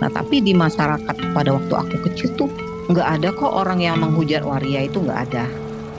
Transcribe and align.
Nah 0.00 0.08
tapi 0.12 0.40
di 0.40 0.56
masyarakat 0.56 1.16
pada 1.32 1.50
waktu 1.56 1.74
aku 1.76 1.96
kecil 2.08 2.28
tuh 2.36 2.48
nggak 2.92 3.08
ada 3.20 3.28
kok 3.32 3.52
orang 3.52 3.80
yang 3.80 4.00
menghujat 4.00 4.44
waria 4.44 4.84
itu 4.88 5.00
nggak 5.00 5.20
ada. 5.32 5.48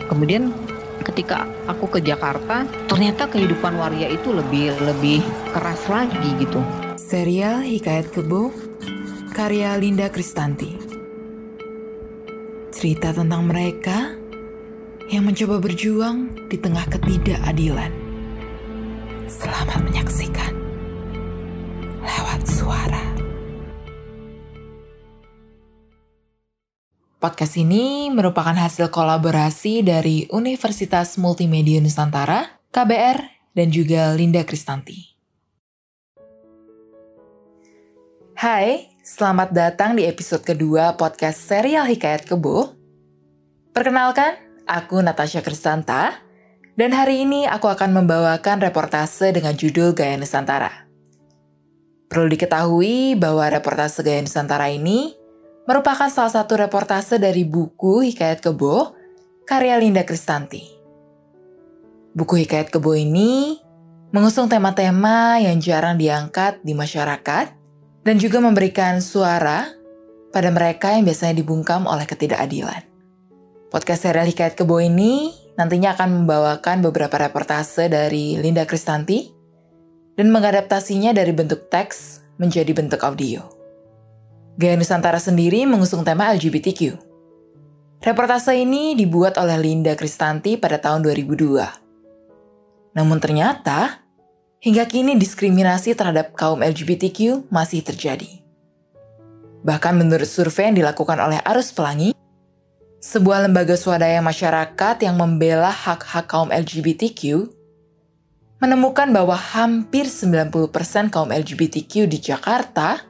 Kemudian 0.09 0.53
ketika 1.01 1.49
aku 1.65 1.97
ke 1.97 1.99
Jakarta 2.05 2.69
ternyata 2.85 3.25
kehidupan 3.25 3.77
waria 3.81 4.13
itu 4.13 4.29
lebih 4.29 4.77
lebih 4.81 5.25
keras 5.53 5.81
lagi 5.89 6.37
gitu. 6.41 6.61
Serial 7.01 7.65
Hikayat 7.65 8.13
Kebo 8.13 8.53
karya 9.33 9.77
Linda 9.81 10.09
Kristanti. 10.09 10.77
Cerita 12.69 13.09
tentang 13.13 13.45
mereka 13.45 14.17
yang 15.09 15.25
mencoba 15.25 15.61
berjuang 15.61 16.49
di 16.49 16.61
tengah 16.61 16.85
ketidakadilan. 16.89 17.89
Selamat 19.25 19.79
menyaksikan 19.85 20.60
lewat 22.31 22.47
suara. 22.47 23.03
Podcast 27.19 27.59
ini 27.59 28.07
merupakan 28.07 28.55
hasil 28.55 28.87
kolaborasi 28.87 29.83
dari 29.83 30.31
Universitas 30.31 31.19
Multimedia 31.19 31.83
Nusantara, 31.83 32.63
KBR, 32.71 33.51
dan 33.51 33.67
juga 33.67 34.15
Linda 34.15 34.47
Kristanti. 34.47 35.11
Hai, 38.39 38.95
selamat 39.03 39.51
datang 39.51 39.99
di 39.99 40.07
episode 40.07 40.47
kedua 40.47 40.95
podcast 40.95 41.35
serial 41.35 41.83
Hikayat 41.83 42.31
Kebo. 42.31 42.79
Perkenalkan, 43.75 44.39
aku 44.65 45.03
Natasha 45.03 45.43
Kristanta, 45.43 46.15
dan 46.79 46.95
hari 46.95 47.27
ini 47.27 47.43
aku 47.43 47.67
akan 47.67 47.91
membawakan 47.91 48.63
reportase 48.63 49.35
dengan 49.35 49.53
judul 49.53 49.91
Gaya 49.93 50.15
Nusantara. 50.15 50.90
Perlu 52.11 52.27
diketahui 52.27 53.15
bahwa 53.15 53.47
reportase 53.47 54.03
Gaya 54.03 54.19
Nusantara 54.19 54.67
ini 54.67 55.15
merupakan 55.63 56.11
salah 56.11 56.43
satu 56.43 56.59
reportase 56.59 57.15
dari 57.15 57.47
buku 57.47 58.03
Hikayat 58.03 58.43
Kebo 58.43 58.91
karya 59.47 59.79
Linda 59.79 60.03
Kristanti. 60.03 60.59
Buku 62.11 62.43
Hikayat 62.43 62.67
Kebo 62.67 62.99
ini 62.99 63.55
mengusung 64.11 64.51
tema-tema 64.51 65.39
yang 65.39 65.63
jarang 65.63 65.95
diangkat 65.95 66.59
di 66.59 66.75
masyarakat 66.75 67.55
dan 68.03 68.15
juga 68.19 68.43
memberikan 68.43 68.99
suara 68.99 69.71
pada 70.35 70.51
mereka 70.51 70.91
yang 70.91 71.07
biasanya 71.07 71.39
dibungkam 71.39 71.87
oleh 71.87 72.03
ketidakadilan. 72.03 72.83
Podcast 73.71 74.03
serial 74.03 74.27
Hikayat 74.27 74.59
Kebo 74.59 74.83
ini 74.83 75.31
nantinya 75.55 75.95
akan 75.95 76.27
membawakan 76.27 76.83
beberapa 76.83 77.15
reportase 77.15 77.87
dari 77.87 78.35
Linda 78.35 78.67
Kristanti 78.67 79.40
dan 80.15 80.27
mengadaptasinya 80.31 81.15
dari 81.15 81.31
bentuk 81.31 81.71
teks 81.71 82.23
menjadi 82.41 82.73
bentuk 82.73 82.99
audio. 83.05 83.45
Gaya 84.59 84.75
Nusantara 84.75 85.21
sendiri 85.21 85.63
mengusung 85.63 86.03
tema 86.03 86.33
LGBTQ. 86.35 86.99
Reportase 88.01 88.57
ini 88.57 88.97
dibuat 88.97 89.37
oleh 89.37 89.61
Linda 89.61 89.93
Kristanti 89.93 90.57
pada 90.57 90.81
tahun 90.81 91.05
2002. 91.05 92.97
Namun 92.97 93.21
ternyata, 93.21 94.01
hingga 94.59 94.89
kini 94.89 95.15
diskriminasi 95.15 95.93
terhadap 95.93 96.33
kaum 96.33 96.65
LGBTQ 96.65 97.47
masih 97.53 97.85
terjadi. 97.85 98.41
Bahkan 99.61 99.93
menurut 99.93 100.25
survei 100.25 100.73
yang 100.73 100.81
dilakukan 100.81 101.21
oleh 101.21 101.37
Arus 101.45 101.69
Pelangi, 101.69 102.17
sebuah 103.01 103.45
lembaga 103.45 103.77
swadaya 103.77 104.21
masyarakat 104.21 104.95
yang 105.05 105.17
membela 105.17 105.69
hak-hak 105.69 106.25
kaum 106.25 106.49
LGBTQ 106.49 107.49
menemukan 108.61 109.09
bahwa 109.09 109.33
hampir 109.33 110.05
90% 110.05 111.09
kaum 111.09 111.33
LGBTQ 111.33 112.05
di 112.05 112.21
Jakarta 112.21 113.01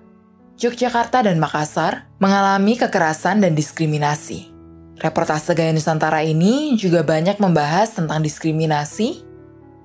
Yogyakarta 0.62 1.26
dan 1.26 1.42
Makassar 1.42 2.06
mengalami 2.22 2.78
kekerasan 2.78 3.42
dan 3.42 3.58
diskriminasi. 3.58 4.54
Reportase 5.02 5.58
Gaya 5.58 5.74
Nusantara 5.74 6.22
ini 6.22 6.78
juga 6.78 7.02
banyak 7.02 7.42
membahas 7.42 7.98
tentang 7.98 8.22
diskriminasi 8.22 9.26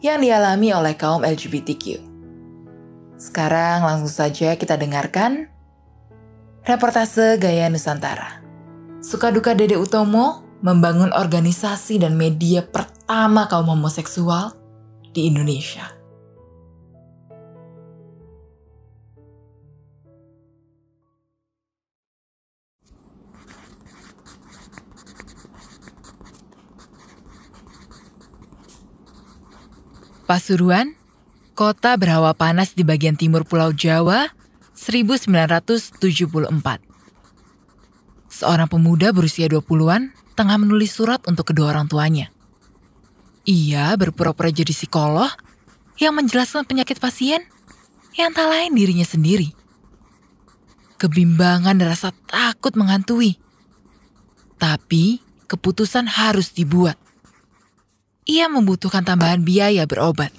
yang 0.04 0.20
dialami 0.20 0.76
oleh 0.76 0.92
kaum 0.92 1.24
LGBTQ. 1.24 2.04
Sekarang 3.16 3.88
langsung 3.88 4.12
saja 4.12 4.52
kita 4.60 4.76
dengarkan 4.76 5.48
reportase 6.68 7.40
Gaya 7.40 7.72
Nusantara. 7.72 8.44
Suka 9.00 9.32
duka 9.32 9.56
Dede 9.56 9.80
Utomo 9.80 10.44
membangun 10.60 11.16
organisasi 11.16 12.04
dan 12.04 12.20
media 12.20 12.60
pertama 12.60 13.48
kaum 13.48 13.72
homoseksual 13.72 14.55
di 15.16 15.32
Indonesia. 15.32 15.96
Pasuruan, 30.28 30.92
kota 31.56 31.96
berhawa 31.96 32.36
panas 32.36 32.76
di 32.76 32.84
bagian 32.84 33.16
timur 33.16 33.48
Pulau 33.48 33.72
Jawa, 33.72 34.36
1974. 34.76 36.52
Seorang 38.28 38.68
pemuda 38.68 39.16
berusia 39.16 39.48
20-an 39.48 40.12
tengah 40.36 40.60
menulis 40.60 40.92
surat 40.92 41.24
untuk 41.24 41.48
kedua 41.54 41.72
orang 41.72 41.88
tuanya. 41.88 42.35
Ia 43.46 43.94
berpura-pura 43.94 44.50
jadi 44.50 44.74
psikolog 44.74 45.30
yang 45.96 46.18
menjelaskan 46.18 46.66
penyakit 46.66 46.98
pasien 46.98 47.46
yang 48.18 48.34
tak 48.34 48.50
lain 48.50 48.74
dirinya 48.74 49.06
sendiri. 49.06 49.54
Kebimbangan 50.98 51.78
dan 51.78 51.86
rasa 51.86 52.10
takut 52.26 52.74
menghantui. 52.74 53.38
Tapi 54.58 55.22
keputusan 55.46 56.10
harus 56.10 56.50
dibuat 56.50 56.98
ia 58.26 58.50
membutuhkan 58.50 59.06
tambahan 59.06 59.40
biaya 59.40 59.86
berobat. 59.86 60.34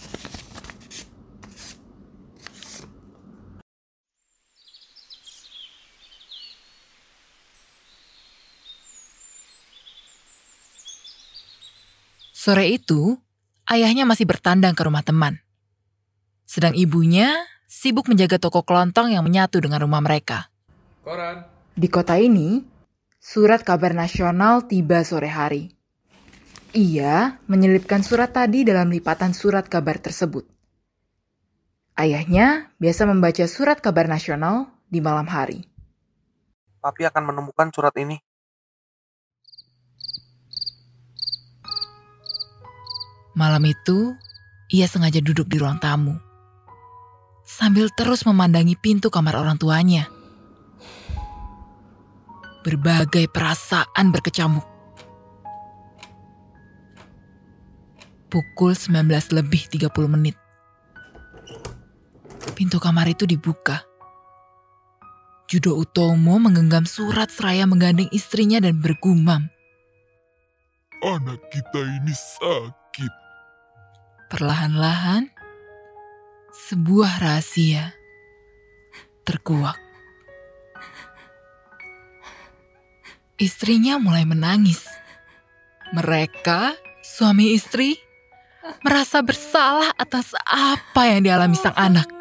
Sore 12.47 12.71
itu, 12.71 13.19
ayahnya 13.67 14.07
masih 14.07 14.23
bertandang 14.23 14.71
ke 14.71 14.79
rumah 14.87 15.03
teman. 15.03 15.35
Sedang 16.47 16.71
ibunya 16.79 17.35
sibuk 17.67 18.07
menjaga 18.07 18.39
toko 18.39 18.63
kelontong 18.63 19.11
yang 19.11 19.27
menyatu 19.27 19.59
dengan 19.59 19.83
rumah 19.83 19.99
mereka. 19.99 20.47
Koran. 21.03 21.43
Di 21.75 21.91
kota 21.91 22.15
ini, 22.15 22.63
surat 23.19 23.67
kabar 23.67 23.91
nasional 23.91 24.63
tiba 24.63 25.03
sore 25.03 25.27
hari. 25.27 25.75
Ia 26.71 27.35
menyelipkan 27.51 27.99
surat 27.99 28.31
tadi 28.31 28.63
dalam 28.63 28.95
lipatan 28.95 29.35
surat 29.35 29.67
kabar 29.67 29.99
tersebut. 29.99 30.47
Ayahnya 31.99 32.71
biasa 32.79 33.11
membaca 33.11 33.43
surat 33.43 33.83
kabar 33.83 34.07
nasional 34.07 34.71
di 34.87 35.03
malam 35.03 35.27
hari. 35.27 35.67
Papi 36.79 37.11
akan 37.11 37.27
menemukan 37.27 37.75
surat 37.75 37.91
ini. 37.99 38.23
Malam 43.37 43.69
itu, 43.69 44.17
ia 44.73 44.89
sengaja 44.89 45.21
duduk 45.21 45.45
di 45.45 45.61
ruang 45.61 45.77
tamu. 45.77 46.17
Sambil 47.45 47.93
terus 47.93 48.25
memandangi 48.25 48.73
pintu 48.73 49.13
kamar 49.13 49.37
orang 49.37 49.61
tuanya. 49.61 50.09
Berbagai 52.65 53.29
perasaan 53.29 54.11
berkecamuk 54.11 54.65
Pukul 58.27 58.75
19 58.75 59.07
lebih 59.31 59.71
30 59.71 59.87
menit. 60.11 60.35
Pintu 62.59 62.75
kamar 62.75 63.07
itu 63.07 63.23
dibuka. 63.23 63.87
Judo 65.47 65.79
Utomo 65.79 66.35
menggenggam 66.35 66.83
surat 66.83 67.31
seraya 67.31 67.63
menggandeng 67.63 68.11
istrinya 68.11 68.59
dan 68.59 68.83
bergumam. 68.83 69.47
Anak 71.07 71.39
kita 71.55 71.79
ini 72.03 72.11
sakit. 72.11 73.26
Perlahan-lahan, 74.27 75.31
sebuah 76.51 77.23
rahasia 77.23 77.95
terkuak. 79.23 79.79
Istrinya 83.39 83.95
mulai 84.01 84.27
menangis. 84.27 84.83
Mereka, 85.95 86.75
suami 87.05 87.55
istri, 87.55 87.95
merasa 88.83 89.23
bersalah 89.23 89.95
atas 89.95 90.35
apa 90.43 91.07
yang 91.07 91.23
dialami 91.23 91.55
sang 91.55 91.77
anak. 91.79 92.16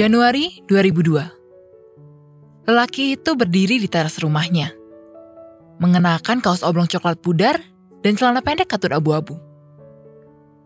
Januari 0.00 0.64
2002. 0.64 2.64
Lelaki 2.64 3.20
itu 3.20 3.36
berdiri 3.36 3.76
di 3.76 3.84
teras 3.84 4.16
rumahnya. 4.16 4.72
Mengenakan 5.76 6.40
kaos 6.40 6.64
oblong 6.64 6.88
coklat 6.88 7.20
pudar 7.20 7.60
dan 8.00 8.16
celana 8.16 8.40
pendek 8.40 8.72
katun 8.72 8.96
abu-abu. 8.96 9.36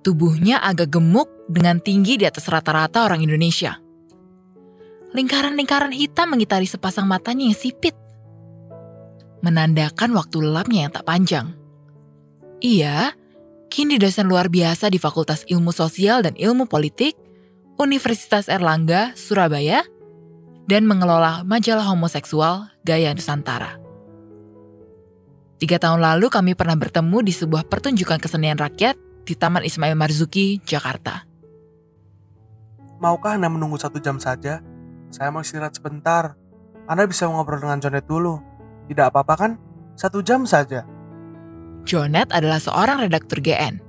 Tubuhnya 0.07 0.63
agak 0.63 0.95
gemuk 0.95 1.27
dengan 1.51 1.83
tinggi 1.83 2.15
di 2.15 2.31
atas 2.31 2.47
rata-rata 2.47 3.11
orang 3.11 3.27
Indonesia. 3.27 3.75
Lingkaran-lingkaran 5.19 5.91
hitam 5.91 6.31
mengitari 6.31 6.71
sepasang 6.71 7.11
matanya 7.11 7.51
yang 7.51 7.59
sipit. 7.59 7.99
Menandakan 9.43 10.15
waktu 10.15 10.47
lelapnya 10.47 10.87
yang 10.87 10.95
tak 10.95 11.11
panjang. 11.11 11.51
Ia 12.63 13.11
kini 13.67 13.99
dosen 13.99 14.31
luar 14.31 14.47
biasa 14.47 14.95
di 14.95 15.03
Fakultas 15.03 15.43
Ilmu 15.51 15.75
Sosial 15.75 16.23
dan 16.23 16.39
Ilmu 16.39 16.71
Politik 16.71 17.24
Universitas 17.75 18.47
Erlangga, 18.47 19.19
Surabaya, 19.19 19.83
dan 20.71 20.87
mengelola 20.87 21.43
majalah 21.43 21.83
homoseksual 21.91 22.71
Gaya 22.87 23.11
Nusantara. 23.11 23.83
Tiga 25.59 25.83
tahun 25.83 25.99
lalu 25.99 26.31
kami 26.31 26.55
pernah 26.55 26.79
bertemu 26.79 27.27
di 27.27 27.35
sebuah 27.35 27.67
pertunjukan 27.67 28.23
kesenian 28.23 28.59
rakyat 28.63 28.95
di 29.27 29.35
Taman 29.35 29.67
Ismail 29.67 29.99
Marzuki, 29.99 30.63
Jakarta. 30.63 31.27
Maukah 33.03 33.35
Anda 33.35 33.51
menunggu 33.51 33.75
satu 33.75 33.99
jam 33.99 34.23
saja? 34.23 34.63
Saya 35.11 35.35
mau 35.35 35.43
istirahat 35.43 35.75
sebentar. 35.75 36.39
Anda 36.87 37.11
bisa 37.11 37.27
ngobrol 37.27 37.59
dengan 37.59 37.83
Jonet 37.83 38.07
dulu. 38.07 38.39
Tidak 38.87 39.11
apa-apa 39.11 39.35
kan? 39.35 39.53
Satu 39.99 40.23
jam 40.23 40.47
saja. 40.47 40.87
Jonet 41.83 42.31
adalah 42.31 42.63
seorang 42.63 43.03
redaktur 43.03 43.43
GN 43.43 43.84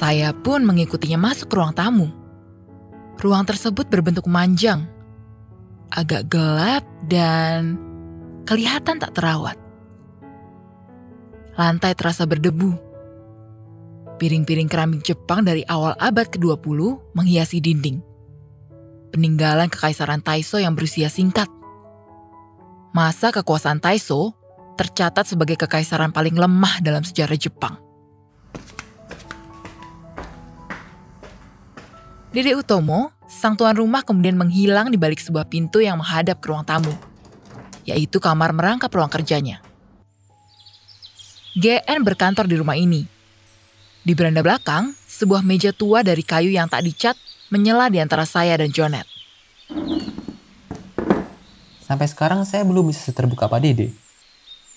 Saya 0.00 0.32
pun 0.32 0.64
mengikutinya 0.64 1.20
masuk 1.20 1.52
ke 1.52 1.60
ruang 1.60 1.76
tamu. 1.76 2.08
Ruang 3.20 3.44
tersebut 3.44 3.84
berbentuk 3.92 4.24
manjang, 4.24 4.88
agak 5.92 6.32
gelap 6.32 6.88
dan 7.04 7.76
kelihatan 8.48 8.96
tak 8.96 9.12
terawat. 9.12 9.60
Lantai 11.52 11.92
terasa 11.92 12.24
berdebu. 12.24 12.80
Piring-piring 14.16 14.72
keramik 14.72 15.04
Jepang 15.04 15.44
dari 15.44 15.68
awal 15.68 15.92
abad 16.00 16.32
ke-20 16.32 17.12
menghiasi 17.12 17.60
dinding. 17.60 18.00
Peninggalan 19.12 19.68
kekaisaran 19.68 20.24
Taiso 20.24 20.56
yang 20.56 20.72
berusia 20.72 21.12
singkat. 21.12 21.52
Masa 22.96 23.36
kekuasaan 23.36 23.84
Taiso 23.84 24.32
tercatat 24.80 25.28
sebagai 25.28 25.60
kekaisaran 25.60 26.08
paling 26.08 26.40
lemah 26.40 26.80
dalam 26.80 27.04
sejarah 27.04 27.36
Jepang. 27.36 27.89
Dede 32.30 32.54
Utomo, 32.54 33.10
sang 33.26 33.58
tuan 33.58 33.74
rumah 33.74 34.06
kemudian 34.06 34.38
menghilang 34.38 34.86
di 34.86 34.94
balik 34.94 35.18
sebuah 35.18 35.50
pintu 35.50 35.82
yang 35.82 35.98
menghadap 35.98 36.38
ke 36.38 36.46
ruang 36.46 36.62
tamu, 36.62 36.94
yaitu 37.82 38.22
kamar 38.22 38.54
merangkap 38.54 38.86
ruang 38.86 39.10
kerjanya. 39.10 39.58
GN 41.58 42.06
berkantor 42.06 42.46
di 42.46 42.54
rumah 42.54 42.78
ini. 42.78 43.02
Di 44.06 44.14
beranda 44.14 44.46
belakang, 44.46 44.94
sebuah 45.10 45.42
meja 45.42 45.74
tua 45.74 46.06
dari 46.06 46.22
kayu 46.22 46.54
yang 46.54 46.70
tak 46.70 46.86
dicat 46.86 47.18
menyela 47.50 47.90
di 47.90 47.98
antara 47.98 48.22
saya 48.22 48.54
dan 48.54 48.70
Jonet. 48.70 49.10
Sampai 51.82 52.06
sekarang 52.06 52.46
saya 52.46 52.62
belum 52.62 52.94
bisa 52.94 53.10
terbuka 53.10 53.50
Pak 53.50 53.58
Dede. 53.58 53.90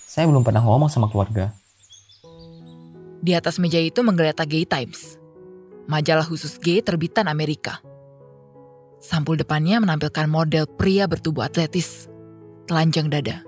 Saya 0.10 0.26
belum 0.26 0.42
pernah 0.42 0.66
ngomong 0.66 0.90
sama 0.90 1.06
keluarga. 1.06 1.54
Di 3.22 3.38
atas 3.38 3.62
meja 3.62 3.78
itu 3.78 4.02
menggeletak 4.02 4.50
Gay 4.50 4.66
Times, 4.66 5.22
majalah 5.88 6.26
khusus 6.26 6.60
gay 6.60 6.80
terbitan 6.80 7.28
Amerika. 7.28 7.80
Sampul 9.04 9.36
depannya 9.36 9.84
menampilkan 9.84 10.32
model 10.32 10.64
pria 10.66 11.08
bertubuh 11.12 11.44
atletis, 11.44 12.08
telanjang 12.72 13.12
dada. 13.12 13.44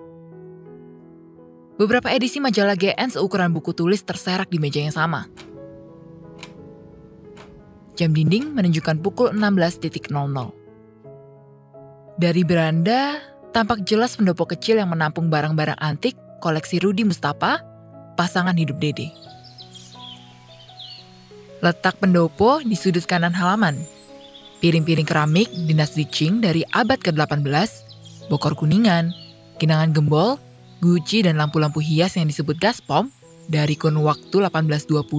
Beberapa 1.76 2.12
edisi 2.12 2.40
majalah 2.40 2.80
GN 2.80 3.12
seukuran 3.16 3.52
buku 3.52 3.76
tulis 3.76 4.04
terserak 4.04 4.48
di 4.48 4.60
meja 4.60 4.80
yang 4.80 4.96
sama. 4.96 5.28
Jam 7.96 8.12
dinding 8.12 8.52
menunjukkan 8.52 9.00
pukul 9.00 9.32
16.00. 9.32 10.12
Dari 12.16 12.44
beranda, 12.48 13.20
tampak 13.52 13.84
jelas 13.88 14.16
pendopo 14.16 14.48
kecil 14.48 14.80
yang 14.80 14.92
menampung 14.92 15.28
barang-barang 15.32 15.80
antik 15.80 16.16
koleksi 16.40 16.80
Rudi 16.80 17.04
Mustafa, 17.08 17.60
pasangan 18.20 18.56
hidup 18.56 18.80
Dede. 18.80 19.12
Letak 21.66 21.98
pendopo 21.98 22.62
di 22.62 22.78
sudut 22.78 23.02
kanan 23.10 23.34
halaman. 23.34 23.74
Piring-piring 24.62 25.10
keramik 25.10 25.50
dinas 25.66 25.98
Dicing 25.98 26.38
dari 26.38 26.62
abad 26.70 27.02
ke-18, 27.02 27.42
bokor 28.30 28.54
kuningan, 28.54 29.10
kinangan 29.58 29.90
gembol, 29.90 30.38
guci 30.78 31.26
dan 31.26 31.42
lampu-lampu 31.42 31.82
hias 31.82 32.22
yang 32.22 32.30
disebut 32.30 32.62
gaspom 32.62 33.10
dari 33.50 33.74
kurun 33.74 33.98
waktu 34.06 34.46
1820 34.46 35.10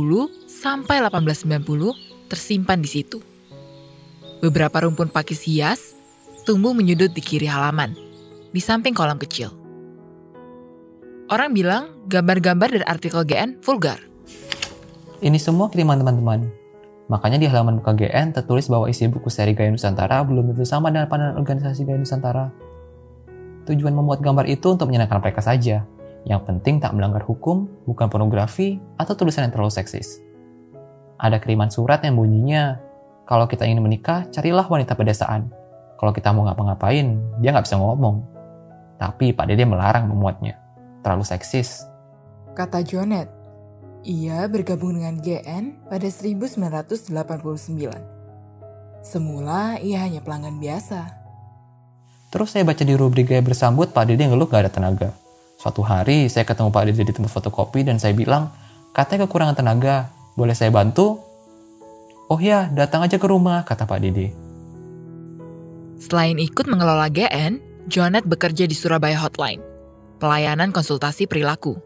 sampai 0.46 1.02
1890 1.02 2.30
tersimpan 2.30 2.78
di 2.78 2.94
situ. 2.94 3.18
Beberapa 4.38 4.86
rumpun 4.86 5.10
pakis 5.10 5.42
hias 5.50 5.98
tumbuh 6.46 6.70
menyudut 6.70 7.10
di 7.10 7.26
kiri 7.26 7.50
halaman, 7.50 7.90
di 8.54 8.62
samping 8.62 8.94
kolam 8.94 9.18
kecil. 9.18 9.50
Orang 11.26 11.58
bilang 11.58 11.90
gambar-gambar 12.06 12.70
dari 12.70 12.86
artikel 12.86 13.26
GN 13.26 13.58
vulgar. 13.66 13.98
Ini 15.16 15.40
semua 15.40 15.72
kiriman 15.72 15.96
teman-teman. 15.96 16.44
Makanya 17.08 17.40
di 17.40 17.48
halaman 17.48 17.80
KGN 17.80 18.36
tertulis 18.36 18.68
bahwa 18.68 18.84
isi 18.84 19.08
buku 19.08 19.32
seri 19.32 19.56
Gaya 19.56 19.72
Nusantara 19.72 20.20
belum 20.20 20.52
tentu 20.52 20.68
sama 20.68 20.92
dengan 20.92 21.08
pandangan 21.08 21.40
organisasi 21.40 21.88
Gaya 21.88 21.96
Nusantara. 21.96 22.52
Tujuan 23.64 23.96
membuat 23.96 24.20
gambar 24.20 24.44
itu 24.44 24.76
untuk 24.76 24.92
menyenangkan 24.92 25.24
mereka 25.24 25.40
saja. 25.40 25.88
Yang 26.28 26.42
penting 26.44 26.84
tak 26.84 26.92
melanggar 26.92 27.24
hukum, 27.24 27.64
bukan 27.88 28.12
pornografi, 28.12 28.76
atau 29.00 29.16
tulisan 29.16 29.48
yang 29.48 29.56
terlalu 29.56 29.72
seksis. 29.72 30.20
Ada 31.16 31.40
kiriman 31.40 31.72
surat 31.72 32.04
yang 32.04 32.20
bunyinya, 32.20 32.76
kalau 33.24 33.48
kita 33.48 33.64
ingin 33.64 33.80
menikah, 33.80 34.28
carilah 34.28 34.68
wanita 34.68 34.92
pedesaan. 34.92 35.48
Kalau 35.96 36.12
kita 36.12 36.28
mau 36.36 36.44
ngapa-ngapain, 36.44 37.40
dia 37.40 37.56
nggak 37.56 37.64
bisa 37.64 37.80
ngomong. 37.80 38.20
Tapi 39.00 39.32
Pak 39.32 39.48
Dede 39.48 39.64
melarang 39.64 40.12
memuatnya. 40.12 40.60
Terlalu 41.00 41.24
seksis. 41.24 41.88
Kata 42.52 42.84
Jonet, 42.84 43.35
ia 44.06 44.46
bergabung 44.46 44.94
dengan 44.94 45.18
GN 45.18 45.90
pada 45.90 46.06
1989. 46.06 47.10
Semula 49.02 49.82
ia 49.82 50.06
hanya 50.06 50.22
pelanggan 50.22 50.62
biasa. 50.62 51.10
Terus 52.30 52.54
saya 52.54 52.62
baca 52.62 52.86
di 52.86 52.94
rubrik 52.94 53.26
gaya 53.34 53.42
bersambut 53.42 53.90
Pak 53.90 54.06
Dede 54.06 54.30
ngeluh 54.30 54.46
gak 54.46 54.66
ada 54.66 54.70
tenaga. 54.70 55.10
Suatu 55.58 55.82
hari 55.82 56.30
saya 56.30 56.46
ketemu 56.46 56.70
Pak 56.70 56.82
Dede 56.86 57.02
di 57.02 57.12
tempat 57.14 57.34
fotokopi 57.34 57.82
dan 57.82 57.98
saya 57.98 58.14
bilang, 58.14 58.54
katanya 58.94 59.26
kekurangan 59.26 59.58
tenaga, 59.58 60.14
boleh 60.38 60.54
saya 60.54 60.70
bantu? 60.70 61.18
Oh 62.30 62.38
ya, 62.38 62.70
datang 62.70 63.02
aja 63.02 63.18
ke 63.18 63.26
rumah, 63.26 63.66
kata 63.66 63.86
Pak 63.90 63.98
Dede. 64.02 64.30
Selain 65.98 66.38
ikut 66.38 66.66
mengelola 66.70 67.10
GN, 67.10 67.58
Jonet 67.86 68.26
bekerja 68.26 68.66
di 68.66 68.74
Surabaya 68.74 69.18
Hotline, 69.18 69.62
pelayanan 70.18 70.74
konsultasi 70.74 71.30
perilaku. 71.30 71.78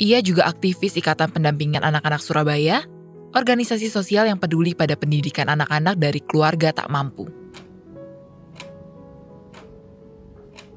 Ia 0.00 0.24
juga 0.24 0.48
aktivis 0.48 0.96
Ikatan 0.96 1.28
Pendampingan 1.34 1.84
Anak-anak 1.84 2.24
Surabaya, 2.24 2.84
organisasi 3.36 3.92
sosial 3.92 4.28
yang 4.28 4.40
peduli 4.40 4.72
pada 4.72 4.96
pendidikan 4.96 5.52
anak-anak 5.52 6.00
dari 6.00 6.20
keluarga 6.24 6.72
tak 6.72 6.88
mampu. 6.88 7.28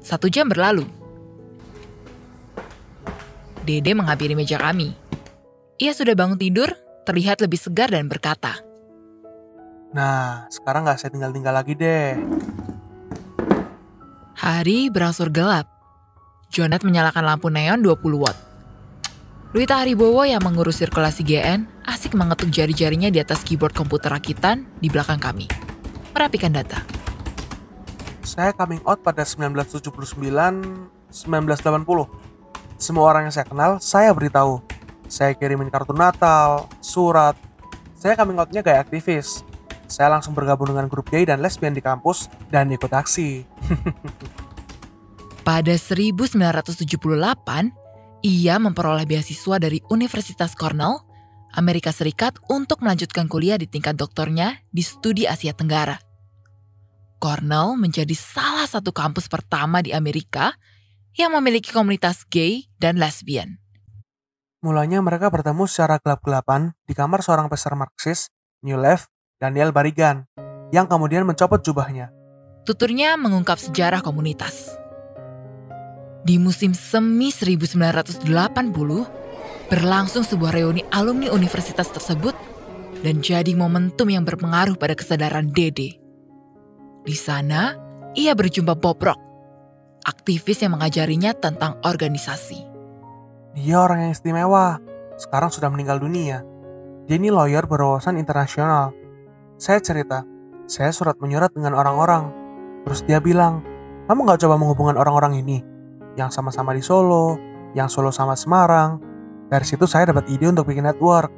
Satu 0.04 0.30
jam 0.30 0.46
berlalu. 0.46 0.86
Dede 3.66 3.92
menghampiri 3.98 4.38
meja 4.38 4.62
kami. 4.62 4.94
Ia 5.82 5.90
sudah 5.90 6.14
bangun 6.14 6.38
tidur, 6.38 6.70
terlihat 7.02 7.42
lebih 7.42 7.58
segar 7.58 7.90
dan 7.90 8.06
berkata, 8.06 8.62
Nah, 9.90 10.46
sekarang 10.52 10.86
nggak 10.86 10.98
saya 11.00 11.10
tinggal-tinggal 11.10 11.54
lagi 11.56 11.74
deh. 11.74 12.14
Hari 14.38 14.92
berangsur 14.94 15.32
gelap. 15.34 15.66
Jonet 16.54 16.86
menyalakan 16.86 17.26
lampu 17.26 17.50
neon 17.50 17.82
20 17.82 18.22
watt. 18.22 18.45
Luita 19.54 19.78
Haribowo 19.78 20.26
yang 20.26 20.42
mengurus 20.42 20.82
sirkulasi 20.82 21.22
GN 21.22 21.70
asik 21.86 22.18
mengetuk 22.18 22.50
jari-jarinya 22.50 23.14
di 23.14 23.22
atas 23.22 23.46
keyboard 23.46 23.78
komputer 23.78 24.10
rakitan 24.10 24.66
di 24.82 24.90
belakang 24.90 25.22
kami. 25.22 25.46
Merapikan 26.10 26.50
data. 26.50 26.82
Saya 28.26 28.50
coming 28.50 28.82
out 28.82 29.06
pada 29.06 29.22
1979-1980. 29.22 31.14
Semua 32.74 33.06
orang 33.06 33.30
yang 33.30 33.34
saya 33.38 33.46
kenal, 33.46 33.78
saya 33.78 34.10
beritahu. 34.10 34.66
Saya 35.06 35.30
kirimin 35.38 35.70
kartu 35.70 35.94
Natal, 35.94 36.66
surat. 36.82 37.38
Saya 37.94 38.18
coming 38.18 38.42
out-nya 38.42 38.66
kayak 38.66 38.90
aktivis. 38.90 39.46
Saya 39.86 40.10
langsung 40.10 40.34
bergabung 40.34 40.74
dengan 40.74 40.90
grup 40.90 41.06
gay 41.06 41.22
dan 41.22 41.38
lesbian 41.38 41.70
di 41.70 41.78
kampus 41.78 42.26
dan 42.50 42.66
ikut 42.74 42.90
aksi. 42.90 43.46
Pada 45.46 45.78
1978, 45.78 47.85
ia 48.24 48.56
memperoleh 48.56 49.04
beasiswa 49.04 49.60
dari 49.60 49.82
Universitas 49.92 50.56
Cornell 50.56 51.04
Amerika 51.56 51.88
Serikat 51.88 52.36
untuk 52.52 52.84
melanjutkan 52.84 53.32
kuliah 53.32 53.56
di 53.56 53.64
tingkat 53.64 53.96
doktornya 53.96 54.60
di 54.68 54.84
studi 54.84 55.24
Asia 55.24 55.56
Tenggara. 55.56 55.96
Cornell 57.16 57.80
menjadi 57.80 58.12
salah 58.12 58.68
satu 58.68 58.92
kampus 58.92 59.24
pertama 59.26 59.80
di 59.80 59.96
Amerika 59.96 60.52
yang 61.16 61.32
memiliki 61.32 61.72
komunitas 61.72 62.28
gay 62.28 62.68
dan 62.76 63.00
lesbian. 63.00 63.56
Mulanya 64.60 65.00
mereka 65.00 65.32
bertemu 65.32 65.64
secara 65.64 65.96
gelap-gelapan 65.96 66.76
di 66.84 66.92
kamar 66.92 67.24
seorang 67.24 67.48
peser 67.48 67.72
Marxis, 67.72 68.28
New 68.60 68.76
Left, 68.76 69.08
Daniel 69.40 69.72
Barigan, 69.72 70.28
yang 70.76 70.84
kemudian 70.84 71.24
mencopot 71.24 71.64
jubahnya. 71.64 72.12
Tuturnya 72.68 73.16
mengungkap 73.16 73.56
sejarah 73.56 74.04
komunitas. 74.04 74.76
Di 76.26 76.42
musim 76.42 76.74
semi 76.74 77.30
1980, 77.30 78.26
berlangsung 79.70 80.26
sebuah 80.26 80.58
reuni 80.58 80.82
alumni 80.90 81.30
universitas 81.30 81.86
tersebut 81.86 82.34
dan 83.06 83.22
jadi 83.22 83.54
momentum 83.54 84.10
yang 84.10 84.26
berpengaruh 84.26 84.74
pada 84.74 84.98
kesadaran 84.98 85.54
Dede. 85.54 86.02
Di 87.06 87.14
sana, 87.14 87.78
ia 88.18 88.34
berjumpa 88.34 88.74
Bob 88.74 88.98
Rock, 89.06 89.22
aktivis 90.02 90.66
yang 90.66 90.74
mengajarinya 90.74 91.30
tentang 91.30 91.78
organisasi. 91.86 92.58
Dia 93.54 93.78
orang 93.78 94.10
yang 94.10 94.12
istimewa, 94.18 94.82
sekarang 95.14 95.54
sudah 95.54 95.70
meninggal 95.70 96.02
dunia. 96.02 96.42
Dia 97.06 97.22
ini 97.22 97.30
lawyer 97.30 97.70
berwawasan 97.70 98.18
internasional. 98.18 98.90
Saya 99.62 99.78
cerita, 99.78 100.26
saya 100.66 100.90
surat 100.90 101.22
menyurat 101.22 101.54
dengan 101.54 101.78
orang-orang. 101.78 102.34
Terus 102.82 103.06
dia 103.06 103.22
bilang, 103.22 103.62
kamu 104.10 104.26
gak 104.26 104.42
coba 104.42 104.58
menghubungkan 104.58 104.98
orang-orang 104.98 105.38
ini? 105.46 105.75
Yang 106.16 106.40
sama-sama 106.40 106.72
di 106.72 106.80
Solo, 106.80 107.36
yang 107.76 107.92
Solo 107.92 108.08
sama 108.08 108.32
Semarang. 108.32 108.98
Dari 109.52 109.62
situ 109.62 109.84
saya 109.86 110.10
dapat 110.10 110.26
ide 110.32 110.48
untuk 110.48 110.66
bikin 110.66 110.88
network. 110.88 111.30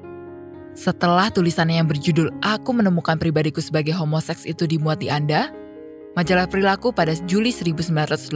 Setelah 0.79 1.29
tulisannya 1.35 1.83
yang 1.83 1.91
berjudul 1.91 2.31
Aku 2.39 2.71
Menemukan 2.71 3.19
Pribadiku 3.19 3.59
Sebagai 3.59 3.91
Homoseks 3.99 4.47
itu 4.47 4.65
dimuat 4.65 5.03
di 5.03 5.11
Anda, 5.11 5.51
majalah 6.15 6.47
perilaku 6.47 6.95
pada 6.95 7.11
Juli 7.27 7.51
1980, 7.51 8.31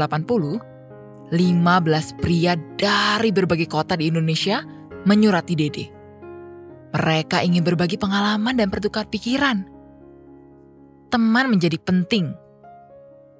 15 1.31 2.19
pria 2.19 2.59
dari 2.75 3.31
berbagai 3.31 3.71
kota 3.71 3.95
di 3.95 4.11
Indonesia 4.11 4.67
menyurati 5.07 5.55
Dede. 5.55 5.87
Mereka 6.93 7.41
ingin 7.47 7.65
berbagi 7.65 7.97
pengalaman 7.97 8.59
dan 8.59 8.69
bertukar 8.69 9.09
pikiran. 9.09 9.65
Teman 11.09 11.47
menjadi 11.49 11.79
penting 11.81 12.42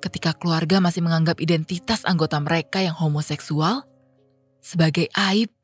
ketika 0.03 0.35
keluarga 0.35 0.83
masih 0.83 1.07
menganggap 1.07 1.39
identitas 1.39 2.03
anggota 2.03 2.43
mereka 2.43 2.83
yang 2.83 2.99
homoseksual 2.99 3.87
sebagai 4.59 5.07
aib 5.15 5.55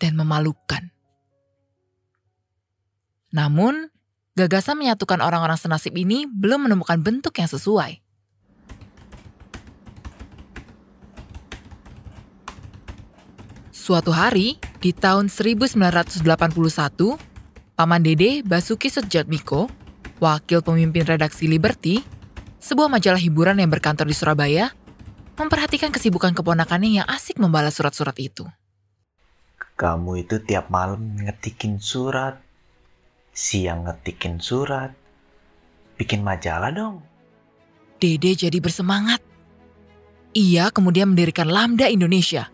dan 0.00 0.16
memalukan. 0.16 0.88
Namun, 3.32 3.92
gagasan 4.36 4.80
menyatukan 4.80 5.20
orang-orang 5.20 5.60
senasib 5.60 5.92
ini 5.96 6.24
belum 6.24 6.68
menemukan 6.68 7.00
bentuk 7.00 7.36
yang 7.36 7.48
sesuai. 7.48 8.00
Suatu 13.72 14.14
hari, 14.14 14.60
di 14.78 14.94
tahun 14.94 15.26
1981, 15.26 16.22
Paman 17.74 18.02
Dede 18.04 18.46
Basuki 18.46 18.86
Sujatmiko, 18.86 19.66
wakil 20.22 20.62
pemimpin 20.62 21.02
redaksi 21.02 21.50
Liberty, 21.50 22.21
sebuah 22.62 22.86
majalah 22.86 23.18
hiburan 23.18 23.58
yang 23.58 23.68
berkantor 23.68 24.06
di 24.06 24.14
Surabaya, 24.14 24.70
memperhatikan 25.34 25.90
kesibukan 25.90 26.30
keponakannya 26.30 27.02
yang 27.02 27.06
asik 27.10 27.42
membalas 27.42 27.74
surat-surat 27.74 28.14
itu. 28.22 28.46
Kamu 29.74 30.22
itu 30.22 30.38
tiap 30.46 30.70
malam 30.70 31.18
ngetikin 31.18 31.82
surat, 31.82 32.38
siang 33.34 33.90
ngetikin 33.90 34.38
surat, 34.38 34.94
bikin 35.98 36.22
majalah 36.22 36.70
dong. 36.70 37.02
Dede 37.98 38.38
jadi 38.38 38.62
bersemangat. 38.62 39.18
Ia 40.32 40.70
kemudian 40.70 41.12
mendirikan 41.12 41.50
Lambda 41.50 41.90
Indonesia, 41.90 42.48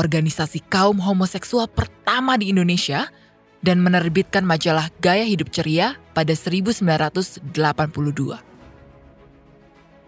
organisasi 0.00 0.64
kaum 0.66 0.96
homoseksual 0.96 1.68
pertama 1.68 2.40
di 2.40 2.50
Indonesia 2.50 3.12
dan 3.60 3.84
menerbitkan 3.84 4.48
majalah 4.48 4.88
Gaya 4.98 5.28
Hidup 5.28 5.52
Ceria 5.52 6.00
pada 6.16 6.32
1982. 6.32 8.55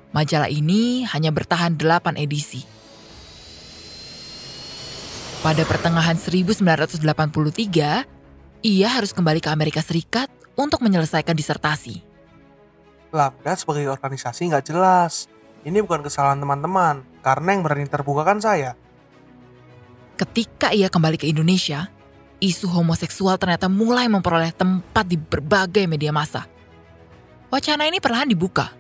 Majalah 0.09 0.49
ini 0.49 1.05
hanya 1.05 1.29
bertahan 1.29 1.77
8 1.77 2.17
edisi. 2.17 2.65
Pada 5.39 5.63
pertengahan 5.69 6.17
1983, 6.19 8.09
ia 8.65 8.89
harus 8.91 9.15
kembali 9.15 9.39
ke 9.39 9.53
Amerika 9.53 9.85
Serikat 9.85 10.27
untuk 10.59 10.83
menyelesaikan 10.83 11.37
disertasi. 11.37 12.03
Lambda 13.15 13.55
sebagai 13.55 13.87
organisasi 13.89 14.51
nggak 14.51 14.65
jelas. 14.67 15.31
Ini 15.63 15.79
bukan 15.85 16.03
kesalahan 16.03 16.41
teman-teman, 16.41 17.05
karena 17.21 17.49
yang 17.55 17.63
berani 17.63 17.87
terbuka 17.87 18.25
kan 18.25 18.41
saya. 18.41 18.75
Ketika 20.19 20.75
ia 20.75 20.91
kembali 20.91 21.15
ke 21.21 21.31
Indonesia, 21.31 21.87
isu 22.43 22.67
homoseksual 22.71 23.39
ternyata 23.39 23.71
mulai 23.71 24.11
memperoleh 24.11 24.51
tempat 24.55 25.07
di 25.07 25.15
berbagai 25.19 25.87
media 25.87 26.11
massa. 26.11 26.47
Wacana 27.51 27.87
ini 27.87 28.03
perlahan 28.03 28.31
dibuka. 28.31 28.78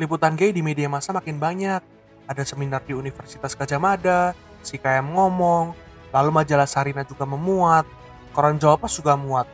Liputan 0.00 0.32
gay 0.32 0.48
di 0.48 0.64
media 0.64 0.88
massa 0.88 1.12
makin 1.12 1.36
banyak. 1.36 1.84
Ada 2.24 2.48
seminar 2.48 2.80
di 2.88 2.96
Universitas 2.96 3.52
Gajah 3.52 3.76
Mada, 3.76 4.32
si 4.64 4.80
KM 4.80 5.12
ngomong, 5.12 5.76
lalu 6.08 6.30
majalah 6.32 6.64
Sarina 6.64 7.04
juga 7.04 7.28
memuat, 7.28 7.84
koran 8.32 8.56
Jawa 8.56 8.80
Pos 8.80 8.96
juga 8.96 9.12
muat. 9.12 9.44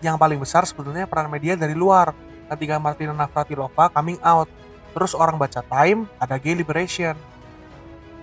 Yang 0.00 0.16
paling 0.16 0.40
besar 0.40 0.64
sebetulnya 0.64 1.04
peran 1.04 1.28
media 1.28 1.52
dari 1.52 1.76
luar, 1.76 2.16
ketika 2.48 2.80
Martina 2.80 3.12
Navratilova 3.12 3.92
coming 3.92 4.16
out. 4.24 4.48
Terus 4.96 5.12
orang 5.12 5.36
baca 5.36 5.60
Time, 5.60 6.08
ada 6.16 6.40
gay 6.40 6.56
liberation. 6.56 7.12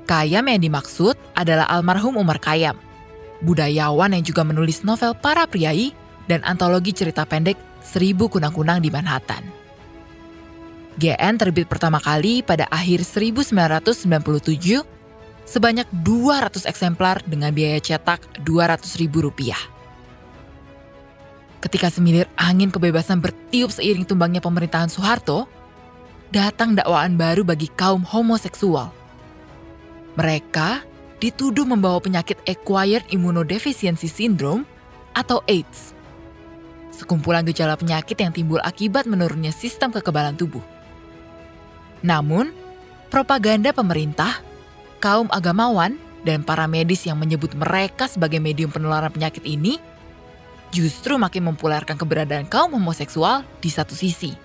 Kayam 0.09 0.49
yang 0.49 0.65
dimaksud 0.65 1.13
adalah 1.37 1.69
almarhum 1.69 2.17
Umar 2.17 2.41
Kayam, 2.41 2.73
budayawan 3.45 4.17
yang 4.17 4.25
juga 4.25 4.41
menulis 4.41 4.81
novel 4.81 5.13
para 5.13 5.45
priai 5.45 5.93
dan 6.25 6.41
antologi 6.41 6.89
cerita 6.89 7.21
pendek 7.21 7.59
Seribu 7.85 8.33
Kunang-Kunang 8.33 8.81
di 8.81 8.89
Manhattan. 8.89 9.66
GN 10.97 11.37
terbit 11.37 11.69
pertama 11.69 12.01
kali 12.01 12.41
pada 12.41 12.65
akhir 12.73 13.05
1997 13.05 14.81
sebanyak 15.45 15.87
200 16.03 16.65
eksemplar 16.65 17.21
dengan 17.23 17.53
biaya 17.53 17.77
cetak 17.77 18.43
200 18.43 19.01
ribu 19.01 19.21
rupiah. 19.23 19.59
Ketika 21.61 21.89
semilir 21.89 22.29
angin 22.37 22.69
kebebasan 22.69 23.21
bertiup 23.21 23.73
seiring 23.73 24.05
tumbangnya 24.05 24.41
pemerintahan 24.41 24.89
Soeharto, 24.89 25.49
datang 26.33 26.73
dakwaan 26.73 27.17
baru 27.17 27.45
bagi 27.45 27.69
kaum 27.73 28.01
homoseksual– 28.05 28.93
mereka 30.17 30.81
dituduh 31.21 31.61
membawa 31.61 32.01
penyakit 32.01 32.41
Acquired 32.49 33.05
Immunodeficiency 33.13 34.09
Syndrome 34.09 34.65
atau 35.13 35.45
AIDS. 35.45 35.93
Sekumpulan 36.89 37.45
gejala 37.45 37.77
penyakit 37.77 38.17
yang 38.17 38.33
timbul 38.33 38.57
akibat 38.65 39.05
menurunnya 39.05 39.53
sistem 39.53 39.93
kekebalan 39.93 40.33
tubuh. 40.33 40.65
Namun, 42.07 42.55
propaganda 43.11 43.75
pemerintah, 43.75 44.39
kaum 45.03 45.27
agamawan, 45.27 45.99
dan 46.23 46.47
para 46.47 46.63
medis 46.65 47.03
yang 47.03 47.19
menyebut 47.19 47.51
mereka 47.55 48.07
sebagai 48.07 48.39
medium 48.39 48.71
penularan 48.71 49.11
penyakit 49.11 49.43
ini 49.43 49.79
justru 50.75 51.15
makin 51.15 51.51
mempopulerkan 51.51 51.95
keberadaan 51.95 52.47
kaum 52.47 52.75
homoseksual 52.75 53.43
di 53.63 53.69
satu 53.71 53.95
sisi. 53.95 54.35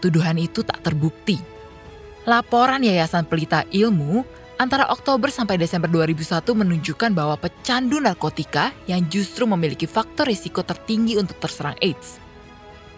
Tuduhan 0.00 0.40
itu 0.40 0.64
tak 0.64 0.80
terbukti 0.84 1.56
Laporan 2.26 2.82
Yayasan 2.82 3.22
Pelita 3.28 3.62
Ilmu 3.70 4.26
antara 4.58 4.88
Oktober 4.90 5.30
sampai 5.30 5.60
Desember 5.60 5.86
2001 5.86 6.42
menunjukkan 6.42 7.14
bahwa 7.14 7.38
pecandu 7.38 8.02
narkotika 8.02 8.74
yang 8.90 9.04
justru 9.06 9.46
memiliki 9.46 9.86
faktor 9.86 10.26
risiko 10.26 10.66
tertinggi 10.66 11.20
untuk 11.20 11.38
terserang 11.38 11.78
AIDS, 11.78 12.18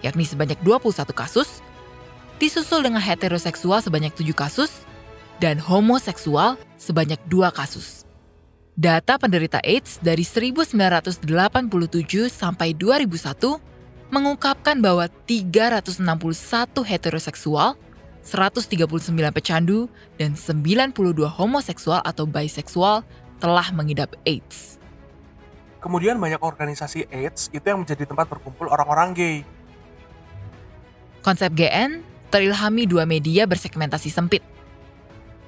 yakni 0.00 0.24
sebanyak 0.24 0.56
21 0.64 1.12
kasus, 1.12 1.60
disusul 2.38 2.86
dengan 2.86 3.02
heteroseksual 3.02 3.82
sebanyak 3.82 4.14
7 4.14 4.34
kasus, 4.34 4.86
dan 5.38 5.58
homoseksual 5.58 6.58
sebanyak 6.78 7.18
2 7.30 7.50
kasus. 7.54 8.06
Data 8.78 9.18
penderita 9.18 9.58
AIDS 9.66 9.98
dari 9.98 10.22
1987 10.22 11.26
sampai 12.30 12.74
2001 12.78 13.58
mengungkapkan 14.14 14.78
bahwa 14.78 15.10
361 15.26 16.86
heteroseksual 16.86 17.74
139 18.28 18.68
pecandu, 19.32 19.88
dan 20.20 20.36
92 20.36 21.24
homoseksual 21.24 22.04
atau 22.04 22.28
biseksual 22.28 23.00
telah 23.40 23.68
mengidap 23.72 24.12
AIDS. 24.28 24.76
Kemudian 25.78 26.18
banyak 26.18 26.42
organisasi 26.42 27.08
AIDS 27.08 27.48
itu 27.54 27.62
yang 27.62 27.86
menjadi 27.86 28.04
tempat 28.04 28.26
berkumpul 28.28 28.68
orang-orang 28.68 29.14
gay. 29.14 29.36
Konsep 31.22 31.54
GN 31.54 32.04
terilhami 32.28 32.84
dua 32.84 33.08
media 33.08 33.48
bersegmentasi 33.48 34.12
sempit. 34.12 34.44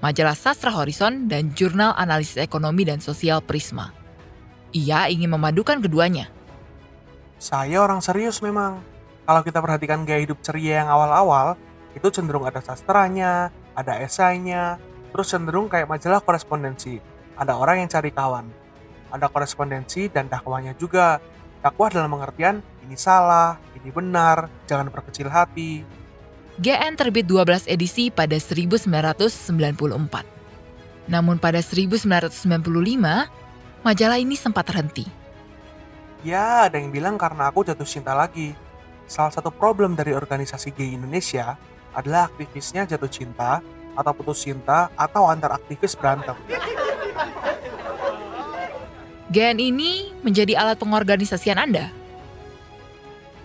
Majalah 0.00 0.32
Sastra 0.32 0.72
Horizon 0.72 1.28
dan 1.28 1.52
Jurnal 1.52 1.92
Analisis 1.92 2.40
Ekonomi 2.40 2.88
dan 2.88 3.04
Sosial 3.04 3.44
Prisma. 3.44 3.92
Ia 4.72 5.12
ingin 5.12 5.28
memadukan 5.28 5.76
keduanya. 5.84 6.32
Saya 7.36 7.84
orang 7.84 8.00
serius 8.00 8.40
memang. 8.40 8.80
Kalau 9.28 9.44
kita 9.44 9.60
perhatikan 9.60 10.08
gaya 10.08 10.24
hidup 10.24 10.40
ceria 10.40 10.82
yang 10.82 10.88
awal-awal, 10.88 11.54
itu 11.92 12.08
cenderung 12.08 12.48
ada 12.48 12.64
sastranya, 12.64 13.52
ada 13.76 14.00
esainya, 14.00 14.80
terus 15.12 15.30
cenderung 15.30 15.68
kayak 15.68 15.86
majalah 15.86 16.24
korespondensi. 16.24 16.96
Ada 17.36 17.60
orang 17.60 17.84
yang 17.84 17.88
cari 17.92 18.10
kawan. 18.10 18.46
Ada 19.12 19.28
korespondensi 19.28 20.08
dan 20.08 20.32
dakwahnya 20.32 20.72
juga. 20.80 21.20
Dakwah 21.60 21.92
dalam 21.92 22.08
pengertian, 22.08 22.64
ini 22.88 22.96
salah, 22.96 23.60
ini 23.76 23.92
benar, 23.92 24.48
jangan 24.64 24.88
berkecil 24.88 25.28
hati. 25.28 25.99
GN 26.60 26.92
terbit 26.92 27.24
12 27.24 27.64
edisi 27.72 28.12
pada 28.12 28.36
1994. 28.36 29.48
Namun 31.08 31.40
pada 31.40 31.64
1995, 31.64 32.36
majalah 33.80 34.20
ini 34.20 34.36
sempat 34.36 34.68
terhenti. 34.68 35.08
Ya, 36.20 36.68
ada 36.68 36.76
yang 36.76 36.92
bilang 36.92 37.16
karena 37.16 37.48
aku 37.48 37.64
jatuh 37.64 37.88
cinta 37.88 38.12
lagi. 38.12 38.52
Salah 39.08 39.32
satu 39.32 39.48
problem 39.48 39.96
dari 39.96 40.12
organisasi 40.12 40.76
gay 40.76 40.92
Indonesia 40.92 41.56
adalah 41.96 42.28
aktivisnya 42.28 42.84
jatuh 42.84 43.08
cinta, 43.08 43.64
atau 43.96 44.12
putus 44.12 44.44
cinta, 44.44 44.92
atau 45.00 45.32
antar 45.32 45.56
aktivis 45.56 45.96
berantem. 45.96 46.36
GN 49.32 49.56
ini 49.64 50.12
menjadi 50.20 50.60
alat 50.60 50.76
pengorganisasian 50.76 51.56
Anda. 51.56 51.88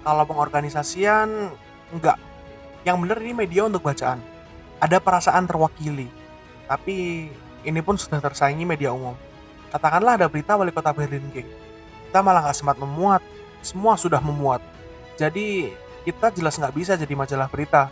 Kalau 0.03 0.27
pengorganisasian, 0.27 1.55
enggak. 1.95 2.19
Yang 2.85 2.97
benar 3.01 3.17
ini 3.17 3.33
media 3.33 3.65
untuk 3.65 3.81
bacaan. 3.81 4.21
Ada 4.77 5.01
perasaan 5.01 5.49
terwakili. 5.49 6.05
Tapi 6.69 7.27
ini 7.65 7.79
pun 7.81 7.97
sudah 7.97 8.21
tersaingi 8.21 8.61
media 8.61 8.93
umum. 8.93 9.17
Katakanlah 9.73 10.21
ada 10.21 10.29
berita 10.29 10.53
wali 10.53 10.69
kota 10.69 10.93
Berlin 10.93 11.25
gay. 11.33 11.49
Kita 12.07 12.21
malah 12.21 12.45
nggak 12.45 12.57
sempat 12.61 12.77
memuat. 12.77 13.25
Semua 13.65 13.97
sudah 13.97 14.21
memuat. 14.21 14.61
Jadi 15.17 15.73
kita 16.05 16.29
jelas 16.29 16.61
nggak 16.61 16.75
bisa 16.77 16.93
jadi 16.93 17.11
majalah 17.17 17.49
berita. 17.49 17.89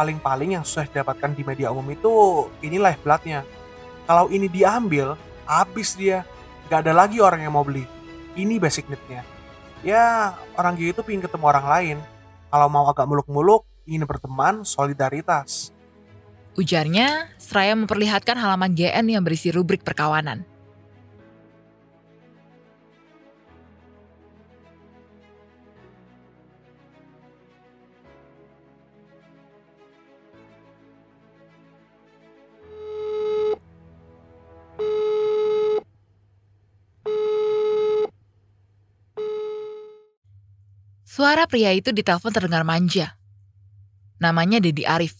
Paling-paling 0.00 0.56
yang 0.56 0.64
susah 0.64 0.88
didapatkan 0.88 1.36
di 1.36 1.44
media 1.44 1.68
umum 1.68 1.84
itu 1.92 2.48
ini 2.64 2.80
live 2.80 3.00
bloodnya. 3.04 3.44
Kalau 4.08 4.32
ini 4.32 4.48
diambil, 4.48 5.12
habis 5.44 5.92
dia. 5.92 6.24
Nggak 6.72 6.80
ada 6.88 6.92
lagi 6.96 7.20
orang 7.20 7.44
yang 7.44 7.52
mau 7.52 7.62
beli. 7.62 7.84
Ini 8.32 8.56
basic 8.56 8.88
need-nya. 8.88 9.22
Ya, 9.84 10.32
orang 10.56 10.74
gay 10.80 10.96
itu 10.96 11.04
pengen 11.04 11.20
ketemu 11.20 11.44
orang 11.52 11.66
lain. 11.68 11.96
Kalau 12.48 12.66
mau 12.72 12.88
agak 12.88 13.04
muluk-muluk, 13.04 13.68
ingin 13.86 14.04
berteman, 14.04 14.66
solidaritas. 14.66 15.70
Ujarnya, 16.58 17.30
seraya 17.38 17.78
memperlihatkan 17.78 18.34
halaman 18.34 18.74
GN 18.74 19.06
yang 19.06 19.22
berisi 19.22 19.54
rubrik 19.54 19.86
perkawanan. 19.86 20.42
Suara 41.16 41.48
pria 41.48 41.72
itu 41.72 41.96
ditelepon 41.96 42.28
terdengar 42.28 42.60
manja. 42.60 43.16
Namanya 44.16 44.64
Dedi 44.64 44.88
Arif. 44.88 45.16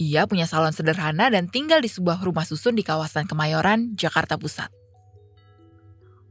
Ia 0.00 0.24
punya 0.24 0.48
salon 0.48 0.72
sederhana 0.72 1.28
dan 1.28 1.52
tinggal 1.52 1.84
di 1.84 1.90
sebuah 1.92 2.24
rumah 2.24 2.48
susun 2.48 2.72
di 2.72 2.80
kawasan 2.80 3.28
Kemayoran, 3.28 3.92
Jakarta 3.92 4.40
Pusat. 4.40 4.72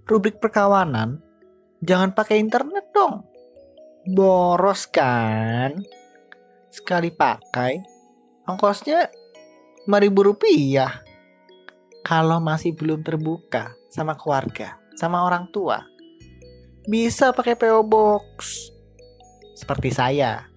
Rubrik 0.10 0.42
perkawanan, 0.42 1.22
jangan 1.86 2.18
pakai 2.18 2.42
internet 2.42 2.90
dong. 2.90 3.30
Boros 4.10 4.90
kan? 4.90 5.78
Sekali 6.74 7.14
pakai, 7.14 7.78
ongkosnya 8.50 9.06
5000 9.86 10.30
rupiah. 10.34 11.06
Kalau 12.02 12.42
masih 12.42 12.74
belum 12.74 13.06
terbuka 13.06 13.78
sama 13.94 14.18
keluarga, 14.18 14.82
sama 14.98 15.22
orang 15.22 15.46
tua, 15.54 15.86
bisa 16.90 17.30
pakai 17.30 17.54
PO 17.54 17.86
Box. 17.86 18.74
Seperti 19.54 19.94
saya, 19.94 20.49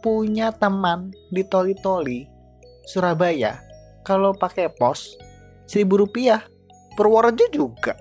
punya 0.00 0.52
teman 0.56 1.12
di 1.28 1.44
Toli-Toli, 1.44 2.24
Surabaya, 2.88 3.60
kalau 4.02 4.32
pakai 4.32 4.72
pos, 4.72 5.16
seribu 5.68 6.02
rupiah. 6.02 6.42
Purworejo 6.98 7.46
juga. 7.54 7.94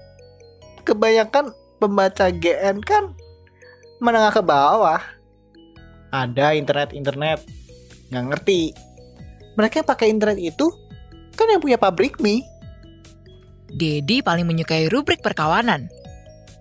Kebanyakan 0.83 1.53
pembaca 1.77 2.27
GN 2.33 2.81
kan 2.83 3.13
menengah 4.01 4.33
ke 4.33 4.41
bawah. 4.43 4.99
Ada 6.09 6.57
internet-internet, 6.57 7.45
nggak 8.09 8.25
ngerti. 8.33 8.73
Mereka 9.55 9.85
pakai 9.85 10.09
internet 10.09 10.41
itu 10.41 10.73
kan 11.37 11.47
yang 11.47 11.61
punya 11.61 11.77
pabrik 11.77 12.17
mie. 12.17 12.43
Dedi 13.69 14.25
paling 14.25 14.49
menyukai 14.49 14.89
rubrik 14.89 15.21
perkawanan. 15.21 15.85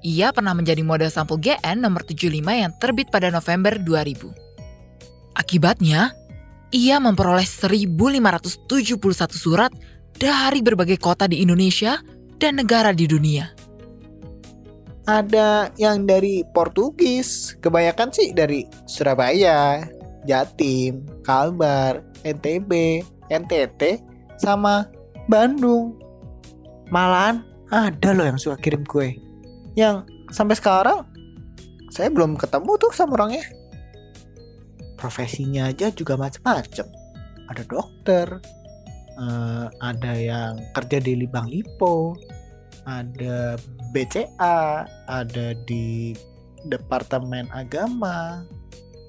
Ia 0.05 0.31
pernah 0.31 0.55
menjadi 0.55 0.85
model 0.85 1.11
sampul 1.11 1.41
GN 1.41 1.81
nomor 1.81 2.05
75 2.07 2.39
yang 2.45 2.71
terbit 2.79 3.09
pada 3.09 3.33
November 3.33 3.81
2000. 3.81 4.48
Akibatnya, 5.35 6.13
ia 6.71 6.97
memperoleh 7.01 7.45
1571 7.45 9.01
surat 9.37 9.73
dari 10.19 10.61
berbagai 10.61 11.01
kota 11.01 11.25
di 11.25 11.41
Indonesia 11.41 12.01
dan 12.37 12.61
negara 12.61 12.93
di 12.93 13.09
dunia. 13.09 13.49
Ada 15.09 15.73
yang 15.81 16.05
dari 16.05 16.45
Portugis, 16.53 17.57
kebanyakan 17.65 18.13
sih 18.13 18.37
dari 18.37 18.69
Surabaya, 18.85 19.89
Jatim, 20.29 21.01
Kalbar, 21.25 22.05
NTB, 22.29 23.01
NTT, 23.33 24.05
sama 24.37 24.85
Bandung. 25.25 25.97
Malahan 26.93 27.41
ada 27.73 28.13
loh 28.13 28.29
yang 28.29 28.37
suka 28.37 28.61
kirim 28.61 28.85
kue. 28.85 29.17
Yang 29.73 30.05
sampai 30.29 30.57
sekarang 30.61 31.09
saya 31.89 32.13
belum 32.13 32.37
ketemu 32.37 32.77
tuh 32.77 32.93
sama 32.93 33.17
orangnya. 33.17 33.45
Profesinya 34.99 35.71
aja 35.71 35.95
juga 35.95 36.19
macam-macam. 36.19 36.87
Ada 37.49 37.63
dokter, 37.65 38.27
eh, 39.17 39.67
ada 39.79 40.13
yang 40.19 40.59
kerja 40.75 40.99
di 40.99 41.15
Libang 41.23 41.47
Lipo, 41.47 42.19
ada 42.83 43.55
BCA, 43.95 44.85
ada 45.07 45.47
di 45.65 46.13
Departemen 46.67 47.47
Agama, 47.55 48.43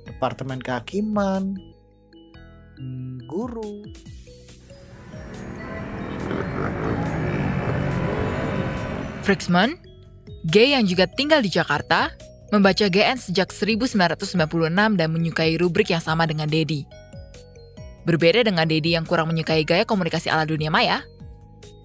Departemen 0.06 0.62
Kehakiman, 0.62 1.58
hmm, 2.78 3.26
guru. 3.26 3.82
Friksman, 9.26 9.78
gay 10.50 10.74
yang 10.74 10.86
juga 10.86 11.06
tinggal 11.06 11.42
di 11.46 11.50
Jakarta, 11.54 12.14
membaca 12.50 12.86
GN 12.90 13.18
sejak 13.18 13.54
1996 13.54 14.38
dan 14.98 15.08
menyukai 15.10 15.58
rubrik 15.62 15.94
yang 15.94 16.02
sama 16.02 16.26
dengan 16.26 16.50
Dedi. 16.50 16.86
Berbeda 18.06 18.42
dengan 18.42 18.66
Dedi 18.66 18.98
yang 18.98 19.06
kurang 19.06 19.30
menyukai 19.30 19.62
gaya 19.66 19.86
komunikasi 19.86 20.34
ala 20.34 20.46
dunia 20.46 20.74
maya, 20.74 21.06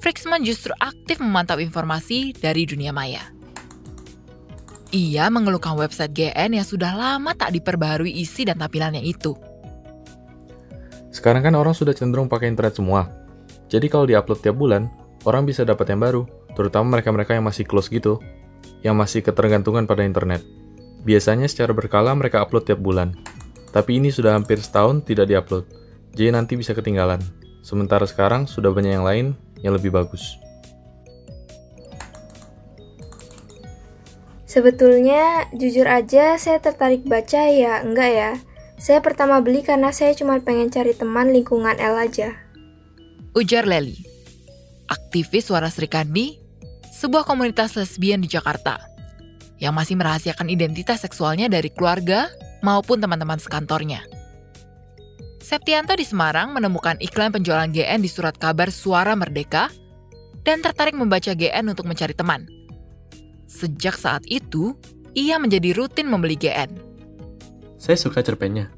Friksman 0.00 0.44
justru 0.44 0.72
aktif 0.81 1.16
memantau 1.16 1.57
informasi 1.57 2.37
dari 2.37 2.68
dunia 2.68 2.92
maya. 2.92 3.24
Ia 4.92 5.33
mengeluhkan 5.33 5.74
website 5.74 6.12
GN 6.12 6.61
yang 6.61 6.66
sudah 6.68 6.92
lama 6.92 7.33
tak 7.35 7.57
diperbaharui 7.57 8.12
isi 8.12 8.46
dan 8.46 8.61
tampilannya 8.61 9.00
itu. 9.00 9.33
Sekarang 11.09 11.42
kan 11.42 11.57
orang 11.57 11.72
sudah 11.72 11.96
cenderung 11.96 12.29
pakai 12.29 12.53
internet 12.53 12.79
semua. 12.79 13.11
Jadi 13.72 13.88
kalau 13.88 14.05
diupload 14.07 14.38
tiap 14.44 14.55
bulan, 14.55 14.87
orang 15.24 15.48
bisa 15.48 15.64
dapat 15.64 15.88
yang 15.88 16.05
baru, 16.05 16.22
terutama 16.53 17.00
mereka-mereka 17.00 17.35
yang 17.35 17.48
masih 17.48 17.66
close 17.66 17.88
gitu, 17.90 18.20
yang 18.85 18.94
masih 18.94 19.25
ketergantungan 19.25 19.88
pada 19.88 20.05
internet. 20.05 20.44
Biasanya 21.03 21.49
secara 21.49 21.73
berkala 21.73 22.12
mereka 22.12 22.44
upload 22.44 22.68
tiap 22.68 22.85
bulan. 22.85 23.16
Tapi 23.73 23.99
ini 23.99 24.12
sudah 24.12 24.37
hampir 24.38 24.61
setahun 24.62 25.03
tidak 25.03 25.27
diupload, 25.27 25.66
jadi 26.14 26.31
nanti 26.31 26.55
bisa 26.55 26.77
ketinggalan. 26.77 27.18
Sementara 27.64 28.05
sekarang 28.07 28.47
sudah 28.47 28.70
banyak 28.70 28.92
yang 28.94 29.03
lain 29.09 29.27
yang 29.64 29.75
lebih 29.75 29.90
bagus. 29.90 30.38
Sebetulnya, 34.47 35.51
jujur 35.51 35.90
aja 35.90 36.38
saya 36.38 36.62
tertarik 36.62 37.03
baca 37.03 37.51
ya, 37.51 37.83
enggak 37.83 38.11
ya. 38.14 38.31
Saya 38.79 39.03
pertama 39.03 39.42
beli 39.42 39.66
karena 39.66 39.90
saya 39.90 40.14
cuma 40.14 40.38
pengen 40.38 40.70
cari 40.70 40.94
teman 40.94 41.35
lingkungan 41.35 41.75
L 41.83 41.99
aja. 41.99 42.38
Ujar 43.35 43.66
Leli, 43.66 43.99
aktivis 44.87 45.51
suara 45.51 45.66
Sri 45.75 45.90
Kandi, 45.90 46.44
sebuah 47.05 47.29
komunitas 47.29 47.77
lesbian 47.77 48.25
di 48.25 48.33
Jakarta, 48.33 48.81
yang 49.61 49.77
masih 49.77 50.01
merahasiakan 50.01 50.49
identitas 50.49 51.05
seksualnya 51.05 51.53
dari 51.53 51.69
keluarga 51.69 52.33
maupun 52.64 52.97
teman-teman 52.97 53.37
sekantornya. 53.37 54.01
Septianto 55.45 55.93
di 55.93 56.09
Semarang 56.09 56.57
menemukan 56.57 56.97
iklan 57.05 57.29
penjualan 57.29 57.69
GN 57.69 58.01
di 58.01 58.09
surat 58.09 58.33
kabar 58.40 58.73
Suara 58.73 59.12
Merdeka 59.12 59.69
dan 60.49 60.64
tertarik 60.64 60.97
membaca 60.97 61.37
GN 61.37 61.69
untuk 61.69 61.85
mencari 61.85 62.17
teman. 62.17 62.49
Sejak 63.45 64.01
saat 64.01 64.25
itu, 64.25 64.73
ia 65.12 65.37
menjadi 65.37 65.77
rutin 65.77 66.09
membeli 66.09 66.40
GN. 66.40 66.73
Saya 67.77 68.01
suka 68.01 68.25
cerpennya. 68.25 68.73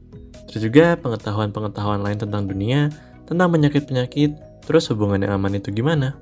Terus 0.51 0.67
juga 0.67 0.99
pengetahuan-pengetahuan 0.99 2.03
lain 2.03 2.19
tentang 2.19 2.51
dunia, 2.51 2.91
tentang 3.31 3.55
penyakit-penyakit, 3.55 4.35
terus 4.67 4.91
hubungan 4.91 5.23
yang 5.23 5.39
aman 5.39 5.55
itu 5.62 5.71
gimana? 5.71 6.19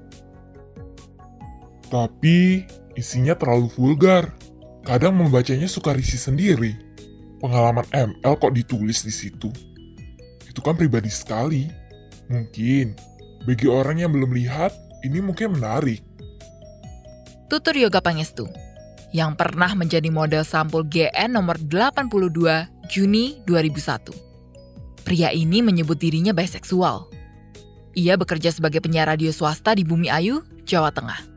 Tapi 1.88 2.64
isinya 2.94 3.35
terlalu 3.35 3.68
vulgar. 3.73 4.33
Kadang 4.85 5.16
membacanya 5.16 5.66
suka 5.66 5.97
risih 5.97 6.20
sendiri. 6.20 6.77
Pengalaman 7.40 7.88
ML 7.92 8.35
kok 8.37 8.53
ditulis 8.53 9.05
di 9.05 9.12
situ. 9.12 9.49
Itu 10.44 10.61
kan 10.61 10.77
pribadi 10.77 11.09
sekali. 11.09 11.68
Mungkin 12.29 12.97
bagi 13.44 13.68
orang 13.68 14.01
yang 14.01 14.12
belum 14.12 14.33
lihat, 14.33 14.73
ini 15.05 15.20
mungkin 15.20 15.61
menarik. 15.61 16.01
Tutur 17.53 17.77
Yoga 17.77 18.01
Pangestu, 18.01 18.49
yang 19.12 19.37
pernah 19.37 19.68
menjadi 19.77 20.09
model 20.09 20.42
sampul 20.49 20.88
GN 20.88 21.37
nomor 21.37 21.61
82 21.61 22.09
Juni 22.88 23.44
2001. 23.44 25.05
Pria 25.05 25.29
ini 25.29 25.61
menyebut 25.61 26.01
dirinya 26.01 26.33
biseksual. 26.33 27.12
Ia 27.94 28.16
bekerja 28.16 28.49
sebagai 28.49 28.81
penyiar 28.81 29.12
radio 29.12 29.29
swasta 29.31 29.77
di 29.77 29.85
Bumi 29.85 30.09
Ayu, 30.09 30.40
Jawa 30.64 30.88
Tengah. 30.88 31.34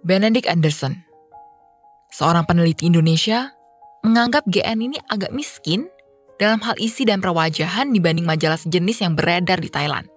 Benedict 0.00 0.48
Anderson, 0.48 0.96
seorang 2.08 2.48
peneliti 2.48 2.88
Indonesia, 2.88 3.52
menganggap 4.00 4.48
GN 4.48 4.80
ini 4.80 4.96
agak 5.12 5.28
miskin 5.28 5.92
dalam 6.40 6.56
hal 6.64 6.72
isi 6.80 7.04
dan 7.04 7.20
perwajahan 7.20 7.92
dibanding 7.92 8.24
majalah 8.24 8.56
sejenis 8.56 9.04
yang 9.04 9.12
beredar 9.12 9.60
di 9.60 9.68
Thailand. 9.68 10.08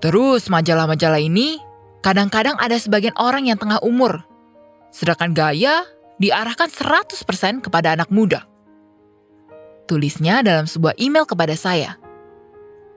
Terus 0.00 0.48
majalah-majalah 0.48 1.20
ini 1.20 1.60
kadang-kadang 2.00 2.56
ada 2.56 2.80
sebagian 2.80 3.12
orang 3.20 3.44
yang 3.44 3.60
tengah 3.60 3.76
umur, 3.84 4.24
sedangkan 4.88 5.36
gaya 5.36 5.84
diarahkan 6.16 6.72
100% 6.72 7.60
kepada 7.60 7.92
anak 7.92 8.08
muda. 8.08 8.48
Tulisnya 9.84 10.40
dalam 10.40 10.64
sebuah 10.64 10.96
email 10.96 11.28
kepada 11.28 11.52
saya– 11.52 12.00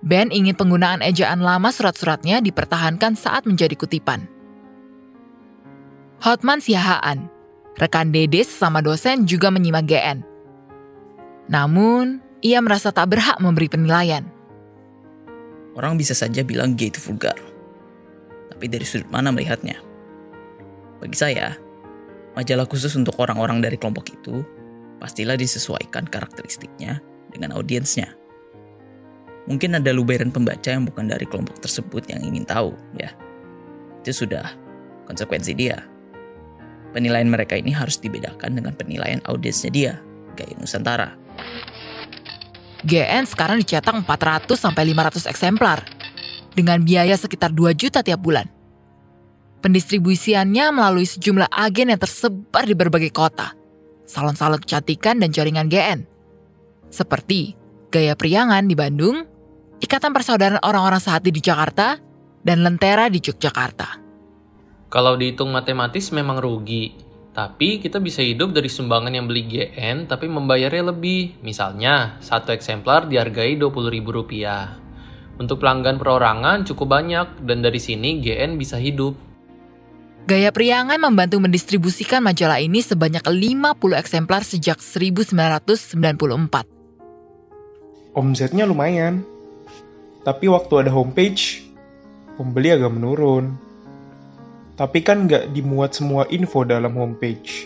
Ben 0.05 0.29
ingin 0.29 0.53
penggunaan 0.53 1.01
ejaan 1.01 1.41
lama 1.41 1.73
surat-suratnya 1.73 2.39
dipertahankan 2.45 3.17
saat 3.17 3.49
menjadi 3.49 3.73
kutipan. 3.73 4.29
Hotman 6.21 6.62
Siahaan, 6.62 7.29
rekan 7.77 8.13
Dede 8.13 8.45
sesama 8.45 8.81
dosen 8.81 9.25
juga 9.25 9.49
menyimak 9.49 9.86
GN. 9.89 10.21
Namun, 11.49 12.21
ia 12.41 12.62
merasa 12.62 12.93
tak 12.93 13.13
berhak 13.13 13.38
memberi 13.41 13.69
penilaian. 13.69 14.25
Orang 15.77 15.97
bisa 15.97 16.17
saja 16.17 16.41
bilang 16.41 16.73
gay 16.73 16.89
itu 16.89 16.97
vulgar. 17.01 17.38
Tapi 18.49 18.65
dari 18.65 18.86
sudut 18.86 19.05
mana 19.13 19.29
melihatnya? 19.29 19.77
Bagi 20.97 21.13
saya, 21.13 21.53
majalah 22.33 22.65
khusus 22.65 22.97
untuk 22.97 23.17
orang-orang 23.21 23.62
dari 23.62 23.77
kelompok 23.77 24.10
itu 24.10 24.41
pastilah 24.97 25.38
disesuaikan 25.38 26.10
karakteristiknya 26.10 26.97
dengan 27.29 27.53
audiensnya. 27.53 28.17
Mungkin 29.47 29.79
ada 29.79 29.95
luberan 29.95 30.27
pembaca 30.27 30.67
yang 30.67 30.83
bukan 30.83 31.07
dari 31.07 31.23
kelompok 31.23 31.63
tersebut 31.63 32.03
yang 32.12 32.19
ingin 32.19 32.43
tahu, 32.43 32.75
ya. 32.99 33.15
Itu 34.03 34.27
sudah 34.27 34.51
konsekuensi 35.07 35.55
dia. 35.55 35.88
Penilaian 36.91 37.31
mereka 37.31 37.55
ini 37.55 37.71
harus 37.71 37.95
dibedakan 37.99 38.60
dengan 38.60 38.75
penilaian 38.75 39.23
audiensnya 39.23 39.71
dia, 39.71 39.93
Gaya 40.36 40.55
Nusantara. 40.60 41.15
GN 42.83 43.23
sekarang 43.25 43.63
dicetak 43.63 43.95
400 43.95 44.53
sampai 44.53 44.93
500 44.93 45.31
eksemplar 45.31 45.79
dengan 46.53 46.83
biaya 46.83 47.15
sekitar 47.17 47.55
2 47.55 47.73
juta 47.73 48.03
tiap 48.03 48.21
bulan. 48.21 48.45
Pendistribusiannya 49.63 50.69
melalui 50.69 51.07
sejumlah 51.10 51.49
agen 51.49 51.89
yang 51.89 51.99
tersebar 51.99 52.63
di 52.67 52.77
berbagai 52.77 53.10
kota, 53.10 53.57
salon-salon 54.05 54.62
kecantikan 54.62 55.17
dan 55.17 55.33
jaringan 55.33 55.67
GN. 55.67 56.05
Seperti 56.93 57.57
Gaya 57.89 58.13
Priangan 58.13 58.69
di 58.69 58.75
Bandung, 58.77 59.37
Ikatan 59.77 60.13
Persaudaraan 60.13 60.65
Orang-orang 60.65 60.97
Sehati 60.97 61.29
di 61.29 61.41
Jakarta, 61.41 62.01
dan 62.47 62.63
Lentera 62.63 63.11
di 63.11 63.19
Yogyakarta. 63.19 63.99
Kalau 64.87 65.19
dihitung 65.19 65.51
matematis 65.51 66.15
memang 66.15 66.39
rugi, 66.39 66.95
tapi 67.35 67.83
kita 67.83 67.99
bisa 67.99 68.23
hidup 68.23 68.55
dari 68.55 68.71
sumbangan 68.71 69.13
yang 69.13 69.27
beli 69.27 69.43
GN 69.45 70.07
tapi 70.07 70.31
membayarnya 70.31 70.95
lebih. 70.95 71.43
Misalnya, 71.43 72.15
satu 72.23 72.55
eksemplar 72.55 73.11
dihargai 73.11 73.59
Rp20.000. 73.59 74.87
Untuk 75.37 75.61
pelanggan 75.61 76.01
perorangan 76.01 76.65
cukup 76.65 76.97
banyak 76.97 77.45
dan 77.45 77.61
dari 77.61 77.77
sini 77.77 78.17
GN 78.23 78.57
bisa 78.57 78.81
hidup. 78.81 79.13
Gaya 80.25 80.49
Priangan 80.51 80.97
membantu 80.97 81.37
mendistribusikan 81.39 82.25
majalah 82.25 82.57
ini 82.57 82.81
sebanyak 82.81 83.21
50 83.23 83.95
eksemplar 83.95 84.43
sejak 84.43 84.81
1994. 84.81 86.65
Omsetnya 88.17 88.65
lumayan, 88.65 89.21
tapi 90.27 90.51
waktu 90.51 90.83
ada 90.83 90.91
homepage, 90.91 91.63
pembeli 92.35 92.75
agak 92.75 92.91
menurun. 92.91 93.55
Tapi 94.75 94.99
kan 94.99 95.23
nggak 95.23 95.55
dimuat 95.55 95.95
semua 95.95 96.27
info 96.27 96.67
dalam 96.67 96.99
homepage. 96.99 97.63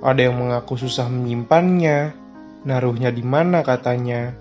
Ada 0.00 0.32
yang 0.32 0.40
mengaku 0.40 0.80
susah 0.80 1.12
menyimpannya, 1.12 2.16
naruhnya 2.64 3.12
di 3.12 3.20
mana 3.20 3.60
katanya. 3.60 4.32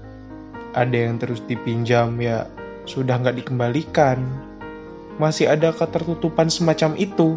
Ada 0.71 1.12
yang 1.12 1.19
terus 1.19 1.43
dipinjam 1.52 2.15
ya 2.24 2.47
sudah 2.88 3.19
nggak 3.19 3.43
dikembalikan. 3.43 4.24
Masih 5.19 5.52
ada 5.52 5.76
ketertutupan 5.76 6.47
semacam 6.47 6.95
itu, 6.95 7.36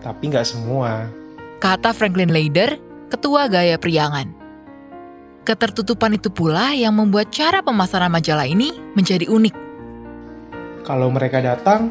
tapi 0.00 0.32
nggak 0.32 0.48
semua. 0.48 1.12
Kata 1.60 1.92
Franklin 1.92 2.32
Leider, 2.32 2.80
ketua 3.12 3.52
Gaya 3.52 3.76
Priangan. 3.76 4.37
Ketertutupan 5.48 6.12
itu 6.12 6.28
pula 6.28 6.76
yang 6.76 6.92
membuat 6.92 7.32
cara 7.32 7.64
pemasaran 7.64 8.12
majalah 8.12 8.44
ini 8.44 8.68
menjadi 8.92 9.32
unik. 9.32 9.56
Kalau 10.84 11.08
mereka 11.08 11.40
datang, 11.40 11.88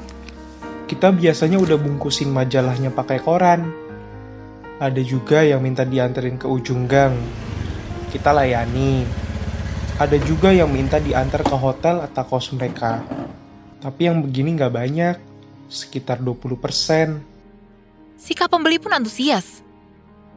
kita 0.86 1.10
biasanya 1.10 1.58
udah 1.58 1.82
bungkusin 1.82 2.30
majalahnya 2.30 2.93
pakai 2.93 3.17
koran. 3.17 3.65
Ada 4.78 5.02
juga 5.02 5.41
yang 5.41 5.65
minta 5.65 5.89
dianterin 5.89 6.38
ke 6.38 6.46
ujung 6.46 6.86
gang. 6.86 7.17
Kita 8.13 8.30
layani. 8.30 9.10
Ada 9.98 10.22
juga 10.22 10.54
yang 10.54 10.70
minta 10.70 11.02
diantar 11.02 11.41
ke 11.41 11.58
hotel 11.58 12.06
atau 12.06 12.30
kos 12.30 12.54
mereka. 12.54 13.02
Tapi 13.82 14.06
yang 14.06 14.22
begini 14.22 14.54
nggak 14.54 14.70
banyak, 14.70 15.17
sekitar 15.65 16.22
20%. 16.22 18.22
Sikap 18.22 18.54
pembeli 18.54 18.78
pun 18.78 18.93
antusias. 18.93 19.65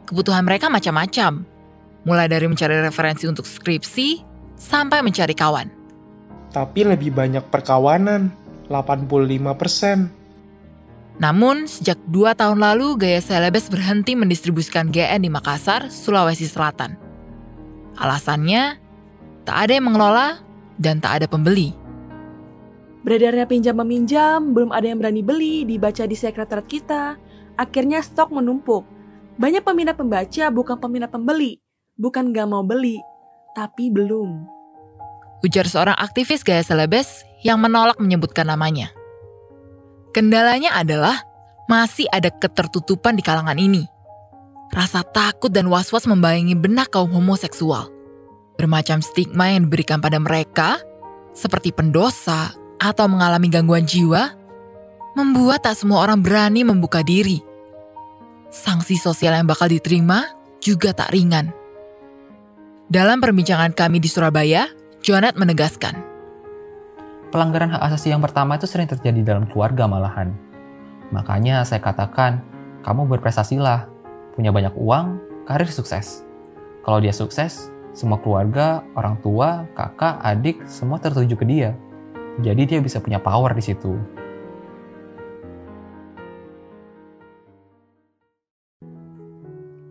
Kebutuhan 0.08 0.40
mereka 0.40 0.72
macam-macam, 0.72 1.59
mulai 2.04 2.28
dari 2.28 2.48
mencari 2.48 2.80
referensi 2.80 3.28
untuk 3.28 3.44
skripsi 3.44 4.24
sampai 4.56 5.00
mencari 5.04 5.34
kawan. 5.36 5.68
Tapi 6.50 6.82
lebih 6.82 7.14
banyak 7.14 7.46
perkawanan, 7.48 8.32
85%. 8.66 10.20
Namun, 11.20 11.68
sejak 11.68 12.00
dua 12.08 12.32
tahun 12.32 12.64
lalu, 12.64 12.96
Gaya 12.96 13.20
Celebes 13.20 13.68
berhenti 13.68 14.16
mendistribusikan 14.16 14.88
GN 14.88 15.20
di 15.20 15.30
Makassar, 15.30 15.92
Sulawesi 15.92 16.48
Selatan. 16.48 16.96
Alasannya, 18.00 18.80
tak 19.44 19.68
ada 19.68 19.72
yang 19.76 19.92
mengelola 19.92 20.40
dan 20.80 20.96
tak 20.98 21.20
ada 21.20 21.26
pembeli. 21.28 21.76
Beredarnya 23.04 23.44
pinjam-meminjam, 23.44 24.56
belum 24.56 24.72
ada 24.72 24.88
yang 24.88 24.96
berani 25.00 25.20
beli, 25.20 25.68
dibaca 25.68 26.08
di 26.08 26.16
sekretariat 26.16 26.64
kita. 26.64 27.02
Akhirnya 27.60 28.00
stok 28.00 28.32
menumpuk. 28.32 28.88
Banyak 29.36 29.60
peminat 29.60 30.00
pembaca, 30.00 30.48
bukan 30.48 30.76
peminat 30.80 31.12
pembeli 31.12 31.60
bukan 32.00 32.32
gak 32.32 32.48
mau 32.48 32.64
beli, 32.64 32.96
tapi 33.52 33.92
belum. 33.92 34.48
Ujar 35.44 35.68
seorang 35.68 35.96
aktivis 36.00 36.40
gaya 36.40 36.64
selebes 36.64 37.28
yang 37.44 37.60
menolak 37.60 38.00
menyebutkan 38.00 38.48
namanya. 38.48 38.88
Kendalanya 40.16 40.74
adalah 40.74 41.20
masih 41.68 42.08
ada 42.10 42.32
ketertutupan 42.32 43.14
di 43.14 43.22
kalangan 43.22 43.60
ini. 43.60 43.84
Rasa 44.72 45.04
takut 45.04 45.52
dan 45.52 45.68
was-was 45.68 46.08
membayangi 46.08 46.56
benak 46.56 46.90
kaum 46.90 47.12
homoseksual. 47.12 47.92
Bermacam 48.56 49.04
stigma 49.04 49.52
yang 49.52 49.68
diberikan 49.68 50.02
pada 50.02 50.16
mereka, 50.20 50.80
seperti 51.32 51.72
pendosa 51.72 52.52
atau 52.80 53.06
mengalami 53.08 53.48
gangguan 53.48 53.88
jiwa, 53.88 54.34
membuat 55.16 55.64
tak 55.64 55.78
semua 55.78 56.04
orang 56.04 56.20
berani 56.20 56.62
membuka 56.64 57.00
diri. 57.00 57.40
Sanksi 58.50 58.98
sosial 58.98 59.38
yang 59.38 59.48
bakal 59.48 59.70
diterima 59.70 60.26
juga 60.60 60.92
tak 60.92 61.14
ringan. 61.14 61.59
Dalam 62.90 63.22
perbincangan 63.22 63.70
kami 63.70 64.02
di 64.02 64.10
Surabaya, 64.10 64.66
Jonet 64.98 65.38
menegaskan, 65.38 66.10
Pelanggaran 67.30 67.70
hak 67.70 67.86
asasi 67.86 68.10
yang 68.10 68.18
pertama 68.18 68.58
itu 68.58 68.66
sering 68.66 68.90
terjadi 68.90 69.22
dalam 69.22 69.46
keluarga 69.46 69.86
malahan. 69.86 70.34
Makanya 71.14 71.62
saya 71.62 71.78
katakan, 71.78 72.42
kamu 72.82 73.06
berprestasilah, 73.06 73.86
punya 74.34 74.50
banyak 74.50 74.74
uang, 74.74 75.22
karir 75.46 75.70
sukses. 75.70 76.26
Kalau 76.82 76.98
dia 76.98 77.14
sukses, 77.14 77.70
semua 77.94 78.18
keluarga, 78.18 78.82
orang 78.98 79.22
tua, 79.22 79.70
kakak, 79.78 80.18
adik, 80.26 80.58
semua 80.66 80.98
tertuju 80.98 81.38
ke 81.38 81.46
dia. 81.46 81.78
Jadi 82.42 82.74
dia 82.74 82.82
bisa 82.82 82.98
punya 82.98 83.22
power 83.22 83.54
di 83.54 83.62
situ. 83.62 83.94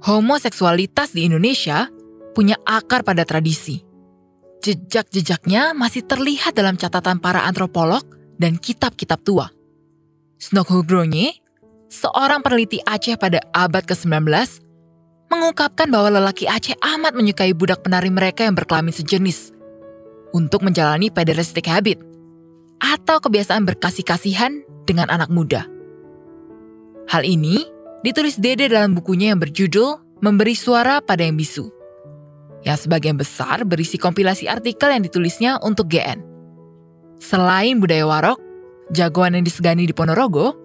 Homoseksualitas 0.04 1.16
di 1.16 1.24
Indonesia 1.24 1.88
punya 2.40 2.56
akar 2.64 3.04
pada 3.04 3.28
tradisi. 3.28 3.84
Jejak-jejaknya 4.64 5.76
masih 5.76 6.08
terlihat 6.08 6.56
dalam 6.56 6.80
catatan 6.80 7.20
para 7.20 7.44
antropolog 7.44 8.00
dan 8.40 8.56
kitab-kitab 8.56 9.20
tua. 9.28 9.52
Snokhugroñe, 10.40 11.36
seorang 11.92 12.40
peneliti 12.40 12.80
Aceh 12.88 13.20
pada 13.20 13.44
abad 13.52 13.84
ke-19, 13.84 14.24
mengungkapkan 15.28 15.92
bahwa 15.92 16.16
lelaki 16.16 16.48
Aceh 16.48 16.80
amat 16.80 17.12
menyukai 17.12 17.52
budak 17.52 17.84
penari 17.84 18.08
mereka 18.08 18.48
yang 18.48 18.56
berkelamin 18.56 18.96
sejenis 18.96 19.52
untuk 20.32 20.64
menjalani 20.64 21.12
pederastic 21.12 21.68
habit 21.68 22.00
atau 22.80 23.20
kebiasaan 23.20 23.68
berkasih-kasihan 23.68 24.64
dengan 24.88 25.12
anak 25.12 25.28
muda. 25.28 25.68
Hal 27.12 27.28
ini 27.28 27.68
ditulis 28.08 28.40
Dede 28.40 28.72
dalam 28.72 28.96
bukunya 28.96 29.36
yang 29.36 29.44
berjudul 29.44 30.24
Memberi 30.24 30.56
Suara 30.56 31.04
pada 31.04 31.28
Yang 31.28 31.36
Bisu, 31.36 31.66
yang 32.64 32.76
sebagian 32.76 33.16
besar 33.16 33.64
berisi 33.64 33.96
kompilasi 33.96 34.48
artikel 34.48 34.92
yang 34.92 35.04
ditulisnya 35.04 35.52
untuk 35.64 35.88
GN. 35.88 36.20
Selain 37.20 37.80
budaya 37.80 38.08
warok, 38.08 38.40
jagoan 38.92 39.36
yang 39.36 39.44
disegani 39.44 39.88
di 39.88 39.96
Ponorogo, 39.96 40.56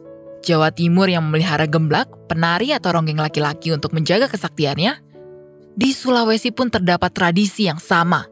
Jawa 0.42 0.70
Timur 0.70 1.10
yang 1.10 1.26
memelihara 1.26 1.66
gemblak, 1.66 2.06
penari 2.30 2.70
atau 2.70 2.94
ronggeng 2.94 3.18
laki-laki 3.18 3.74
untuk 3.74 3.94
menjaga 3.94 4.30
kesaktiannya, 4.30 5.00
di 5.74 5.90
Sulawesi 5.90 6.54
pun 6.54 6.70
terdapat 6.70 7.10
tradisi 7.10 7.66
yang 7.66 7.82
sama. 7.82 8.22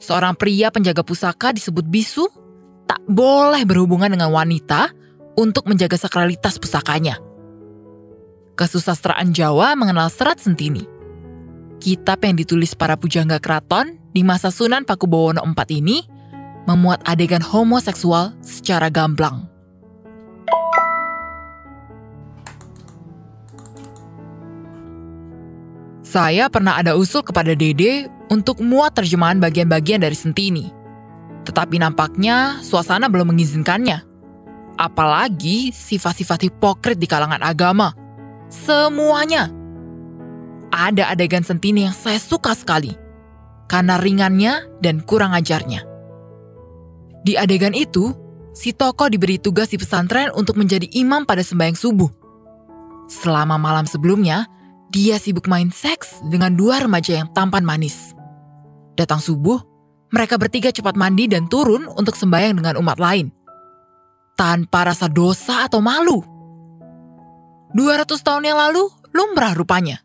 Seorang 0.00 0.34
pria 0.34 0.72
penjaga 0.72 1.04
pusaka 1.04 1.52
disebut 1.52 1.84
bisu 1.86 2.24
tak 2.88 3.04
boleh 3.06 3.62
berhubungan 3.68 4.10
dengan 4.10 4.32
wanita 4.34 4.90
untuk 5.38 5.68
menjaga 5.68 5.94
sakralitas 5.94 6.58
pusakanya 6.58 7.20
kesusastraan 8.56 9.32
Jawa 9.32 9.74
mengenal 9.74 10.12
serat 10.12 10.38
sentini. 10.38 10.84
Kitab 11.82 12.22
yang 12.22 12.38
ditulis 12.38 12.78
para 12.78 12.94
pujangga 12.94 13.42
keraton 13.42 13.98
di 14.14 14.22
masa 14.22 14.54
Sunan 14.54 14.86
Pakubowono 14.86 15.42
IV 15.42 15.82
ini 15.82 16.06
memuat 16.70 17.02
adegan 17.02 17.42
homoseksual 17.42 18.38
secara 18.38 18.86
gamblang. 18.86 19.50
Saya 26.06 26.46
pernah 26.46 26.78
ada 26.78 26.94
usul 26.94 27.26
kepada 27.26 27.58
Dede 27.58 28.06
untuk 28.30 28.62
muat 28.62 28.94
terjemahan 28.94 29.42
bagian-bagian 29.42 30.06
dari 30.06 30.14
Sentini. 30.14 30.70
Tetapi 31.42 31.82
nampaknya 31.82 32.62
suasana 32.62 33.10
belum 33.10 33.34
mengizinkannya. 33.34 34.06
Apalagi 34.78 35.74
sifat-sifat 35.74 36.46
hipokrit 36.46 37.02
di 37.02 37.10
kalangan 37.10 37.42
agama– 37.42 37.90
Semuanya. 38.52 39.61
Ada 40.72 41.12
adegan 41.12 41.44
sentini 41.44 41.84
yang 41.84 41.92
saya 41.92 42.16
suka 42.16 42.56
sekali. 42.56 42.96
Karena 43.68 44.00
ringannya 44.00 44.80
dan 44.80 45.04
kurang 45.04 45.36
ajarnya. 45.36 45.84
Di 47.22 47.36
adegan 47.36 47.76
itu, 47.76 48.16
si 48.56 48.72
tokoh 48.72 49.12
diberi 49.12 49.36
tugas 49.36 49.68
di 49.68 49.76
pesantren 49.76 50.32
untuk 50.32 50.56
menjadi 50.56 50.88
imam 50.96 51.28
pada 51.28 51.44
sembahyang 51.44 51.76
subuh. 51.76 52.10
Selama 53.12 53.60
malam 53.60 53.84
sebelumnya, 53.84 54.48
dia 54.88 55.20
sibuk 55.20 55.48
main 55.48 55.68
seks 55.68 56.24
dengan 56.28 56.56
dua 56.56 56.80
remaja 56.80 57.20
yang 57.20 57.28
tampan 57.32 57.64
manis. 57.64 58.16
Datang 58.96 59.20
subuh, 59.20 59.60
mereka 60.12 60.36
bertiga 60.36 60.68
cepat 60.68 60.96
mandi 60.96 61.24
dan 61.28 61.48
turun 61.48 61.88
untuk 61.88 62.12
sembahyang 62.12 62.60
dengan 62.60 62.76
umat 62.76 63.00
lain. 63.00 63.32
Tanpa 64.36 64.92
rasa 64.92 65.08
dosa 65.08 65.68
atau 65.68 65.80
malu. 65.80 66.20
200 67.72 68.20
tahun 68.20 68.44
yang 68.52 68.60
lalu 68.60 68.84
lumrah 69.16 69.56
rupanya. 69.56 70.04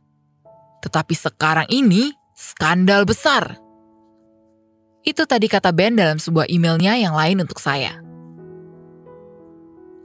Tetapi 0.84 1.13
sekarang 1.18 1.68
ini 1.70 2.13
skandal 2.38 3.04
besar. 3.04 3.58
Itu 5.02 5.24
tadi 5.24 5.48
kata 5.48 5.72
Ben 5.72 5.96
dalam 5.96 6.20
sebuah 6.20 6.52
emailnya 6.52 7.00
yang 7.00 7.16
lain 7.16 7.40
untuk 7.42 7.58
saya. 7.63 8.04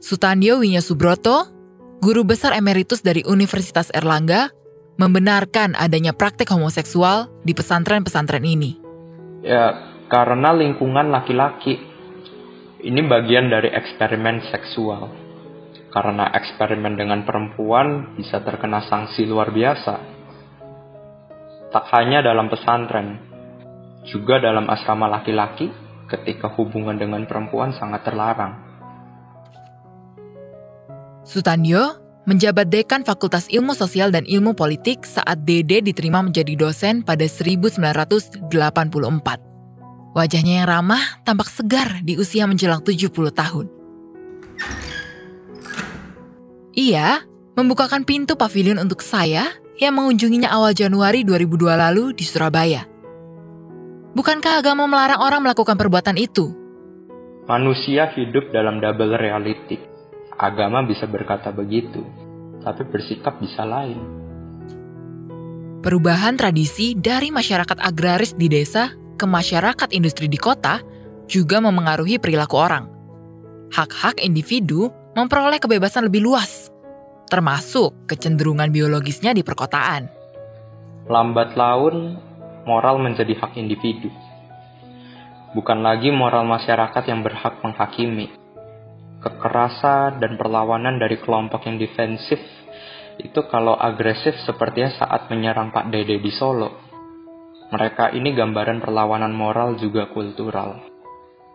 Sutandio 0.03 0.63
Winya 0.63 0.83
Subroto, 0.83 1.47
guru 2.03 2.27
besar 2.27 2.55
emeritus 2.55 3.03
dari 3.03 3.23
Universitas 3.27 3.91
Erlangga, 3.95 4.51
membenarkan 4.99 5.79
adanya 5.79 6.15
praktek 6.15 6.51
homoseksual 6.51 7.31
di 7.47 7.55
pesantren-pesantren 7.55 8.43
ini. 8.43 8.79
Ya, 9.43 9.95
karena 10.07 10.55
lingkungan 10.55 11.11
laki-laki. 11.11 11.79
Ini 12.83 12.99
bagian 13.07 13.47
dari 13.47 13.71
eksperimen 13.71 14.43
seksual 14.51 15.07
karena 15.93 16.33
eksperimen 16.35 16.97
dengan 16.97 17.23
perempuan 17.23 18.17
bisa 18.17 18.41
terkena 18.41 18.83
sanksi 18.89 19.29
luar 19.29 19.53
biasa. 19.53 20.12
Tak 21.73 21.89
hanya 21.97 22.21
dalam 22.21 22.53
pesantren, 22.53 23.17
juga 24.05 24.37
dalam 24.37 24.69
asrama 24.69 25.09
laki-laki 25.09 25.73
ketika 26.05 26.53
hubungan 26.53 27.01
dengan 27.01 27.25
perempuan 27.25 27.73
sangat 27.73 28.05
terlarang. 28.05 28.61
Sutandio 31.25 31.97
menjabat 32.29 32.69
dekan 32.69 33.09
Fakultas 33.09 33.49
Ilmu 33.49 33.73
Sosial 33.73 34.13
dan 34.13 34.29
Ilmu 34.29 34.53
Politik 34.53 35.09
saat 35.09 35.49
Dede 35.49 35.81
diterima 35.81 36.21
menjadi 36.21 36.53
dosen 36.61 37.01
pada 37.01 37.25
1984. 37.25 38.53
Wajahnya 40.13 40.55
yang 40.61 40.69
ramah 40.69 41.25
tampak 41.25 41.49
segar 41.49 42.05
di 42.05 42.21
usia 42.21 42.45
menjelang 42.45 42.85
70 42.85 43.09
tahun. 43.33 43.67
Ia 46.77 47.25
membukakan 47.57 48.05
pintu 48.05 48.37
pavilion 48.37 48.77
untuk 48.77 49.01
saya 49.01 49.49
yang 49.81 49.97
mengunjunginya 49.97 50.53
awal 50.53 50.77
Januari 50.77 51.25
2002 51.25 51.73
lalu 51.77 52.05
di 52.13 52.25
Surabaya. 52.25 52.85
Bukankah 54.13 54.61
agama 54.61 54.85
melarang 54.85 55.21
orang 55.25 55.41
melakukan 55.45 55.77
perbuatan 55.77 56.17
itu? 56.21 56.53
Manusia 57.49 58.13
hidup 58.13 58.53
dalam 58.53 58.79
double 58.81 59.17
reality. 59.17 59.81
Agama 60.37 60.85
bisa 60.85 61.09
berkata 61.09 61.49
begitu, 61.53 62.05
tapi 62.65 62.83
bersikap 62.89 63.41
bisa 63.41 63.65
lain. 63.65 63.99
Perubahan 65.83 66.39
tradisi 66.39 66.95
dari 66.95 67.35
masyarakat 67.35 67.77
agraris 67.83 68.39
di 68.39 68.47
desa 68.47 68.95
ke 69.19 69.27
masyarakat 69.27 69.91
industri 69.93 70.31
di 70.31 70.39
kota 70.39 70.81
juga 71.29 71.59
memengaruhi 71.59 72.23
perilaku 72.23 72.57
orang. 72.57 72.87
Hak-hak 73.75 74.23
individu 74.23 74.89
memperoleh 75.13 75.61
kebebasan 75.61 76.09
lebih 76.09 76.25
luas, 76.25 76.72
termasuk 77.33 78.05
kecenderungan 78.05 78.69
biologisnya 78.69 79.33
di 79.33 79.41
perkotaan. 79.41 80.05
Lambat 81.09 81.57
laun, 81.57 82.21
moral 82.69 83.01
menjadi 83.01 83.33
hak 83.41 83.57
individu. 83.57 84.13
Bukan 85.57 85.81
lagi 85.81 86.13
moral 86.13 86.45
masyarakat 86.45 87.09
yang 87.09 87.25
berhak 87.25 87.57
menghakimi. 87.65 88.29
Kekerasan 89.25 90.21
dan 90.21 90.37
perlawanan 90.37 91.01
dari 91.01 91.17
kelompok 91.25 91.65
yang 91.65 91.81
defensif 91.81 92.37
itu 93.17 93.41
kalau 93.49 93.81
agresif 93.81 94.37
sepertinya 94.45 94.93
saat 95.01 95.33
menyerang 95.33 95.73
Pak 95.73 95.89
Dede 95.89 96.21
di 96.21 96.33
Solo. 96.37 96.69
Mereka 97.73 98.13
ini 98.13 98.37
gambaran 98.37 98.85
perlawanan 98.85 99.33
moral 99.33 99.81
juga 99.81 100.13
kultural. 100.13 100.85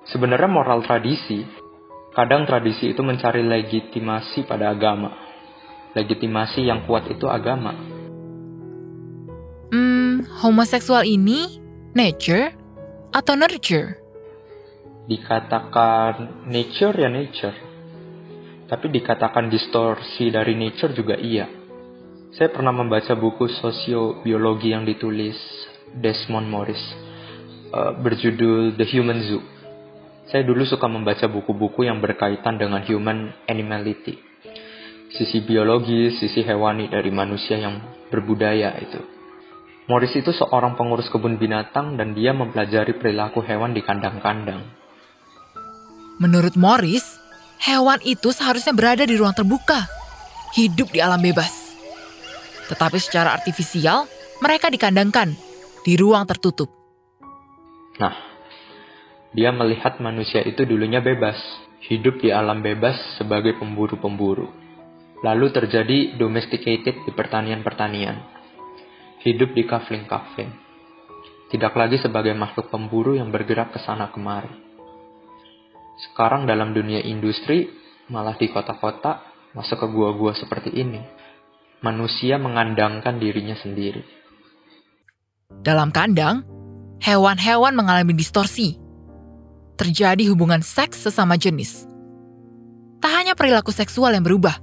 Sebenarnya 0.10 0.50
moral 0.50 0.82
tradisi 0.82 1.46
Kadang 2.18 2.50
tradisi 2.50 2.98
itu 2.98 3.06
mencari 3.06 3.46
legitimasi 3.46 4.50
pada 4.50 4.74
agama. 4.74 5.27
Legitimasi 5.96 6.68
yang 6.68 6.84
kuat 6.84 7.08
itu 7.08 7.28
agama. 7.28 7.76
Hmm, 9.72 10.24
homoseksual 10.44 11.08
ini 11.08 11.60
nature 11.96 12.52
atau 13.12 13.34
nurture? 13.36 14.00
Dikatakan 15.08 16.48
nature 16.52 16.96
ya 16.96 17.10
nature. 17.12 17.58
Tapi 18.68 18.92
dikatakan 18.92 19.48
distorsi 19.48 20.28
dari 20.28 20.56
nature 20.56 20.92
juga 20.92 21.16
iya. 21.16 21.48
Saya 22.36 22.52
pernah 22.52 22.76
membaca 22.76 23.16
buku 23.16 23.48
sosiobiologi 23.48 24.76
yang 24.76 24.84
ditulis 24.84 25.40
Desmond 25.96 26.52
Morris 26.52 26.84
uh, 27.72 27.96
berjudul 27.96 28.76
The 28.76 28.86
Human 28.92 29.22
Zoo 29.24 29.58
saya 30.28 30.44
dulu 30.44 30.68
suka 30.68 30.92
membaca 30.92 31.24
buku-buku 31.32 31.88
yang 31.88 32.04
berkaitan 32.04 32.60
dengan 32.60 32.84
human 32.84 33.32
animality. 33.48 34.27
Sisi 35.08 35.40
biologis, 35.44 36.20
sisi 36.20 36.44
hewani 36.44 36.92
dari 36.92 37.08
manusia 37.08 37.56
yang 37.56 37.80
berbudaya 38.12 38.76
itu. 38.84 39.00
Morris 39.88 40.12
itu 40.20 40.36
seorang 40.36 40.76
pengurus 40.76 41.08
kebun 41.08 41.40
binatang 41.40 41.96
dan 41.96 42.12
dia 42.12 42.36
mempelajari 42.36 43.00
perilaku 43.00 43.40
hewan 43.40 43.72
di 43.72 43.80
kandang-kandang. 43.80 44.68
Menurut 46.20 46.60
Morris, 46.60 47.08
hewan 47.64 48.04
itu 48.04 48.36
seharusnya 48.36 48.76
berada 48.76 49.08
di 49.08 49.16
ruang 49.16 49.32
terbuka, 49.32 49.88
hidup 50.60 50.92
di 50.92 51.00
alam 51.00 51.24
bebas. 51.24 51.72
Tetapi 52.68 53.00
secara 53.00 53.32
artifisial, 53.32 54.12
mereka 54.44 54.68
dikandangkan 54.68 55.32
di 55.88 55.96
ruang 55.96 56.28
tertutup. 56.28 56.68
Nah, 57.96 58.12
dia 59.32 59.56
melihat 59.56 60.04
manusia 60.04 60.44
itu 60.44 60.68
dulunya 60.68 61.00
bebas, 61.00 61.40
hidup 61.88 62.20
di 62.20 62.28
alam 62.28 62.60
bebas 62.60 63.00
sebagai 63.16 63.56
pemburu-pemburu. 63.56 64.67
Lalu 65.26 65.50
terjadi 65.50 65.98
domesticated 66.20 67.06
di 67.06 67.12
pertanian-pertanian 67.14 68.38
hidup 69.28 69.52
di 69.52 69.68
kafling-kafling. 69.68 70.52
Tidak 71.52 71.74
lagi 71.76 71.98
sebagai 72.00 72.36
makhluk 72.36 72.72
pemburu 72.72 73.16
yang 73.16 73.32
bergerak 73.32 73.76
ke 73.76 73.80
sana 73.84 74.12
kemari. 74.12 74.52
Sekarang 75.98 76.46
dalam 76.46 76.76
dunia 76.76 77.02
industri, 77.02 77.72
malah 78.12 78.40
di 78.40 78.52
kota-kota, 78.52 79.24
masuk 79.52 79.84
ke 79.84 79.88
gua-gua 79.90 80.32
seperti 80.38 80.72
ini. 80.76 81.02
Manusia 81.82 82.40
mengandangkan 82.40 83.18
dirinya 83.18 83.56
sendiri. 83.58 84.04
Dalam 85.64 85.90
kandang, 85.90 86.44
hewan-hewan 87.02 87.74
mengalami 87.74 88.14
distorsi. 88.14 88.76
Terjadi 89.78 90.28
hubungan 90.30 90.62
seks 90.62 91.06
sesama 91.06 91.38
jenis. 91.40 91.86
Tak 92.98 93.14
hanya 93.14 93.34
perilaku 93.38 93.70
seksual 93.70 94.12
yang 94.18 94.26
berubah, 94.26 94.58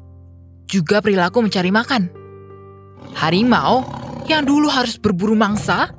juga 0.69 1.01
perilaku 1.01 1.45
mencari 1.45 1.71
makan. 1.71 2.09
Harimau 3.15 3.85
yang 4.27 4.43
dulu 4.43 4.67
harus 4.73 4.97
berburu 4.97 5.37
mangsa, 5.37 5.93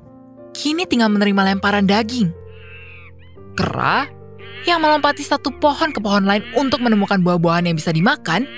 kini 0.51 0.89
tinggal 0.89 1.10
menerima 1.13 1.56
lemparan 1.56 1.86
daging. 1.86 2.34
Kera 3.56 4.10
yang 4.65 4.82
melompati 4.82 5.21
satu 5.21 5.54
pohon 5.62 5.93
ke 5.93 6.01
pohon 6.01 6.25
lain 6.25 6.43
untuk 6.58 6.82
menemukan 6.82 7.21
buah-buahan 7.21 7.69
yang 7.69 7.78
bisa 7.78 7.93
dimakan, 7.93 8.49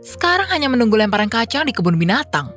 sekarang 0.00 0.48
hanya 0.48 0.70
menunggu 0.70 0.94
lemparan 0.94 1.28
kacang 1.28 1.66
di 1.66 1.74
kebun 1.74 1.98
binatang. 1.98 2.54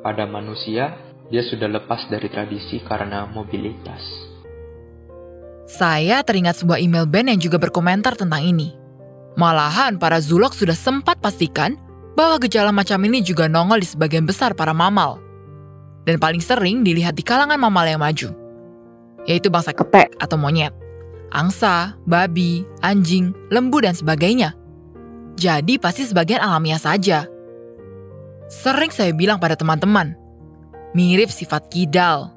Pada 0.00 0.24
manusia, 0.24 0.96
dia 1.28 1.42
sudah 1.44 1.68
lepas 1.68 2.08
dari 2.08 2.30
tradisi 2.32 2.80
karena 2.80 3.28
mobilitas. 3.28 4.00
Saya 5.70 6.24
teringat 6.26 6.58
sebuah 6.64 6.82
email 6.82 7.06
band 7.06 7.30
yang 7.36 7.40
juga 7.42 7.60
berkomentar 7.60 8.18
tentang 8.18 8.42
ini. 8.42 8.79
Malahan 9.38 9.98
para 10.00 10.18
zulok 10.18 10.56
sudah 10.56 10.74
sempat 10.74 11.22
pastikan 11.22 11.78
bahwa 12.18 12.42
gejala 12.42 12.74
macam 12.74 12.98
ini 13.06 13.22
juga 13.22 13.46
nongol 13.46 13.80
di 13.82 13.88
sebagian 13.88 14.26
besar 14.26 14.52
para 14.52 14.74
mamal. 14.74 15.22
Dan 16.04 16.18
paling 16.18 16.42
sering 16.42 16.82
dilihat 16.82 17.14
di 17.14 17.22
kalangan 17.22 17.60
mamal 17.60 17.86
yang 17.86 18.00
maju, 18.00 18.32
yaitu 19.28 19.52
bangsa 19.52 19.70
kepek 19.70 20.16
atau 20.18 20.34
monyet, 20.40 20.72
angsa, 21.30 21.94
babi, 22.08 22.66
anjing, 22.82 23.30
lembu, 23.52 23.84
dan 23.84 23.94
sebagainya. 23.94 24.56
Jadi 25.38 25.78
pasti 25.78 26.04
sebagian 26.08 26.42
alamiah 26.42 26.80
saja. 26.80 27.28
Sering 28.50 28.90
saya 28.90 29.14
bilang 29.14 29.38
pada 29.38 29.54
teman-teman, 29.54 30.16
mirip 30.96 31.30
sifat 31.30 31.70
kidal. 31.70 32.34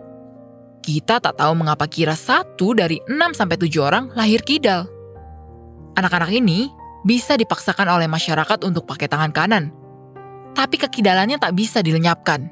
Kita 0.84 1.24
tak 1.24 1.40
tahu 1.40 1.56
mengapa 1.56 1.88
kira 1.88 2.14
satu 2.14 2.76
dari 2.76 3.00
6-7 3.08 3.72
orang 3.80 4.12
lahir 4.14 4.44
kidal. 4.44 4.86
Anak-anak 5.96 6.30
ini 6.36 6.68
bisa 7.04 7.36
dipaksakan 7.36 7.88
oleh 7.92 8.08
masyarakat 8.08 8.64
untuk 8.64 8.88
pakai 8.88 9.12
tangan 9.12 9.32
kanan, 9.36 9.76
tapi 10.56 10.80
kekidalannya 10.80 11.38
tak 11.38 11.54
bisa 11.54 11.84
dilenyapkan. 11.84 12.48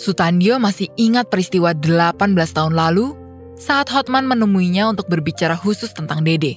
Sutandio 0.00 0.56
masih 0.56 0.88
ingat 0.96 1.28
peristiwa 1.28 1.76
18 1.76 2.16
tahun 2.56 2.72
lalu 2.72 3.12
saat 3.60 3.92
Hotman 3.92 4.24
menemuinya 4.24 4.88
untuk 4.88 5.12
berbicara 5.12 5.52
khusus 5.52 5.92
tentang 5.92 6.24
Dede. 6.24 6.56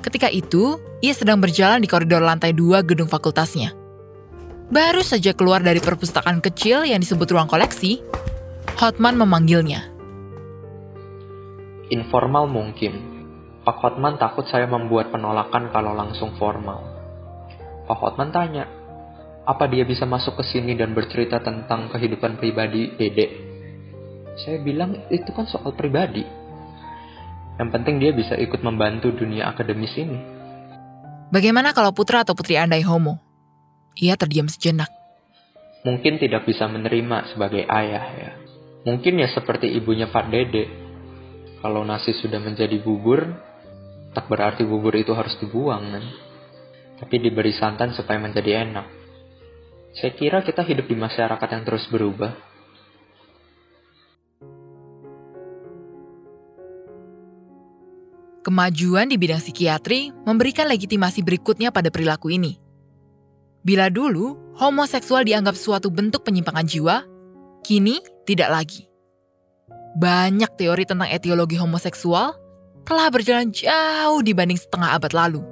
Ketika 0.00 0.32
itu, 0.32 0.80
ia 1.04 1.12
sedang 1.12 1.44
berjalan 1.44 1.84
di 1.84 1.88
koridor 1.92 2.24
lantai 2.24 2.56
dua 2.56 2.80
gedung 2.80 3.04
fakultasnya. 3.04 3.76
Baru 4.72 5.04
saja 5.04 5.36
keluar 5.36 5.60
dari 5.60 5.82
perpustakaan 5.82 6.40
kecil 6.40 6.88
yang 6.88 7.04
disebut 7.04 7.28
ruang 7.28 7.50
koleksi, 7.50 8.00
Hotman 8.80 9.20
memanggilnya. 9.20 9.99
Informal 11.90 12.46
mungkin. 12.46 13.18
Pak 13.66 13.76
Hotman 13.82 14.14
takut 14.14 14.46
saya 14.46 14.70
membuat 14.70 15.10
penolakan 15.10 15.74
kalau 15.74 15.90
langsung 15.90 16.38
formal. 16.38 16.78
Pak 17.90 17.98
Hotman 17.98 18.30
tanya, 18.30 18.70
apa 19.42 19.66
dia 19.66 19.82
bisa 19.82 20.06
masuk 20.06 20.38
ke 20.38 20.44
sini 20.54 20.78
dan 20.78 20.94
bercerita 20.94 21.42
tentang 21.42 21.90
kehidupan 21.90 22.38
pribadi 22.38 22.94
Dede? 22.94 23.26
Saya 24.38 24.62
bilang 24.62 25.10
itu 25.10 25.34
kan 25.34 25.50
soal 25.50 25.74
pribadi. 25.74 26.22
Yang 27.58 27.70
penting 27.74 27.98
dia 27.98 28.14
bisa 28.14 28.38
ikut 28.38 28.62
membantu 28.62 29.10
dunia 29.10 29.50
akademis 29.50 29.92
ini. 29.98 30.18
Bagaimana 31.34 31.74
kalau 31.74 31.90
putra 31.90 32.22
atau 32.22 32.38
putri 32.38 32.54
Anda 32.54 32.78
homo? 32.86 33.18
Ia 33.98 34.14
terdiam 34.14 34.46
sejenak. 34.46 34.88
Mungkin 35.82 36.22
tidak 36.22 36.46
bisa 36.46 36.70
menerima 36.70 37.34
sebagai 37.34 37.66
ayah 37.66 38.06
ya. 38.14 38.30
Mungkin 38.86 39.18
ya 39.18 39.26
seperti 39.34 39.66
ibunya 39.74 40.06
Pak 40.06 40.30
Dede 40.30 40.89
kalau 41.60 41.84
nasi 41.84 42.16
sudah 42.16 42.40
menjadi 42.40 42.80
bubur, 42.80 43.20
tak 44.16 44.26
berarti 44.32 44.64
bubur 44.64 44.96
itu 44.96 45.12
harus 45.12 45.36
dibuang 45.36 45.92
kan? 45.92 46.04
Tapi 47.04 47.14
diberi 47.20 47.52
santan 47.52 47.92
supaya 47.92 48.16
menjadi 48.16 48.64
enak. 48.64 48.86
Saya 49.92 50.12
kira 50.16 50.40
kita 50.40 50.64
hidup 50.64 50.88
di 50.88 50.96
masyarakat 50.96 51.48
yang 51.52 51.64
terus 51.68 51.84
berubah. 51.92 52.32
Kemajuan 58.40 59.12
di 59.12 59.20
bidang 59.20 59.44
psikiatri 59.44 60.16
memberikan 60.24 60.64
legitimasi 60.64 61.20
berikutnya 61.20 61.68
pada 61.68 61.92
perilaku 61.92 62.32
ini. 62.32 62.56
Bila 63.60 63.92
dulu 63.92 64.56
homoseksual 64.56 65.28
dianggap 65.28 65.52
suatu 65.52 65.92
bentuk 65.92 66.24
penyimpangan 66.24 66.64
jiwa, 66.64 67.04
kini 67.60 68.00
tidak 68.24 68.48
lagi 68.48 68.89
banyak 69.98 70.50
teori 70.54 70.86
tentang 70.86 71.10
etiologi 71.10 71.58
homoseksual 71.58 72.36
telah 72.86 73.06
berjalan 73.10 73.50
jauh 73.50 74.20
dibanding 74.22 74.58
setengah 74.58 74.98
abad 74.98 75.12
lalu. 75.14 75.42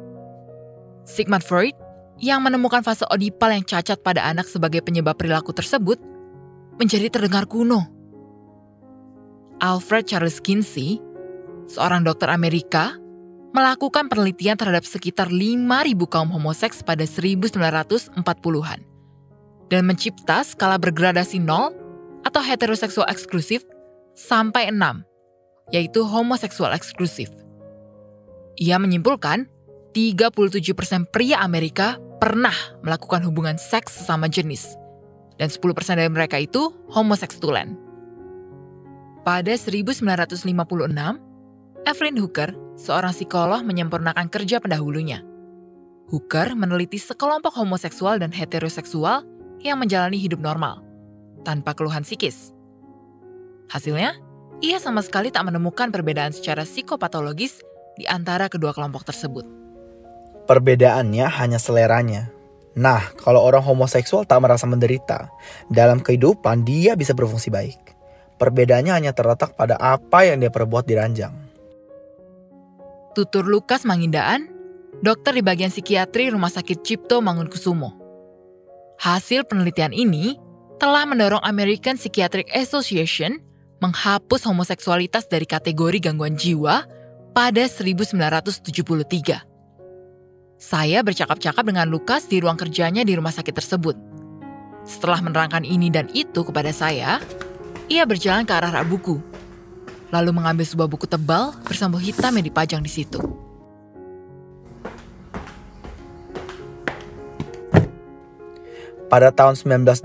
Sigmund 1.08 1.42
Freud 1.42 1.74
yang 2.18 2.42
menemukan 2.42 2.82
fase 2.82 3.06
odipal 3.08 3.54
yang 3.54 3.62
cacat 3.62 4.02
pada 4.02 4.26
anak 4.26 4.46
sebagai 4.50 4.82
penyebab 4.82 5.14
perilaku 5.14 5.54
tersebut 5.54 5.98
menjadi 6.78 7.10
terdengar 7.10 7.46
kuno. 7.46 7.86
Alfred 9.58 10.06
Charles 10.06 10.38
Kinsey, 10.38 11.02
seorang 11.66 12.06
dokter 12.06 12.30
Amerika, 12.30 12.94
melakukan 13.50 14.06
penelitian 14.06 14.54
terhadap 14.54 14.86
sekitar 14.86 15.32
5.000 15.32 15.66
kaum 16.06 16.30
homoseks 16.30 16.86
pada 16.86 17.02
1940-an 17.02 18.80
dan 19.68 19.82
mencipta 19.84 20.44
skala 20.44 20.76
bergradasi 20.78 21.40
nol 21.40 21.72
atau 22.22 22.42
heteroseksual 22.44 23.08
eksklusif 23.08 23.64
sampai 24.18 24.74
6, 24.74 25.06
yaitu 25.70 26.02
homoseksual 26.02 26.74
eksklusif. 26.74 27.30
Ia 28.58 28.82
menyimpulkan 28.82 29.46
37% 29.94 31.14
pria 31.14 31.38
Amerika 31.38 32.02
pernah 32.18 32.54
melakukan 32.82 33.22
hubungan 33.22 33.54
seks 33.54 34.02
sesama 34.02 34.26
jenis, 34.26 34.74
dan 35.38 35.46
10% 35.46 35.62
dari 35.94 36.10
mereka 36.10 36.42
itu 36.42 36.74
homoseksualan. 36.90 37.78
Pada 39.22 39.54
1956, 39.54 40.50
Evelyn 41.86 42.18
Hooker, 42.18 42.50
seorang 42.74 43.14
psikolog 43.14 43.62
menyempurnakan 43.62 44.26
kerja 44.26 44.58
pendahulunya. 44.58 45.22
Hooker 46.10 46.58
meneliti 46.58 46.98
sekelompok 46.98 47.54
homoseksual 47.54 48.18
dan 48.18 48.32
heteroseksual 48.32 49.22
yang 49.62 49.78
menjalani 49.78 50.18
hidup 50.18 50.40
normal, 50.42 50.82
tanpa 51.44 51.76
keluhan 51.76 52.02
psikis. 52.02 52.57
Hasilnya, 53.68 54.16
ia 54.64 54.80
sama 54.80 55.04
sekali 55.04 55.28
tak 55.30 55.46
menemukan 55.46 55.92
perbedaan 55.92 56.32
secara 56.32 56.66
psikopatologis 56.66 57.62
di 58.00 58.08
antara 58.08 58.48
kedua 58.50 58.74
kelompok 58.74 59.06
tersebut. 59.06 59.44
Perbedaannya 60.48 61.28
hanya 61.28 61.60
seleranya. 61.60 62.32
Nah, 62.78 63.02
kalau 63.20 63.44
orang 63.44 63.60
homoseksual 63.60 64.24
tak 64.24 64.40
merasa 64.40 64.64
menderita, 64.64 65.28
dalam 65.68 66.00
kehidupan 66.00 66.64
dia 66.64 66.96
bisa 66.96 67.12
berfungsi 67.12 67.52
baik. 67.52 67.76
Perbedaannya 68.38 68.94
hanya 68.94 69.12
terletak 69.12 69.58
pada 69.58 69.74
apa 69.76 70.24
yang 70.24 70.40
dia 70.40 70.48
perbuat 70.48 70.86
di 70.86 70.94
ranjang. 70.94 71.34
Tutur 73.18 73.50
Lukas 73.50 73.82
Mangindaan, 73.82 74.46
dokter 75.02 75.34
di 75.34 75.42
bagian 75.42 75.74
psikiatri 75.74 76.30
Rumah 76.30 76.54
Sakit 76.54 76.86
Cipto 76.86 77.18
Mangunkusumo. 77.18 77.98
Hasil 79.02 79.42
penelitian 79.42 79.90
ini 79.90 80.38
telah 80.78 81.02
mendorong 81.02 81.42
American 81.42 81.98
Psychiatric 81.98 82.46
Association 82.54 83.42
menghapus 83.78 84.46
homoseksualitas 84.46 85.30
dari 85.30 85.46
kategori 85.46 85.98
gangguan 86.02 86.34
jiwa 86.34 86.86
pada 87.34 87.64
1973. 87.66 89.46
Saya 90.58 91.06
bercakap-cakap 91.06 91.62
dengan 91.62 91.86
Lukas 91.86 92.26
di 92.26 92.42
ruang 92.42 92.58
kerjanya 92.58 93.06
di 93.06 93.14
rumah 93.14 93.30
sakit 93.30 93.54
tersebut. 93.54 93.94
Setelah 94.82 95.22
menerangkan 95.22 95.62
ini 95.62 95.86
dan 95.86 96.10
itu 96.10 96.42
kepada 96.42 96.74
saya, 96.74 97.22
ia 97.86 98.02
berjalan 98.02 98.42
ke 98.42 98.52
arah 98.58 98.74
rak 98.74 98.90
buku, 98.90 99.22
lalu 100.10 100.34
mengambil 100.34 100.66
sebuah 100.66 100.90
buku 100.90 101.06
tebal 101.06 101.54
bersambung 101.62 102.02
hitam 102.02 102.34
yang 102.34 102.46
dipajang 102.50 102.82
di 102.82 102.90
situ. 102.90 103.47
Pada 109.08 109.32
tahun 109.32 109.56
1985, 109.56 110.04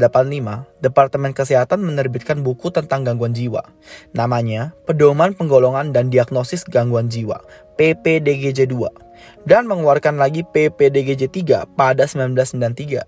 Departemen 0.80 1.36
Kesehatan 1.36 1.84
menerbitkan 1.84 2.39
buku 2.39 2.72
tentang 2.72 3.04
gangguan 3.04 3.36
jiwa. 3.36 3.60
Namanya 4.16 4.72
Pedoman 4.88 5.36
Penggolongan 5.36 5.91
dan 5.91 6.08
Diagnosis 6.08 6.64
Gangguan 6.64 7.12
Jiwa, 7.12 7.43
PPDGJ-2, 7.76 8.80
dan 9.43 9.68
mengeluarkan 9.68 10.16
lagi 10.16 10.47
PPDGJ-3 10.47 11.76
pada 11.76 12.08
1993. 12.08 13.04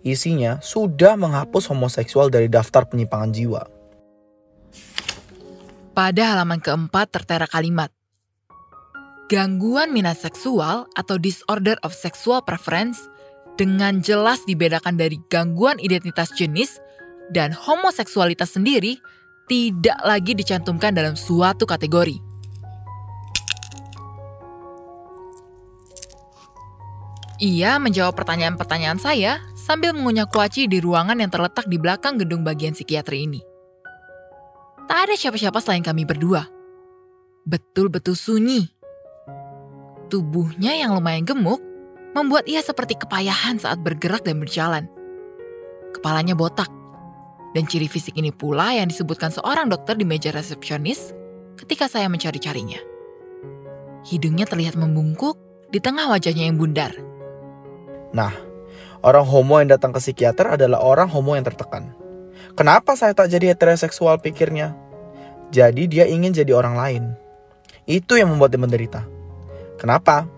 Isinya 0.00 0.64
sudah 0.64 1.12
menghapus 1.20 1.68
homoseksual 1.76 2.32
dari 2.32 2.48
daftar 2.48 2.88
penyimpangan 2.88 3.28
jiwa. 3.28 3.62
Pada 5.92 6.22
halaman 6.32 6.64
keempat 6.64 7.12
tertera 7.12 7.44
kalimat, 7.44 7.92
Gangguan 9.28 9.92
minat 9.92 10.16
seksual 10.16 10.88
atau 10.96 11.20
disorder 11.20 11.76
of 11.84 11.92
sexual 11.92 12.40
preference 12.40 13.12
dengan 13.58 13.98
jelas 13.98 14.46
dibedakan 14.46 14.94
dari 14.94 15.18
gangguan 15.26 15.82
identitas 15.82 16.30
jenis 16.30 16.78
dan 17.34 17.50
homoseksualitas 17.50 18.54
sendiri 18.54 19.02
tidak 19.50 19.98
lagi 20.06 20.32
dicantumkan 20.38 20.94
dalam 20.94 21.18
suatu 21.18 21.66
kategori. 21.66 22.22
Ia 27.38 27.78
menjawab 27.78 28.18
pertanyaan-pertanyaan 28.18 28.98
saya 28.98 29.38
sambil 29.54 29.94
mengunyah 29.94 30.26
kuaci 30.26 30.66
di 30.66 30.82
ruangan 30.82 31.18
yang 31.18 31.30
terletak 31.30 31.70
di 31.70 31.78
belakang 31.78 32.18
gedung 32.18 32.42
bagian 32.42 32.74
psikiatri 32.74 33.30
ini. 33.30 33.40
Tak 34.90 35.06
ada 35.06 35.14
siapa-siapa 35.14 35.62
selain 35.62 35.86
kami 35.86 36.02
berdua. 36.02 36.50
Betul-betul 37.46 38.18
sunyi. 38.18 38.66
Tubuhnya 40.10 40.74
yang 40.74 40.96
lumayan 40.96 41.28
gemuk 41.28 41.67
membuat 42.18 42.50
ia 42.50 42.58
seperti 42.60 42.98
kepayahan 42.98 43.62
saat 43.62 43.78
bergerak 43.78 44.26
dan 44.26 44.42
berjalan. 44.42 44.84
Kepalanya 45.94 46.34
botak, 46.34 46.68
dan 47.56 47.64
ciri 47.64 47.88
fisik 47.88 48.16
ini 48.18 48.28
pula 48.28 48.76
yang 48.76 48.90
disebutkan 48.90 49.32
seorang 49.32 49.72
dokter 49.72 49.96
di 49.96 50.04
meja 50.04 50.28
resepsionis 50.34 51.16
ketika 51.56 51.88
saya 51.88 52.06
mencari-carinya. 52.12 52.78
Hidungnya 54.06 54.46
terlihat 54.46 54.76
membungkuk 54.78 55.34
di 55.72 55.80
tengah 55.80 56.08
wajahnya 56.12 56.48
yang 56.48 56.56
bundar. 56.56 56.92
Nah, 58.14 58.32
orang 59.02 59.24
homo 59.26 59.60
yang 59.60 59.72
datang 59.72 59.92
ke 59.92 60.00
psikiater 60.00 60.56
adalah 60.56 60.80
orang 60.80 61.08
homo 61.10 61.36
yang 61.36 61.44
tertekan. 61.44 61.92
Kenapa 62.54 62.94
saya 62.94 63.12
tak 63.12 63.30
jadi 63.32 63.52
heteroseksual 63.54 64.22
pikirnya? 64.22 64.74
Jadi 65.50 65.88
dia 65.88 66.04
ingin 66.04 66.32
jadi 66.36 66.52
orang 66.52 66.74
lain. 66.76 67.04
Itu 67.88 68.20
yang 68.20 68.32
membuat 68.32 68.52
dia 68.52 68.60
menderita. 68.60 69.00
Kenapa? 69.80 70.28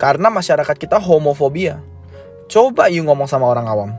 Karena 0.00 0.32
masyarakat 0.32 0.80
kita 0.80 0.96
homofobia. 0.96 1.84
Coba 2.48 2.88
you 2.88 3.04
ngomong 3.04 3.28
sama 3.28 3.44
orang 3.44 3.68
awam. 3.68 3.90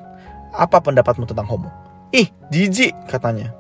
Apa 0.50 0.82
pendapatmu 0.82 1.30
tentang 1.30 1.46
homo? 1.46 1.70
Ih, 2.10 2.26
jijik 2.50 2.98
katanya. 3.06 3.54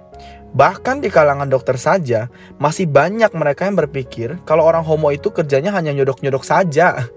Bahkan 0.52 1.00
di 1.00 1.08
kalangan 1.08 1.48
dokter 1.48 1.80
saja, 1.80 2.28
masih 2.60 2.90
banyak 2.90 3.32
mereka 3.38 3.70
yang 3.70 3.80
berpikir 3.80 4.36
kalau 4.44 4.68
orang 4.68 4.84
homo 4.84 5.08
itu 5.14 5.32
kerjanya 5.32 5.72
hanya 5.72 5.96
nyodok-nyodok 5.96 6.44
saja. 6.44 7.08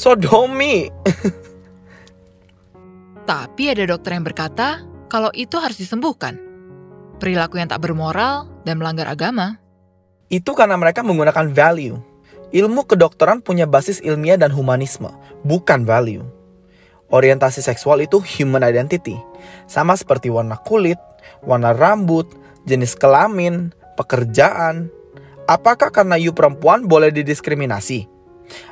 Sodomi. 0.00 0.90
Tapi 3.30 3.62
ada 3.70 3.86
dokter 3.86 4.18
yang 4.18 4.26
berkata 4.26 4.82
kalau 5.06 5.30
itu 5.36 5.54
harus 5.60 5.78
disembuhkan. 5.78 6.40
Perilaku 7.22 7.60
yang 7.60 7.68
tak 7.68 7.84
bermoral 7.84 8.48
dan 8.66 8.80
melanggar 8.80 9.06
agama. 9.06 9.60
Itu 10.32 10.56
karena 10.56 10.74
mereka 10.74 11.06
menggunakan 11.06 11.52
value 11.52 12.09
Ilmu 12.50 12.82
kedokteran 12.82 13.38
punya 13.46 13.62
basis 13.62 14.02
ilmiah 14.02 14.34
dan 14.34 14.50
humanisme, 14.50 15.14
bukan 15.46 15.86
value. 15.86 16.26
Orientasi 17.10 17.62
seksual 17.62 18.02
itu 18.02 18.18
human 18.22 18.66
identity, 18.66 19.18
sama 19.70 19.94
seperti 19.94 20.30
warna 20.30 20.58
kulit, 20.62 20.98
warna 21.46 21.70
rambut, 21.70 22.26
jenis 22.66 22.98
kelamin, 22.98 23.70
pekerjaan. 23.94 24.90
Apakah 25.46 25.94
karena 25.94 26.18
you 26.18 26.30
perempuan 26.34 26.86
boleh 26.86 27.10
didiskriminasi? 27.14 28.06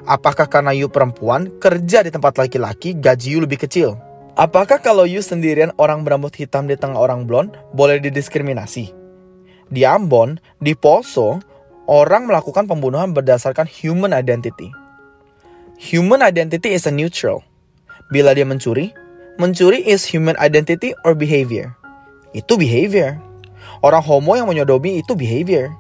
Apakah 0.07 0.51
karena 0.51 0.75
you 0.75 0.91
perempuan 0.91 1.51
kerja 1.63 2.03
di 2.03 2.11
tempat 2.11 2.35
laki-laki 2.35 2.99
gaji 2.99 3.39
you 3.39 3.43
lebih 3.43 3.63
kecil? 3.63 3.95
Apakah 4.39 4.79
kalau 4.79 5.03
you 5.03 5.19
sendirian 5.23 5.75
orang 5.83 6.07
berambut 6.07 6.31
hitam 6.35 6.71
di 6.71 6.79
tengah 6.79 6.99
orang 6.99 7.27
blond 7.27 7.55
boleh 7.75 7.99
didiskriminasi? 7.99 8.95
Di 9.71 9.83
Ambon, 9.83 10.39
di 10.63 10.79
Poso, 10.79 11.43
orang 11.89 12.29
melakukan 12.29 12.69
pembunuhan 12.69 13.17
berdasarkan 13.17 13.65
human 13.65 14.13
identity. 14.13 14.69
Human 15.81 16.21
identity 16.21 16.77
is 16.77 16.85
a 16.85 16.93
neutral. 16.93 17.41
Bila 18.13 18.37
dia 18.37 18.45
mencuri, 18.45 18.93
mencuri 19.41 19.81
is 19.81 20.05
human 20.05 20.37
identity 20.37 20.93
or 21.09 21.17
behavior. 21.17 21.73
Itu 22.37 22.61
behavior. 22.61 23.17
Orang 23.81 24.05
homo 24.05 24.37
yang 24.37 24.47
menyodomi 24.47 25.01
itu 25.01 25.17
behavior. 25.17 25.73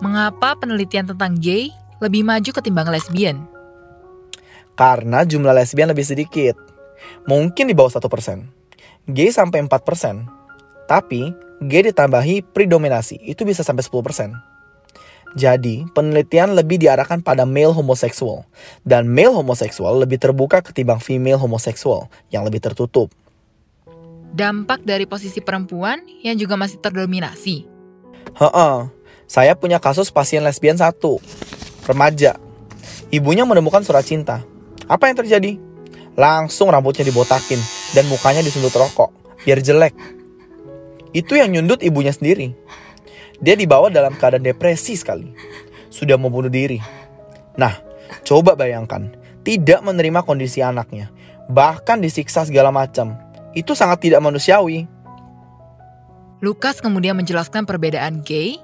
Mengapa 0.00 0.58
penelitian 0.58 1.06
tentang 1.14 1.38
gay 1.38 1.70
lebih 2.02 2.26
maju 2.26 2.50
ketimbang 2.50 2.90
lesbian? 2.90 3.46
Karena 4.74 5.22
jumlah 5.22 5.54
lesbian 5.54 5.92
lebih 5.92 6.02
sedikit. 6.02 6.58
Mungkin 7.28 7.70
di 7.70 7.74
bawah 7.76 7.92
1%. 7.92 8.02
Gay 9.10 9.30
sampai 9.30 9.62
4%. 9.66 9.70
Tapi 10.90 11.30
G 11.64 11.90
ditambahi 11.90 12.42
predominasi, 12.52 13.22
itu 13.22 13.46
bisa 13.46 13.62
sampai 13.62 13.86
10%. 13.86 14.34
Jadi, 15.32 15.88
penelitian 15.96 16.52
lebih 16.52 16.76
diarahkan 16.76 17.24
pada 17.24 17.48
male 17.48 17.72
homoseksual, 17.72 18.44
dan 18.84 19.08
male 19.08 19.32
homoseksual 19.32 20.04
lebih 20.04 20.20
terbuka 20.20 20.60
ketimbang 20.60 21.00
female 21.00 21.40
homoseksual 21.40 22.12
yang 22.28 22.44
lebih 22.44 22.60
tertutup. 22.60 23.08
Dampak 24.32 24.84
dari 24.84 25.08
posisi 25.08 25.40
perempuan 25.40 26.04
yang 26.20 26.36
juga 26.36 26.56
masih 26.60 26.80
terdominasi. 26.80 27.64
Heeh, 28.36 28.76
saya 29.28 29.52
punya 29.56 29.80
kasus 29.80 30.12
pasien 30.12 30.44
lesbian 30.44 30.76
satu, 30.76 31.20
remaja. 31.88 32.36
Ibunya 33.08 33.48
menemukan 33.48 33.84
surat 33.84 34.04
cinta. 34.04 34.44
Apa 34.88 35.08
yang 35.08 35.16
terjadi? 35.16 35.56
Langsung 36.16 36.68
rambutnya 36.68 37.08
dibotakin 37.08 37.60
dan 37.96 38.04
mukanya 38.08 38.44
disundut 38.44 38.72
rokok, 38.72 39.08
biar 39.44 39.64
jelek. 39.64 39.96
Itu 41.12 41.36
yang 41.36 41.52
nyundut 41.52 41.84
ibunya 41.84 42.12
sendiri. 42.12 42.56
Dia 43.40 43.56
dibawa 43.56 43.92
dalam 43.92 44.16
keadaan 44.16 44.44
depresi 44.44 44.96
sekali. 44.96 45.32
Sudah 45.92 46.16
mau 46.16 46.32
bunuh 46.32 46.48
diri. 46.48 46.80
Nah, 47.56 47.76
coba 48.24 48.56
bayangkan. 48.56 49.12
Tidak 49.42 49.84
menerima 49.84 50.24
kondisi 50.24 50.64
anaknya. 50.64 51.12
Bahkan 51.52 52.00
disiksa 52.00 52.48
segala 52.48 52.72
macam. 52.72 53.18
Itu 53.52 53.76
sangat 53.76 54.00
tidak 54.08 54.24
manusiawi. 54.24 54.88
Lukas 56.40 56.80
kemudian 56.80 57.14
menjelaskan 57.18 57.68
perbedaan 57.68 58.24
gay, 58.24 58.58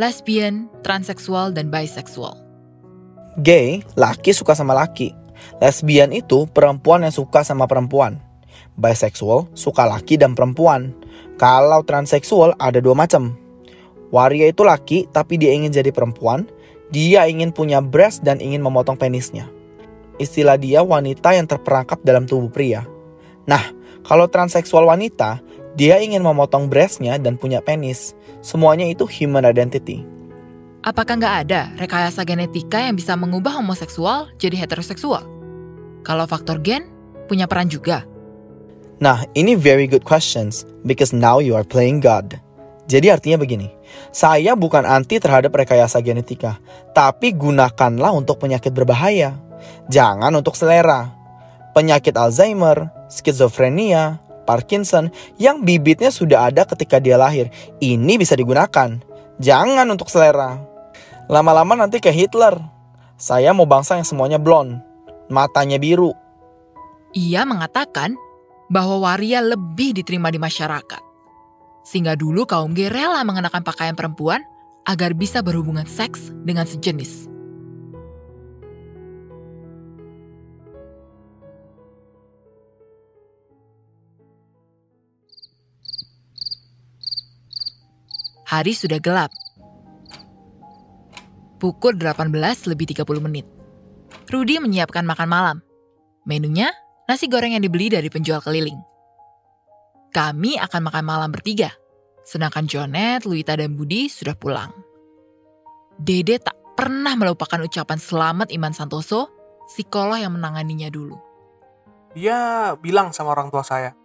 lesbian, 0.00 0.70
transseksual, 0.86 1.52
dan 1.52 1.68
bisexual. 1.68 2.38
Gay, 3.42 3.82
laki 3.98 4.32
suka 4.32 4.54
sama 4.54 4.72
laki. 4.72 5.12
Lesbian 5.58 6.14
itu 6.14 6.46
perempuan 6.50 7.02
yang 7.02 7.14
suka 7.14 7.42
sama 7.42 7.66
perempuan. 7.66 8.20
Bisexual, 8.78 9.50
suka 9.58 9.84
laki 9.86 10.16
dan 10.16 10.38
perempuan. 10.38 10.94
Kalau 11.38 11.82
transseksual 11.82 12.54
ada 12.58 12.78
dua 12.78 12.94
macam. 12.94 13.34
Waria 14.08 14.48
itu 14.48 14.64
laki 14.64 15.10
tapi 15.10 15.36
dia 15.36 15.52
ingin 15.52 15.74
jadi 15.74 15.90
perempuan. 15.90 16.46
Dia 16.88 17.28
ingin 17.28 17.52
punya 17.52 17.84
breast 17.84 18.24
dan 18.24 18.40
ingin 18.40 18.64
memotong 18.64 18.96
penisnya. 18.96 19.50
Istilah 20.16 20.56
dia 20.56 20.80
wanita 20.82 21.36
yang 21.36 21.46
terperangkap 21.46 22.00
dalam 22.02 22.24
tubuh 22.24 22.48
pria. 22.48 22.88
Nah, 23.44 23.62
kalau 24.02 24.26
transseksual 24.26 24.88
wanita, 24.88 25.38
dia 25.78 26.00
ingin 26.02 26.24
memotong 26.24 26.66
breastnya 26.66 27.20
dan 27.22 27.38
punya 27.38 27.62
penis. 27.62 28.18
Semuanya 28.42 28.88
itu 28.88 29.06
human 29.06 29.46
identity. 29.46 30.02
Apakah 30.82 31.18
nggak 31.18 31.36
ada 31.46 31.70
rekayasa 31.76 32.22
genetika 32.22 32.82
yang 32.82 32.96
bisa 32.96 33.14
mengubah 33.14 33.54
homoseksual 33.60 34.32
jadi 34.40 34.58
heteroseksual? 34.64 35.26
Kalau 36.02 36.24
faktor 36.24 36.58
gen 36.62 36.88
punya 37.28 37.44
peran 37.44 37.68
juga. 37.68 38.08
Nah, 38.98 39.22
ini 39.38 39.54
very 39.54 39.86
good 39.86 40.02
questions 40.02 40.66
because 40.82 41.14
now 41.14 41.38
you 41.38 41.54
are 41.54 41.62
playing 41.62 42.02
God. 42.02 42.34
Jadi 42.88 43.12
artinya 43.12 43.38
begini, 43.38 43.70
saya 44.10 44.56
bukan 44.56 44.82
anti 44.82 45.20
terhadap 45.20 45.52
rekayasa 45.54 46.00
genetika, 46.00 46.56
tapi 46.96 47.36
gunakanlah 47.36 48.10
untuk 48.16 48.40
penyakit 48.42 48.72
berbahaya. 48.72 49.36
Jangan 49.92 50.32
untuk 50.34 50.56
selera. 50.56 51.14
Penyakit 51.76 52.16
Alzheimer, 52.16 52.90
skizofrenia, 53.12 54.18
Parkinson 54.48 55.12
yang 55.36 55.60
bibitnya 55.60 56.08
sudah 56.08 56.48
ada 56.48 56.64
ketika 56.64 56.96
dia 56.96 57.20
lahir, 57.20 57.52
ini 57.84 58.16
bisa 58.16 58.32
digunakan. 58.32 58.96
Jangan 59.38 59.86
untuk 59.92 60.08
selera. 60.08 60.56
Lama-lama 61.28 61.76
nanti 61.76 62.00
kayak 62.00 62.16
Hitler, 62.16 62.56
Saya 63.18 63.50
mau 63.50 63.66
bangsa 63.66 63.98
yang 63.98 64.06
semuanya 64.06 64.38
blond, 64.38 64.78
matanya 65.26 65.74
biru. 65.74 66.14
Ia 67.18 67.42
mengatakan 67.42 68.14
bahwa 68.68 69.00
waria 69.00 69.40
lebih 69.40 69.96
diterima 69.96 70.28
di 70.28 70.36
masyarakat. 70.36 71.02
Sehingga 71.84 72.14
dulu 72.16 72.44
kaum 72.44 72.76
gay 72.76 72.92
rela 72.92 73.24
mengenakan 73.24 73.64
pakaian 73.64 73.96
perempuan 73.96 74.44
agar 74.84 75.16
bisa 75.16 75.40
berhubungan 75.40 75.88
seks 75.88 76.32
dengan 76.44 76.68
sejenis. 76.68 77.28
Hari 88.48 88.72
sudah 88.72 88.96
gelap. 88.96 89.28
Pukul 91.60 92.00
18 92.00 92.32
lebih 92.64 92.88
30 92.96 93.20
menit. 93.20 93.44
Rudy 94.32 94.56
menyiapkan 94.56 95.04
makan 95.04 95.28
malam. 95.28 95.56
Menunya 96.24 96.72
nasi 97.08 97.24
goreng 97.24 97.56
yang 97.56 97.64
dibeli 97.64 97.88
dari 97.88 98.12
penjual 98.12 98.44
keliling. 98.44 98.76
Kami 100.12 100.60
akan 100.60 100.92
makan 100.92 101.04
malam 101.08 101.32
bertiga, 101.32 101.72
sedangkan 102.28 102.68
Jonet, 102.68 103.24
Luita, 103.24 103.56
dan 103.56 103.72
Budi 103.72 104.12
sudah 104.12 104.36
pulang. 104.36 104.68
Dede 105.96 106.36
tak 106.36 106.54
pernah 106.76 107.16
melupakan 107.16 107.64
ucapan 107.64 107.96
selamat 107.96 108.52
Iman 108.52 108.76
Santoso, 108.76 109.32
psikolog 109.64 110.20
yang 110.20 110.36
menanganinya 110.36 110.92
dulu. 110.92 111.16
Dia 112.12 112.72
bilang 112.76 113.16
sama 113.16 113.32
orang 113.32 113.48
tua 113.48 113.64
saya, 113.64 113.96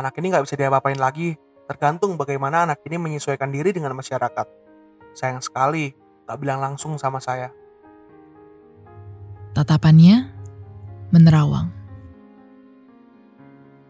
anak 0.00 0.16
ini 0.16 0.32
nggak 0.32 0.44
bisa 0.48 0.56
diapa-apain 0.56 0.96
lagi, 0.96 1.36
tergantung 1.68 2.16
bagaimana 2.16 2.64
anak 2.64 2.80
ini 2.88 2.96
menyesuaikan 2.96 3.52
diri 3.52 3.76
dengan 3.76 3.92
masyarakat. 3.92 4.46
Sayang 5.12 5.44
sekali, 5.44 5.92
tak 6.24 6.40
bilang 6.40 6.64
langsung 6.64 6.96
sama 6.96 7.20
saya. 7.20 7.52
Tatapannya 9.52 10.32
menerawang. 11.12 11.81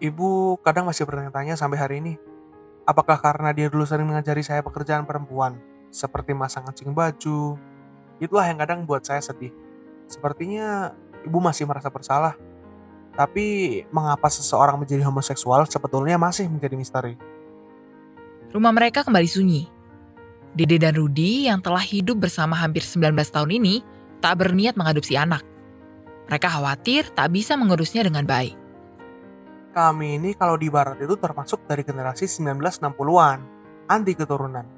Ibu 0.03 0.59
kadang 0.67 0.91
masih 0.91 1.07
bertanya-tanya 1.07 1.55
sampai 1.55 1.79
hari 1.79 2.03
ini, 2.03 2.19
apakah 2.83 3.23
karena 3.23 3.55
dia 3.55 3.71
dulu 3.71 3.87
sering 3.87 4.11
mengajari 4.11 4.43
saya 4.43 4.59
pekerjaan 4.59 5.07
perempuan, 5.07 5.63
seperti 5.95 6.35
masang 6.35 6.67
kancing 6.67 6.91
baju, 6.91 7.55
itulah 8.19 8.43
yang 8.51 8.59
kadang 8.59 8.83
buat 8.83 9.07
saya 9.07 9.23
sedih. 9.23 9.55
Sepertinya 10.11 10.91
ibu 11.23 11.39
masih 11.39 11.71
merasa 11.71 11.87
bersalah. 11.87 12.35
Tapi 13.15 13.79
mengapa 13.95 14.27
seseorang 14.27 14.75
menjadi 14.75 15.07
homoseksual 15.07 15.71
sebetulnya 15.71 16.19
masih 16.19 16.51
menjadi 16.51 16.75
misteri. 16.75 17.15
Rumah 18.51 18.73
mereka 18.75 19.07
kembali 19.07 19.29
sunyi. 19.31 19.71
Dede 20.51 20.83
dan 20.83 20.99
Rudi 20.99 21.47
yang 21.47 21.63
telah 21.63 21.85
hidup 21.85 22.27
bersama 22.27 22.59
hampir 22.59 22.83
19 22.83 23.15
tahun 23.31 23.51
ini 23.55 23.87
tak 24.19 24.35
berniat 24.43 24.75
mengadopsi 24.75 25.15
anak. 25.15 25.47
Mereka 26.27 26.49
khawatir 26.51 27.07
tak 27.15 27.31
bisa 27.31 27.55
mengurusnya 27.55 28.03
dengan 28.03 28.27
baik. 28.27 28.62
Kami 29.73 30.21
ini 30.21 30.37
kalau 30.37 30.61
di 30.61 30.69
barat 30.69 31.01
itu 31.01 31.17
termasuk 31.17 31.65
dari 31.65 31.81
generasi 31.81 32.29
1960-an, 32.29 33.39
anti 33.89 34.13
keturunan. 34.13 34.69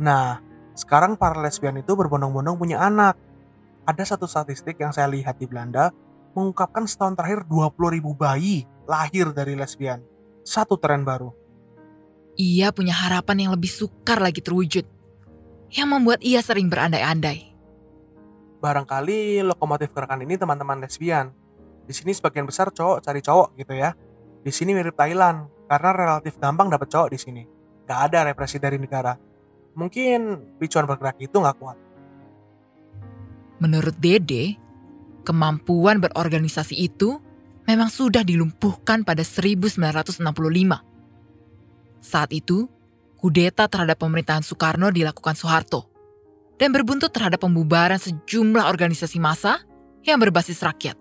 Nah, 0.00 0.40
sekarang 0.72 1.20
para 1.20 1.36
lesbian 1.36 1.76
itu 1.76 1.92
berbondong-bondong 1.92 2.56
punya 2.56 2.80
anak. 2.80 3.20
Ada 3.84 4.16
satu 4.16 4.24
statistik 4.24 4.80
yang 4.80 4.88
saya 4.88 5.12
lihat 5.12 5.36
di 5.36 5.44
Belanda, 5.44 5.92
mengungkapkan 6.32 6.88
setahun 6.88 7.12
terakhir 7.12 7.44
20 7.44 7.92
ribu 7.92 8.16
bayi 8.16 8.64
lahir 8.88 9.36
dari 9.36 9.52
lesbian. 9.52 10.00
Satu 10.40 10.80
tren 10.80 11.04
baru. 11.04 11.28
Ia 12.40 12.72
punya 12.72 12.96
harapan 12.96 13.46
yang 13.46 13.50
lebih 13.52 13.68
sukar 13.68 14.16
lagi 14.16 14.40
terwujud, 14.40 14.88
yang 15.68 15.92
membuat 15.92 16.24
ia 16.24 16.40
sering 16.40 16.72
berandai-andai. 16.72 17.52
Barangkali 18.64 19.44
lokomotif 19.44 19.92
gerakan 19.92 20.24
ini 20.24 20.40
teman-teman 20.40 20.80
lesbian. 20.80 21.36
Di 21.84 21.92
sini 21.92 22.16
sebagian 22.16 22.48
besar 22.48 22.72
cowok 22.72 23.04
cari 23.04 23.20
cowok 23.20 23.48
gitu 23.60 23.76
ya. 23.76 23.92
Di 24.42 24.50
sini 24.50 24.74
mirip 24.74 24.98
Thailand, 24.98 25.46
karena 25.70 25.90
relatif 25.94 26.36
gampang 26.36 26.68
dapat 26.68 26.90
cowok 26.90 27.08
di 27.14 27.18
sini. 27.18 27.42
Gak 27.86 28.00
ada 28.10 28.26
represi 28.28 28.58
dari 28.58 28.76
negara. 28.76 29.14
Mungkin 29.72 30.52
picuan 30.60 30.84
bergerak 30.84 31.16
itu 31.22 31.32
nggak 31.32 31.56
kuat. 31.56 31.78
Menurut 33.62 33.96
Dede, 33.96 34.58
kemampuan 35.24 36.02
berorganisasi 36.02 36.76
itu 36.76 37.22
memang 37.64 37.88
sudah 37.88 38.26
dilumpuhkan 38.26 39.06
pada 39.06 39.22
1965. 39.22 40.20
Saat 42.02 42.34
itu, 42.34 42.66
kudeta 43.16 43.70
terhadap 43.70 44.02
pemerintahan 44.02 44.42
Soekarno 44.42 44.90
dilakukan 44.90 45.38
Soeharto 45.38 45.86
dan 46.58 46.74
berbuntut 46.74 47.14
terhadap 47.14 47.46
pembubaran 47.46 48.02
sejumlah 48.02 48.66
organisasi 48.66 49.22
massa 49.22 49.62
yang 50.02 50.18
berbasis 50.18 50.58
rakyat. 50.60 50.98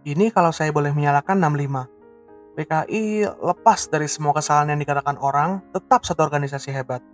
Ini 0.00 0.32
kalau 0.32 0.48
saya 0.48 0.72
boleh 0.72 0.96
menyalakan 0.96 1.36
65. 1.44 2.56
PKI 2.56 3.28
lepas 3.36 3.80
dari 3.92 4.08
semua 4.08 4.32
kesalahan 4.32 4.72
yang 4.72 4.80
dikatakan 4.80 5.20
orang, 5.20 5.60
tetap 5.76 6.08
satu 6.08 6.24
organisasi 6.24 6.72
hebat. 6.72 7.04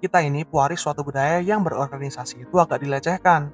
Kita 0.00 0.24
ini 0.24 0.48
pewaris 0.48 0.80
suatu 0.80 1.04
budaya 1.04 1.44
yang 1.44 1.60
berorganisasi 1.60 2.48
itu 2.48 2.56
agak 2.56 2.80
dilecehkan. 2.80 3.52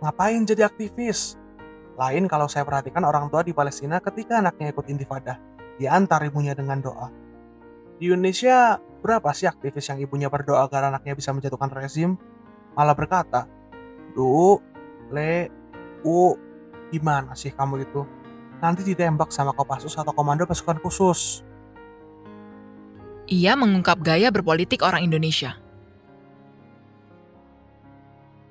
Ngapain 0.00 0.48
jadi 0.48 0.72
aktivis? 0.72 1.36
Lain 2.00 2.24
kalau 2.24 2.48
saya 2.48 2.64
perhatikan 2.64 3.04
orang 3.04 3.28
tua 3.28 3.44
di 3.44 3.52
Palestina 3.52 4.00
ketika 4.00 4.40
anaknya 4.40 4.72
ikut 4.72 4.88
intifadah, 4.88 5.36
diantar 5.76 6.24
ibunya 6.24 6.56
dengan 6.56 6.80
doa. 6.80 7.12
Di 8.00 8.08
Indonesia, 8.08 8.80
berapa 9.04 9.28
sih 9.36 9.44
aktivis 9.44 9.92
yang 9.92 10.00
ibunya 10.00 10.32
berdoa 10.32 10.64
agar 10.64 10.88
anaknya 10.88 11.12
bisa 11.12 11.36
menjatuhkan 11.36 11.68
rezim? 11.68 12.16
Malah 12.72 12.96
berkata, 12.96 13.44
Du, 14.16 14.56
Le, 15.12 15.52
U, 16.00 16.32
gimana 16.90 17.32
sih 17.38 17.54
kamu 17.54 17.86
itu? 17.86 18.02
Nanti 18.60 18.84
ditembak 18.84 19.32
sama 19.32 19.56
Kopassus 19.56 19.96
atau 19.96 20.12
Komando 20.12 20.44
Pasukan 20.44 20.76
Khusus. 20.84 21.40
Ia 23.30 23.54
mengungkap 23.56 24.02
gaya 24.02 24.28
berpolitik 24.28 24.82
orang 24.82 25.06
Indonesia. 25.06 25.56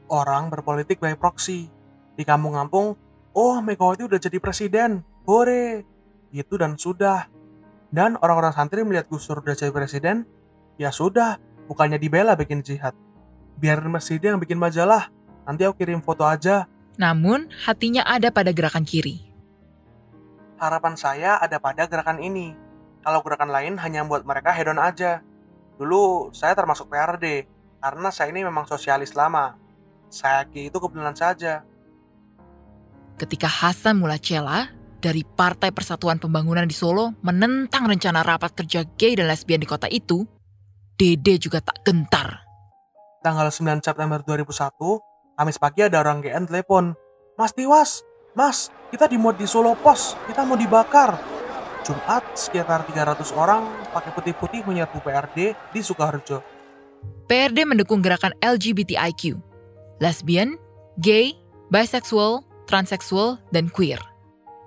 Orang 0.09 0.49
berpolitik 0.49 0.97
by 0.97 1.13
proxy. 1.13 1.69
Di 2.17 2.23
kampung-kampung, 2.25 2.97
oh 3.37 3.55
Megawati 3.61 4.09
udah 4.09 4.17
jadi 4.17 4.41
presiden, 4.41 5.05
hore. 5.27 5.85
Gitu 6.33 6.57
dan 6.57 6.79
sudah. 6.79 7.29
Dan 7.93 8.17
orang-orang 8.21 8.55
santri 8.55 8.81
melihat 8.81 9.05
Gus 9.09 9.29
Dur 9.29 9.41
udah 9.41 9.53
jadi 9.53 9.73
presiden, 9.73 10.25
ya 10.77 10.89
sudah, 10.89 11.37
bukannya 11.69 11.97
dibela 11.97 12.33
bikin 12.37 12.61
jihad. 12.61 12.93
Biar 13.59 13.81
masjidnya 13.85 14.33
yang 14.33 14.41
bikin 14.41 14.61
majalah, 14.61 15.09
nanti 15.45 15.65
aku 15.65 15.81
kirim 15.83 16.01
foto 16.01 16.23
aja. 16.25 16.65
Namun, 16.99 17.47
hatinya 17.63 18.03
ada 18.03 18.27
pada 18.27 18.51
gerakan 18.51 18.83
kiri. 18.83 19.23
Harapan 20.59 20.99
saya 20.99 21.39
ada 21.39 21.55
pada 21.55 21.87
gerakan 21.87 22.19
ini. 22.19 22.51
Kalau 22.99 23.23
gerakan 23.23 23.47
lain 23.47 23.79
hanya 23.79 24.03
buat 24.03 24.27
mereka 24.27 24.51
hedon 24.51 24.75
aja. 24.75 25.23
Dulu 25.79 26.35
saya 26.35 26.51
termasuk 26.51 26.91
PRD, 26.91 27.47
karena 27.79 28.11
saya 28.11 28.35
ini 28.35 28.43
memang 28.43 28.67
sosialis 28.67 29.15
lama. 29.15 29.55
Saya 30.11 30.43
itu 30.51 30.75
kebetulan 30.75 31.15
saja. 31.15 31.63
Ketika 33.15 33.47
Hasan 33.47 34.03
Mulacela 34.03 34.67
dari 34.99 35.23
Partai 35.23 35.71
Persatuan 35.71 36.19
Pembangunan 36.19 36.67
di 36.67 36.75
Solo 36.75 37.15
menentang 37.23 37.87
rencana 37.87 38.19
rapat 38.19 38.51
kerja 38.59 38.83
gay 38.99 39.15
dan 39.15 39.31
lesbian 39.31 39.63
di 39.63 39.67
kota 39.71 39.87
itu, 39.87 40.27
Dede 40.99 41.39
juga 41.39 41.63
tak 41.63 41.79
gentar. 41.87 42.43
Tanggal 43.23 43.47
9 43.47 43.79
September 43.79 44.19
2001, 44.19 44.99
Kamis 45.39 45.55
pagi 45.55 45.87
ada 45.87 46.03
orang 46.03 46.19
GN 46.19 46.51
telepon. 46.51 46.91
Mas 47.39 47.55
Tiwas, 47.55 48.03
Mas, 48.35 48.67
kita 48.91 49.07
dimuat 49.07 49.39
di 49.39 49.47
Solo 49.47 49.71
Pos, 49.71 50.19
kita 50.27 50.43
mau 50.43 50.59
dibakar. 50.59 51.15
Jumat, 51.87 52.35
sekitar 52.35 52.83
300 52.83 53.31
orang 53.39 53.63
pakai 53.95 54.11
putih-putih 54.19 54.67
menyerbu 54.67 54.99
PRD 54.99 55.55
di 55.71 55.79
Sukoharjo. 55.79 56.43
PRD 57.31 57.63
mendukung 57.63 58.03
gerakan 58.03 58.35
LGBTIQ, 58.43 59.39
lesbian, 60.03 60.59
gay, 60.99 61.39
bisexual, 61.71 62.43
transseksual, 62.67 63.39
dan 63.55 63.71
queer. 63.71 64.03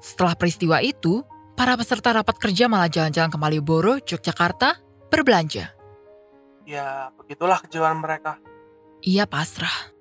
Setelah 0.01 0.41
peristiwa 0.41 0.81
itu, 0.81 1.21
para 1.53 1.77
peserta 1.77 2.17
rapat 2.17 2.41
kerja 2.41 2.65
malah 2.73 2.89
jalan-jalan 2.89 3.29
ke 3.29 3.37
Malioboro, 3.37 4.01
Yogyakarta, 4.01 4.81
berbelanja. 5.13 5.69
Ya, 6.65 7.13
begitulah 7.21 7.61
kejiwaan 7.61 8.01
mereka. 8.01 8.41
Ia 9.05 9.29
pasrah. 9.29 9.93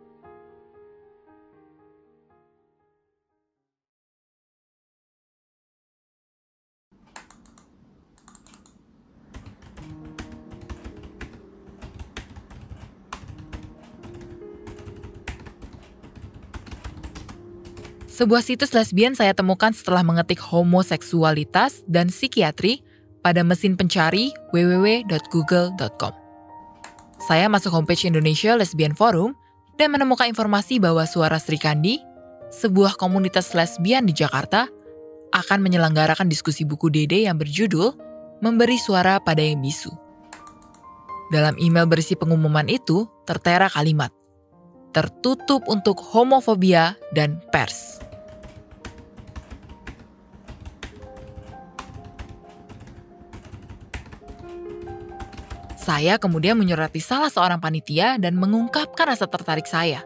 Sebuah 18.22 18.46
situs 18.46 18.78
lesbian 18.78 19.18
saya 19.18 19.34
temukan 19.34 19.74
setelah 19.74 20.06
mengetik 20.06 20.38
homoseksualitas 20.38 21.82
dan 21.90 22.14
psikiatri 22.14 22.86
pada 23.26 23.42
mesin 23.42 23.74
pencari 23.74 24.30
www.google.com. 24.54 26.14
Saya 27.18 27.50
masuk 27.50 27.74
homepage 27.74 28.06
Indonesia 28.06 28.54
Lesbian 28.54 28.94
Forum 28.94 29.34
dan 29.82 29.90
menemukan 29.90 30.30
informasi 30.30 30.78
bahwa 30.78 31.02
Suara 31.10 31.42
Sri 31.42 31.58
Kandi, 31.58 31.98
sebuah 32.54 32.94
komunitas 33.02 33.58
lesbian 33.58 34.06
di 34.06 34.14
Jakarta, 34.14 34.70
akan 35.34 35.58
menyelenggarakan 35.66 36.30
diskusi 36.30 36.62
buku 36.62 36.94
Dede 36.94 37.26
yang 37.26 37.42
berjudul 37.42 37.90
Memberi 38.46 38.78
Suara 38.78 39.18
pada 39.18 39.42
Yang 39.42 39.60
Bisu. 39.66 39.94
Dalam 41.34 41.58
email 41.58 41.90
berisi 41.90 42.14
pengumuman 42.14 42.70
itu 42.70 43.10
tertera 43.26 43.66
kalimat, 43.66 44.14
tertutup 44.94 45.66
untuk 45.66 45.98
homofobia 45.98 46.94
dan 47.18 47.42
pers. 47.50 48.11
Saya 55.82 56.22
kemudian 56.22 56.54
menyurati 56.62 57.02
salah 57.02 57.34
seorang 57.34 57.58
panitia 57.58 58.22
dan 58.22 58.38
mengungkapkan 58.38 59.18
rasa 59.18 59.26
tertarik 59.26 59.66
saya. 59.66 60.06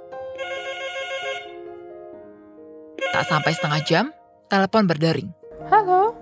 Tak 3.11 3.27
sampai 3.27 3.51
setengah 3.51 3.81
jam, 3.83 4.05
telepon 4.47 4.87
berdering. 4.87 5.35
Halo? 5.67 6.15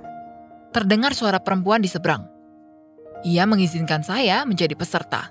Terdengar 0.73 1.13
suara 1.13 1.37
perempuan 1.37 1.85
di 1.85 1.89
seberang. 1.89 2.25
Ia 3.21 3.45
mengizinkan 3.45 4.01
saya 4.01 4.41
menjadi 4.43 4.73
peserta. 4.73 5.29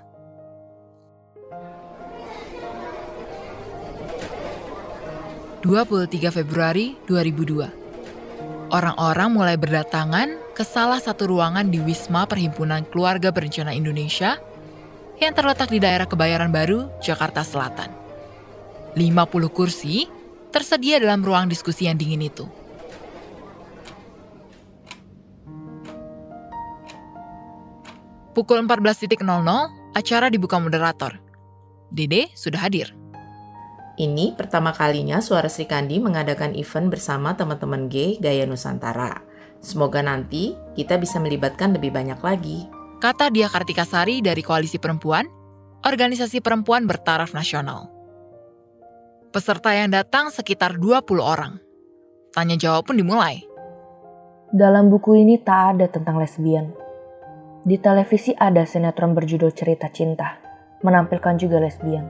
...23 5.63 6.11
Februari 6.43 6.99
2002. 7.07 8.67
Orang-orang 8.67 9.29
mulai 9.31 9.55
berdatangan 9.55 10.42
ke 10.53 10.61
salah 10.61 11.01
satu 11.01 11.25
ruangan 11.25 11.73
di 11.73 11.81
Wisma 11.81 12.29
Perhimpunan 12.29 12.85
Keluarga 12.85 13.33
Berencana 13.33 13.73
Indonesia 13.73 14.37
yang 15.17 15.33
terletak 15.33 15.73
di 15.73 15.81
daerah 15.81 16.05
Kebayoran 16.05 16.53
Baru, 16.53 16.93
Jakarta 17.01 17.41
Selatan. 17.41 17.89
50 18.93 19.49
kursi 19.49 20.05
tersedia 20.53 21.01
dalam 21.01 21.25
ruang 21.25 21.49
diskusi 21.49 21.89
yang 21.89 21.97
dingin 21.97 22.29
itu. 22.29 22.45
Pukul 28.37 28.61
14.00, 28.65 29.17
acara 29.97 30.29
dibuka 30.29 30.61
moderator. 30.61 31.17
Dede 31.89 32.29
sudah 32.37 32.69
hadir. 32.69 32.93
Ini 33.93 34.33
pertama 34.33 34.73
kalinya 34.73 35.21
Suara 35.21 35.49
Sri 35.49 35.69
Kandi 35.69 36.01
mengadakan 36.01 36.57
event 36.57 36.89
bersama 36.89 37.37
teman-teman 37.37 37.89
gay 37.89 38.17
Gaya 38.17 38.49
Nusantara. 38.49 39.32
Semoga 39.63 40.03
nanti 40.03 40.59
kita 40.75 40.99
bisa 40.99 41.23
melibatkan 41.23 41.71
lebih 41.71 41.95
banyak 41.95 42.19
lagi. 42.19 42.67
Kata 42.99 43.31
Dia 43.31 43.47
Kartikasari 43.47 44.19
dari 44.19 44.43
Koalisi 44.43 44.75
Perempuan, 44.75 45.23
organisasi 45.87 46.43
perempuan 46.43 46.83
bertaraf 46.83 47.31
nasional. 47.31 47.87
Peserta 49.31 49.71
yang 49.71 49.87
datang 49.87 50.35
sekitar 50.35 50.75
20 50.75 51.23
orang. 51.23 51.63
Tanya 52.35 52.59
jawab 52.59 52.91
pun 52.91 52.99
dimulai. 52.99 53.43
Dalam 54.51 54.91
buku 54.91 55.17
ini 55.17 55.39
tak 55.39 55.79
ada 55.79 55.87
tentang 55.87 56.19
lesbian. 56.19 56.75
Di 57.63 57.79
televisi 57.79 58.35
ada 58.35 58.67
sinetron 58.67 59.15
berjudul 59.15 59.55
Cerita 59.55 59.87
Cinta, 59.89 60.37
menampilkan 60.83 61.39
juga 61.39 61.63
lesbian. 61.63 62.05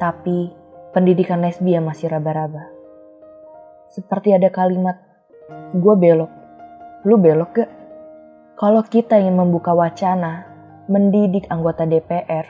Tapi 0.00 0.50
pendidikan 0.96 1.44
lesbian 1.44 1.84
masih 1.84 2.08
raba-raba. 2.08 2.64
Seperti 3.92 4.34
ada 4.34 4.48
kalimat, 4.50 4.98
gue 5.70 5.94
belok, 5.94 6.43
lu 7.04 7.20
belok 7.20 7.50
gak? 7.60 7.70
Kalau 8.56 8.82
kita 8.84 9.20
ingin 9.20 9.36
membuka 9.36 9.76
wacana, 9.76 10.48
mendidik 10.88 11.44
anggota 11.52 11.84
DPR, 11.84 12.46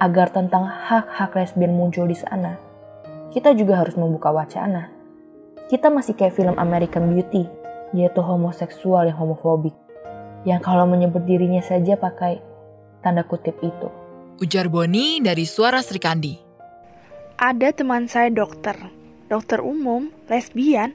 agar 0.00 0.32
tentang 0.32 0.64
hak-hak 0.66 1.36
lesbian 1.36 1.76
muncul 1.76 2.08
di 2.08 2.16
sana, 2.16 2.56
kita 3.30 3.52
juga 3.52 3.80
harus 3.84 3.94
membuka 3.94 4.32
wacana. 4.32 4.88
Kita 5.68 5.92
masih 5.92 6.16
kayak 6.16 6.36
film 6.36 6.56
American 6.56 7.12
Beauty, 7.12 7.44
yaitu 7.92 8.20
homoseksual 8.24 9.10
yang 9.10 9.18
homofobik 9.18 9.74
yang 10.44 10.60
kalau 10.60 10.84
menyebut 10.84 11.24
dirinya 11.24 11.64
saja 11.64 11.96
pakai 11.96 12.38
tanda 13.00 13.24
kutip 13.24 13.56
itu. 13.64 13.88
Ujar 14.40 14.68
Boni 14.68 15.24
dari 15.24 15.48
Suara 15.48 15.80
Sri 15.80 16.00
Kandi. 16.00 16.34
Ada 17.40 17.74
teman 17.74 18.06
saya 18.06 18.30
dokter, 18.30 18.76
dokter 19.26 19.64
umum, 19.64 20.12
lesbian. 20.30 20.94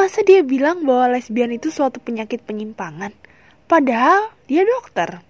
Masa 0.00 0.24
dia 0.24 0.40
bilang 0.40 0.88
bahwa 0.88 1.12
lesbian 1.12 1.52
itu 1.52 1.68
suatu 1.68 2.00
penyakit 2.00 2.40
penyimpangan? 2.48 3.12
Padahal 3.68 4.32
dia 4.48 4.64
dokter. 4.64 5.20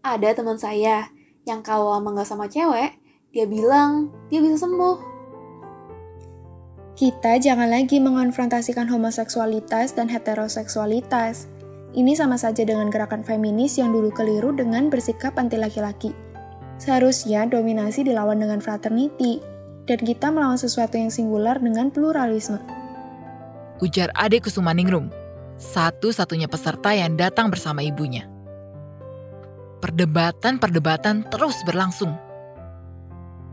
Ada 0.00 0.32
teman 0.32 0.56
saya 0.56 1.12
yang 1.44 1.60
kalau 1.60 1.92
lama 1.92 2.16
nggak 2.16 2.24
sama 2.24 2.48
cewek, 2.48 2.96
dia 3.28 3.44
bilang 3.44 4.08
dia 4.32 4.40
bisa 4.40 4.64
sembuh. 4.64 4.96
Kita 6.96 7.36
jangan 7.36 7.68
lagi 7.68 8.00
mengonfrontasikan 8.00 8.88
homoseksualitas 8.88 9.92
dan 9.92 10.08
heteroseksualitas. 10.08 11.52
Ini 11.92 12.16
sama 12.16 12.40
saja 12.40 12.64
dengan 12.64 12.88
gerakan 12.88 13.20
feminis 13.20 13.76
yang 13.76 13.92
dulu 13.92 14.08
keliru 14.08 14.56
dengan 14.56 14.88
bersikap 14.88 15.36
anti 15.36 15.60
laki-laki. 15.60 16.16
Seharusnya 16.80 17.44
dominasi 17.44 18.00
dilawan 18.00 18.40
dengan 18.40 18.64
fraternity, 18.64 19.44
dan 19.86 20.02
kita 20.02 20.34
melawan 20.34 20.58
sesuatu 20.58 20.98
yang 20.98 21.08
singular 21.08 21.56
dengan 21.62 21.88
pluralisme. 21.94 22.58
Ujar 23.78 24.10
Ade 24.18 24.42
Kusumaningrum, 24.42 25.08
satu-satunya 25.56 26.50
peserta 26.50 26.92
yang 26.92 27.14
datang 27.14 27.48
bersama 27.48 27.80
ibunya. 27.80 28.26
Perdebatan-perdebatan 29.80 31.30
terus 31.30 31.62
berlangsung. 31.62 32.12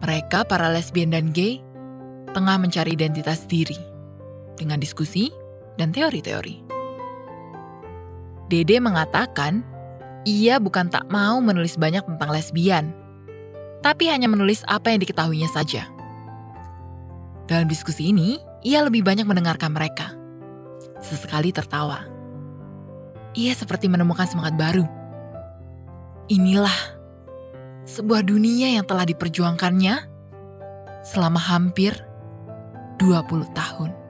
Mereka, 0.04 0.50
para 0.50 0.68
lesbian 0.74 1.14
dan 1.14 1.32
gay, 1.32 1.62
tengah 2.34 2.58
mencari 2.58 2.98
identitas 2.98 3.46
diri 3.46 3.78
dengan 4.58 4.82
diskusi 4.82 5.30
dan 5.78 5.94
teori-teori. 5.94 6.66
Dede 8.50 8.78
mengatakan 8.84 9.64
ia 10.24 10.60
bukan 10.60 10.88
tak 10.88 11.08
mau 11.12 11.40
menulis 11.40 11.76
banyak 11.76 12.04
tentang 12.04 12.30
lesbian, 12.32 12.86
tapi 13.84 14.08
hanya 14.08 14.32
menulis 14.32 14.64
apa 14.68 14.92
yang 14.92 15.04
diketahuinya 15.04 15.52
saja. 15.52 15.93
Dalam 17.54 17.70
diskusi 17.70 18.10
ini, 18.10 18.42
ia 18.66 18.82
lebih 18.82 19.06
banyak 19.06 19.30
mendengarkan 19.30 19.78
mereka. 19.78 20.10
Sesekali 20.98 21.54
tertawa. 21.54 22.02
Ia 23.38 23.54
seperti 23.54 23.86
menemukan 23.86 24.26
semangat 24.26 24.58
baru. 24.58 24.90
Inilah 26.34 26.74
sebuah 27.86 28.26
dunia 28.26 28.74
yang 28.74 28.90
telah 28.90 29.06
diperjuangkannya 29.06 30.02
selama 31.06 31.38
hampir 31.38 31.94
20 32.98 33.46
tahun. 33.54 34.03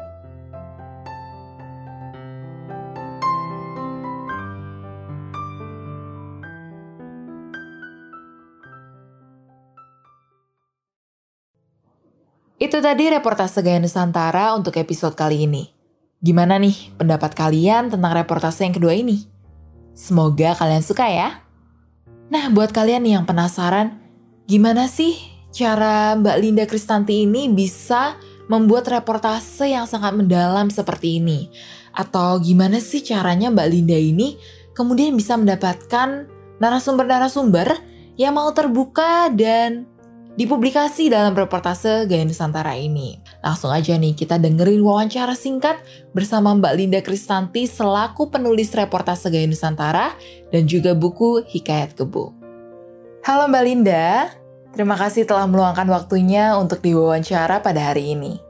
Itu 12.73 12.81
tadi 12.81 13.05
reportase 13.05 13.61
Gaya 13.61 13.77
Nusantara 13.77 14.49
untuk 14.57 14.73
episode 14.81 15.13
kali 15.13 15.45
ini. 15.45 15.69
Gimana 16.17 16.57
nih 16.57 16.89
pendapat 16.97 17.37
kalian 17.37 17.93
tentang 17.93 18.17
reportase 18.17 18.65
yang 18.65 18.73
kedua 18.73 18.97
ini? 18.97 19.29
Semoga 19.93 20.57
kalian 20.57 20.81
suka 20.81 21.05
ya. 21.05 21.37
Nah, 22.33 22.49
buat 22.49 22.73
kalian 22.73 23.05
yang 23.05 23.29
penasaran, 23.29 24.01
gimana 24.49 24.89
sih 24.89 25.13
cara 25.53 26.17
Mbak 26.17 26.37
Linda 26.41 26.65
Kristanti 26.65 27.29
ini 27.29 27.45
bisa 27.45 28.17
membuat 28.49 28.89
reportase 28.89 29.69
yang 29.69 29.85
sangat 29.85 30.17
mendalam 30.17 30.73
seperti 30.73 31.21
ini? 31.21 31.53
Atau 31.93 32.41
gimana 32.41 32.81
sih 32.81 33.05
caranya 33.05 33.53
Mbak 33.53 33.69
Linda 33.69 34.01
ini 34.01 34.41
kemudian 34.73 35.13
bisa 35.13 35.37
mendapatkan 35.37 36.25
narasumber-narasumber 36.57 37.69
yang 38.17 38.33
mau 38.33 38.49
terbuka 38.49 39.29
dan 39.29 39.92
dipublikasi 40.33 41.13
dalam 41.13 41.37
reportase 41.37 42.09
Gaya 42.09 42.25
Nusantara 42.25 42.73
ini. 42.73 43.21
Langsung 43.45 43.69
aja 43.69 43.93
nih 43.93 44.17
kita 44.17 44.41
dengerin 44.41 44.81
wawancara 44.81 45.37
singkat 45.37 45.77
bersama 46.17 46.57
Mbak 46.57 46.73
Linda 46.73 46.99
Kristanti 47.05 47.69
selaku 47.69 48.33
penulis 48.33 48.73
reportase 48.73 49.29
Gaya 49.29 49.45
Nusantara 49.45 50.17
dan 50.49 50.65
juga 50.65 50.97
buku 50.97 51.45
Hikayat 51.45 51.93
Kebo. 51.93 52.33
Halo 53.23 53.45
Mbak 53.45 53.63
Linda, 53.63 54.33
terima 54.73 54.97
kasih 54.97 55.29
telah 55.29 55.45
meluangkan 55.45 55.85
waktunya 55.93 56.57
untuk 56.57 56.81
diwawancara 56.81 57.61
pada 57.61 57.93
hari 57.93 58.17
ini. 58.17 58.41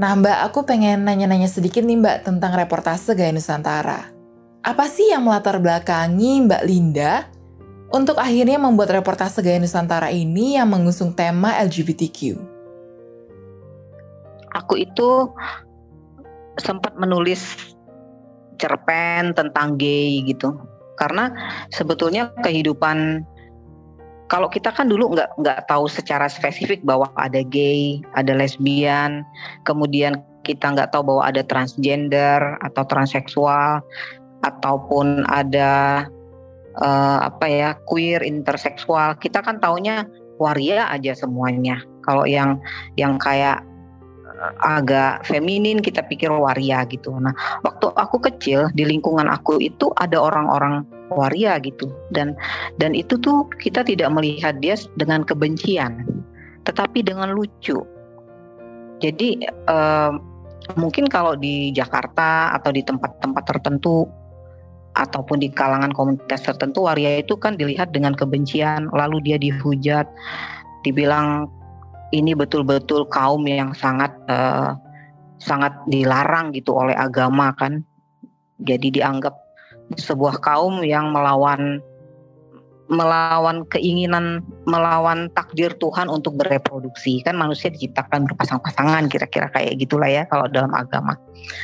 Nah 0.00 0.16
Mbak, 0.16 0.38
aku 0.48 0.64
pengen 0.64 1.04
nanya-nanya 1.04 1.46
sedikit 1.46 1.84
nih 1.84 2.00
Mbak 2.00 2.16
tentang 2.24 2.56
reportase 2.56 3.12
Gaya 3.12 3.36
Nusantara. 3.36 4.08
Apa 4.64 4.88
sih 4.88 5.12
yang 5.12 5.28
melatar 5.28 5.60
belakangi 5.60 6.44
Mbak 6.48 6.62
Linda 6.64 7.28
untuk 7.90 8.22
akhirnya 8.22 8.58
membuat 8.58 8.94
reportase 8.94 9.42
Gaya 9.42 9.58
Nusantara 9.58 10.14
ini 10.14 10.54
yang 10.54 10.70
mengusung 10.70 11.14
tema 11.14 11.58
LGBTQ. 11.58 12.38
Aku 14.54 14.74
itu 14.78 15.30
sempat 16.58 16.94
menulis 16.98 17.74
cerpen 18.58 19.34
tentang 19.34 19.74
gay 19.74 20.22
gitu. 20.22 20.54
Karena 20.98 21.32
sebetulnya 21.74 22.30
kehidupan 22.44 23.24
kalau 24.30 24.46
kita 24.46 24.70
kan 24.70 24.86
dulu 24.86 25.10
nggak 25.18 25.42
nggak 25.42 25.60
tahu 25.66 25.90
secara 25.90 26.30
spesifik 26.30 26.86
bahwa 26.86 27.10
ada 27.18 27.42
gay, 27.42 27.98
ada 28.14 28.30
lesbian, 28.30 29.26
kemudian 29.66 30.22
kita 30.46 30.70
nggak 30.70 30.94
tahu 30.94 31.02
bahwa 31.02 31.26
ada 31.26 31.42
transgender 31.42 32.38
atau 32.62 32.86
transseksual 32.86 33.82
ataupun 34.46 35.26
ada 35.26 36.06
uh, 36.78 37.18
apa 37.26 37.46
ya 37.50 37.70
queer 37.88 38.22
interseksual 38.22 39.18
kita 39.18 39.42
kan 39.42 39.58
taunya 39.58 40.06
waria 40.38 40.86
aja 40.88 41.12
semuanya 41.12 41.82
kalau 42.06 42.24
yang 42.24 42.56
yang 42.96 43.20
kayak 43.20 43.60
eh, 44.24 44.54
agak 44.64 45.22
feminin 45.28 45.84
kita 45.84 46.00
pikir 46.08 46.32
waria 46.32 46.88
gitu. 46.88 47.12
Nah, 47.12 47.36
waktu 47.60 47.92
aku 47.92 48.16
kecil 48.24 48.72
di 48.72 48.88
lingkungan 48.88 49.28
aku 49.28 49.60
itu 49.60 49.92
ada 50.00 50.16
orang-orang 50.16 50.88
waria 51.12 51.60
gitu 51.60 51.92
dan 52.16 52.32
dan 52.80 52.96
itu 52.96 53.20
tuh 53.20 53.44
kita 53.60 53.84
tidak 53.84 54.08
melihat 54.16 54.56
dia 54.64 54.80
dengan 54.96 55.22
kebencian, 55.28 56.08
tetapi 56.64 57.04
dengan 57.04 57.36
lucu. 57.36 57.84
Jadi 59.00 59.44
uh, 59.68 60.12
mungkin 60.76 61.08
kalau 61.08 61.36
di 61.36 61.72
Jakarta 61.72 62.52
atau 62.56 62.70
di 62.70 62.84
tempat-tempat 62.84 63.44
tertentu 63.48 64.08
ataupun 64.98 65.38
di 65.38 65.48
kalangan 65.50 65.94
komunitas 65.94 66.42
tertentu 66.42 66.86
waria 66.86 67.22
itu 67.22 67.38
kan 67.38 67.54
dilihat 67.54 67.94
dengan 67.94 68.14
kebencian 68.14 68.90
lalu 68.90 69.22
dia 69.22 69.38
dihujat 69.38 70.06
dibilang 70.82 71.46
ini 72.10 72.34
betul-betul 72.34 73.06
kaum 73.06 73.46
yang 73.46 73.70
sangat 73.70 74.10
uh, 74.26 74.74
sangat 75.38 75.72
dilarang 75.86 76.50
gitu 76.52 76.74
oleh 76.74 76.94
agama 76.98 77.54
kan 77.54 77.86
jadi 78.60 78.92
dianggap 78.92 79.32
sebuah 79.96 80.42
kaum 80.42 80.82
yang 80.84 81.10
melawan 81.14 81.80
melawan 82.90 83.62
keinginan 83.70 84.42
melawan 84.66 85.30
takdir 85.38 85.70
Tuhan 85.78 86.10
untuk 86.10 86.34
bereproduksi 86.42 87.22
kan 87.22 87.38
manusia 87.38 87.70
diciptakan 87.70 88.26
berpasang-pasangan 88.26 89.06
kira-kira 89.06 89.46
kayak 89.54 89.78
gitulah 89.78 90.10
ya 90.10 90.26
kalau 90.26 90.50
dalam 90.50 90.74
agama. 90.74 91.14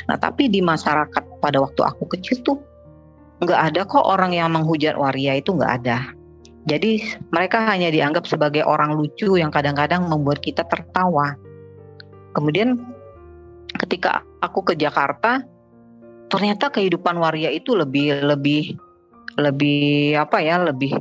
Nah 0.07 0.15
tapi 0.15 0.47
di 0.47 0.63
masyarakat 0.63 1.43
pada 1.43 1.59
waktu 1.59 1.83
aku 1.83 2.07
kecil 2.15 2.39
tuh 2.47 2.57
nggak 3.37 3.61
ada 3.73 3.81
kok 3.85 4.05
orang 4.05 4.33
yang 4.33 4.49
menghujat 4.53 4.97
waria 4.97 5.37
itu 5.37 5.53
nggak 5.53 5.73
ada. 5.83 6.13
Jadi 6.67 6.99
mereka 7.31 7.63
hanya 7.63 7.87
dianggap 7.87 8.27
sebagai 8.27 8.67
orang 8.67 8.97
lucu 8.97 9.39
yang 9.39 9.53
kadang-kadang 9.53 10.03
membuat 10.09 10.43
kita 10.43 10.67
tertawa. 10.67 11.31
Kemudian 12.35 12.75
ketika 13.79 14.25
aku 14.43 14.67
ke 14.67 14.73
Jakarta, 14.75 15.47
ternyata 16.27 16.67
kehidupan 16.67 17.15
waria 17.23 17.53
itu 17.55 17.71
lebih 17.71 18.19
lebih 18.19 18.75
lebih 19.39 20.17
apa 20.19 20.43
ya 20.43 20.59
lebih 20.59 20.99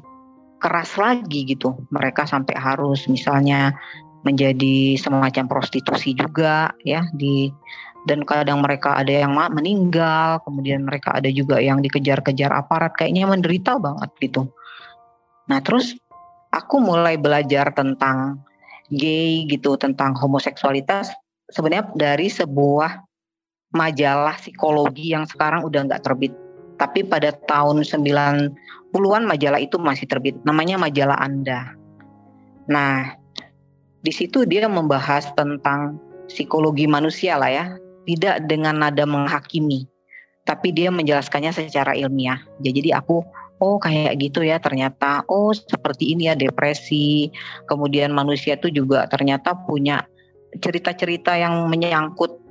keras 0.62 0.94
lagi 1.00 1.50
gitu. 1.50 1.74
Mereka 1.90 2.30
sampai 2.30 2.54
harus 2.54 3.10
misalnya 3.10 3.74
menjadi 4.22 4.98
semacam 4.98 5.46
prostitusi 5.46 6.14
juga 6.14 6.74
ya 6.82 7.06
di 7.14 7.50
dan 8.06 8.22
kadang 8.22 8.62
mereka 8.62 8.94
ada 8.94 9.10
yang 9.10 9.34
meninggal, 9.34 10.38
kemudian 10.46 10.86
mereka 10.86 11.18
ada 11.18 11.26
juga 11.26 11.58
yang 11.58 11.82
dikejar-kejar 11.82 12.54
aparat, 12.54 12.94
kayaknya 12.94 13.26
menderita 13.26 13.82
banget 13.82 14.10
gitu. 14.22 14.46
Nah 15.50 15.58
terus 15.58 15.98
aku 16.54 16.78
mulai 16.78 17.18
belajar 17.18 17.74
tentang 17.74 18.38
gay 18.94 19.42
gitu, 19.50 19.74
tentang 19.74 20.14
homoseksualitas 20.14 21.10
sebenarnya 21.50 21.90
dari 21.98 22.30
sebuah 22.30 23.02
majalah 23.74 24.38
psikologi 24.38 25.10
yang 25.10 25.26
sekarang 25.26 25.66
udah 25.66 25.90
nggak 25.90 26.02
terbit. 26.06 26.32
Tapi 26.78 27.02
pada 27.08 27.34
tahun 27.34 27.82
90 27.82 28.94
puluhan 28.94 29.26
majalah 29.26 29.58
itu 29.58 29.80
masih 29.82 30.06
terbit. 30.06 30.38
Namanya 30.46 30.78
majalah 30.78 31.18
Anda. 31.18 31.74
Nah, 32.70 33.18
di 34.00 34.12
situ 34.14 34.46
dia 34.46 34.70
membahas 34.70 35.32
tentang 35.34 35.98
psikologi 36.30 36.86
manusia 36.86 37.38
lah 37.38 37.50
ya, 37.50 37.66
tidak 38.06 38.46
dengan 38.46 38.78
nada 38.80 39.02
menghakimi, 39.04 39.90
tapi 40.46 40.70
dia 40.70 40.94
menjelaskannya 40.94 41.50
secara 41.50 41.92
ilmiah. 41.98 42.38
Jadi 42.62 42.94
aku 42.94 43.26
oh 43.58 43.76
kayak 43.80 44.20
gitu 44.20 44.44
ya 44.44 44.60
ternyata 44.60 45.26
oh 45.26 45.50
seperti 45.50 46.14
ini 46.14 46.30
ya 46.30 46.38
depresi. 46.38 47.34
Kemudian 47.66 48.14
manusia 48.14 48.54
itu 48.54 48.70
juga 48.70 49.10
ternyata 49.10 49.58
punya 49.58 50.06
cerita-cerita 50.56 51.34
yang 51.36 51.66
menyangkut 51.66 52.45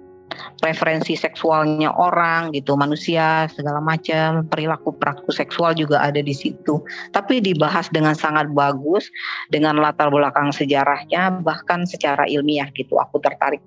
preferensi 0.59 1.13
seksualnya 1.15 1.93
orang 1.93 2.51
gitu, 2.55 2.73
manusia 2.75 3.45
segala 3.51 3.79
macam, 3.79 4.47
perilaku 4.49 4.95
perilaku 4.95 5.31
seksual 5.31 5.77
juga 5.77 6.01
ada 6.01 6.19
di 6.19 6.33
situ. 6.33 6.81
Tapi 7.13 7.39
dibahas 7.43 7.87
dengan 7.93 8.17
sangat 8.17 8.49
bagus 8.51 9.07
dengan 9.53 9.79
latar 9.79 10.09
belakang 10.09 10.49
sejarahnya 10.51 11.43
bahkan 11.45 11.85
secara 11.85 12.25
ilmiah 12.25 12.67
gitu. 12.73 12.97
Aku 12.97 13.21
tertarik 13.21 13.61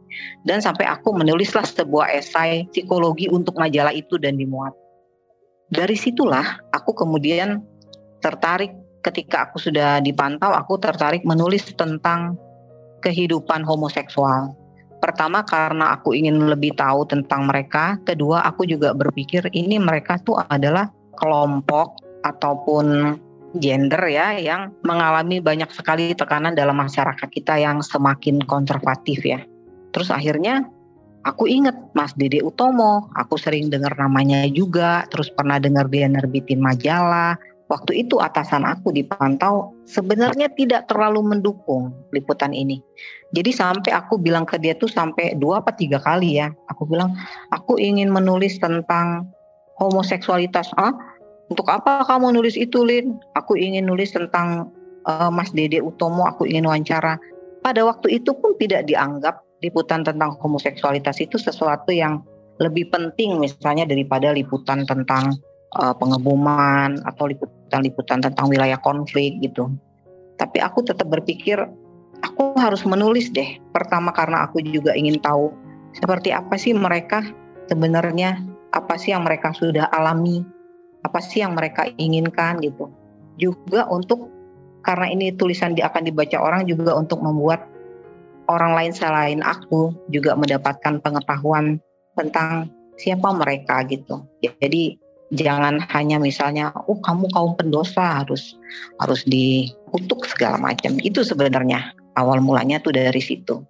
dan 0.44 0.58
sampai 0.58 0.88
aku 0.88 1.14
menulislah 1.14 1.64
sebuah 1.64 2.10
esai 2.18 2.66
psikologi 2.74 3.30
untuk 3.30 3.56
majalah 3.56 3.94
itu 3.94 4.18
dan 4.18 4.36
dimuat. 4.36 4.74
Dari 5.68 5.94
situlah 5.94 6.58
aku 6.72 6.96
kemudian 6.96 7.60
tertarik 8.24 8.72
ketika 9.04 9.46
aku 9.46 9.62
sudah 9.62 10.02
dipantau 10.02 10.50
aku 10.50 10.74
tertarik 10.80 11.22
menulis 11.22 11.62
tentang 11.78 12.34
kehidupan 12.98 13.62
homoseksual 13.62 14.57
Pertama 14.98 15.46
karena 15.46 15.94
aku 15.94 16.10
ingin 16.10 16.50
lebih 16.50 16.74
tahu 16.74 17.06
tentang 17.06 17.46
mereka, 17.46 17.98
kedua 18.02 18.42
aku 18.42 18.66
juga 18.66 18.90
berpikir 18.90 19.46
ini 19.54 19.78
mereka 19.78 20.18
tuh 20.26 20.42
adalah 20.50 20.90
kelompok 21.14 22.02
ataupun 22.26 23.14
gender 23.56 24.02
ya 24.10 24.36
yang 24.36 24.74
mengalami 24.84 25.40
banyak 25.40 25.70
sekali 25.72 26.12
tekanan 26.12 26.52
dalam 26.52 26.76
masyarakat 26.76 27.28
kita 27.30 27.56
yang 27.56 27.80
semakin 27.80 28.42
konservatif 28.44 29.22
ya. 29.22 29.40
Terus 29.94 30.10
akhirnya 30.12 30.66
aku 31.24 31.48
inget 31.48 31.74
Mas 31.96 32.12
Dede 32.18 32.44
Utomo, 32.44 33.08
aku 33.16 33.40
sering 33.40 33.72
dengar 33.72 33.96
namanya 33.96 34.44
juga, 34.50 35.08
terus 35.08 35.32
pernah 35.32 35.56
dengar 35.56 35.88
dia 35.88 36.10
nerbitin 36.10 36.60
majalah, 36.60 37.38
waktu 37.72 38.04
itu 38.04 38.20
atasan 38.20 38.64
aku 38.64 38.92
dipantau 38.92 39.72
sebenarnya 39.88 40.52
tidak 40.52 40.88
terlalu 40.88 41.36
mendukung 41.36 41.92
liputan 42.12 42.52
ini. 42.52 42.80
Jadi 43.28 43.52
sampai 43.52 43.92
aku 43.92 44.16
bilang 44.16 44.48
ke 44.48 44.56
dia 44.56 44.72
tuh 44.72 44.88
sampai 44.88 45.36
dua 45.36 45.60
apa 45.60 45.76
tiga 45.76 46.00
kali 46.00 46.40
ya. 46.40 46.48
Aku 46.72 46.88
bilang 46.88 47.12
aku 47.52 47.76
ingin 47.76 48.08
menulis 48.08 48.56
tentang 48.56 49.28
homoseksualitas. 49.76 50.72
Ah, 50.80 50.96
untuk 51.52 51.68
apa 51.68 52.08
kamu 52.08 52.32
nulis 52.32 52.56
itu 52.56 52.80
Lin? 52.84 53.20
Aku 53.36 53.56
ingin 53.56 53.84
nulis 53.84 54.16
tentang 54.16 54.72
uh, 55.04 55.28
Mas 55.28 55.52
Dede 55.52 55.84
Utomo. 55.84 56.24
Aku 56.24 56.48
ingin 56.48 56.64
wawancara. 56.64 57.20
Pada 57.60 57.84
waktu 57.84 58.16
itu 58.16 58.32
pun 58.32 58.56
tidak 58.56 58.88
dianggap 58.88 59.44
liputan 59.60 60.06
tentang 60.06 60.38
homoseksualitas 60.40 61.20
itu 61.20 61.36
sesuatu 61.36 61.90
yang 61.90 62.22
lebih 62.62 62.88
penting 62.90 63.38
misalnya 63.38 63.84
daripada 63.84 64.32
liputan 64.32 64.86
tentang 64.86 65.36
uh, 65.76 65.94
pengeboman 65.94 67.02
atau 67.04 67.28
liputan-liputan 67.28 68.24
tentang 68.24 68.46
wilayah 68.48 68.78
konflik 68.80 69.36
gitu. 69.42 69.68
Tapi 70.38 70.62
aku 70.62 70.86
tetap 70.86 71.10
berpikir 71.10 71.58
aku 72.38 72.54
harus 72.54 72.86
menulis 72.86 73.34
deh. 73.34 73.58
Pertama 73.74 74.14
karena 74.14 74.46
aku 74.46 74.62
juga 74.62 74.94
ingin 74.94 75.18
tahu 75.18 75.50
seperti 75.90 76.30
apa 76.30 76.54
sih 76.54 76.70
mereka 76.70 77.26
sebenarnya 77.66 78.38
apa 78.70 78.94
sih 78.94 79.10
yang 79.10 79.26
mereka 79.26 79.50
sudah 79.50 79.90
alami, 79.90 80.46
apa 81.02 81.18
sih 81.18 81.42
yang 81.42 81.58
mereka 81.58 81.90
inginkan 81.98 82.62
gitu. 82.62 82.86
Juga 83.42 83.90
untuk 83.90 84.30
karena 84.86 85.10
ini 85.10 85.34
tulisan 85.34 85.74
akan 85.74 86.02
dibaca 86.06 86.38
orang 86.38 86.62
juga 86.70 86.94
untuk 86.94 87.18
membuat 87.18 87.66
orang 88.46 88.78
lain 88.78 88.94
selain 88.94 89.42
aku 89.42 89.90
juga 90.14 90.38
mendapatkan 90.38 91.02
pengetahuan 91.02 91.82
tentang 92.14 92.70
siapa 93.02 93.34
mereka 93.34 93.82
gitu. 93.90 94.22
Jadi 94.46 94.94
jangan 95.34 95.82
hanya 95.90 96.22
misalnya 96.22 96.70
oh 96.86 97.02
kamu 97.02 97.26
kaum 97.34 97.58
pendosa 97.58 98.22
harus 98.22 98.54
harus 99.02 99.26
dikutuk 99.26 100.22
segala 100.22 100.56
macam 100.56 101.02
itu 101.02 101.20
sebenarnya 101.26 101.97
awal 102.18 102.42
mulanya 102.42 102.82
tuh 102.82 102.92
dari 102.94 103.22
situ 103.22 103.62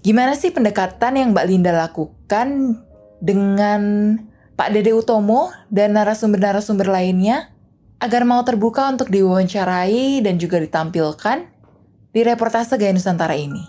gimana 0.00 0.32
sih 0.32 0.50
pendekatan 0.50 1.20
yang 1.20 1.28
Mbak 1.36 1.46
Linda 1.46 1.72
lakukan 1.76 2.80
dengan 3.20 4.14
Pak 4.56 4.72
Dede 4.72 4.96
Utomo 4.96 5.52
dan 5.68 5.92
narasumber-narasumber 5.92 6.88
lainnya 6.88 7.52
agar 8.00 8.24
mau 8.24 8.40
terbuka 8.40 8.88
untuk 8.88 9.12
diwawancarai 9.12 10.24
dan 10.24 10.40
juga 10.40 10.60
ditampilkan 10.60 11.44
di 12.12 12.20
reportase 12.24 12.80
Gaya 12.80 12.96
Nusantara 12.96 13.36
ini 13.36 13.60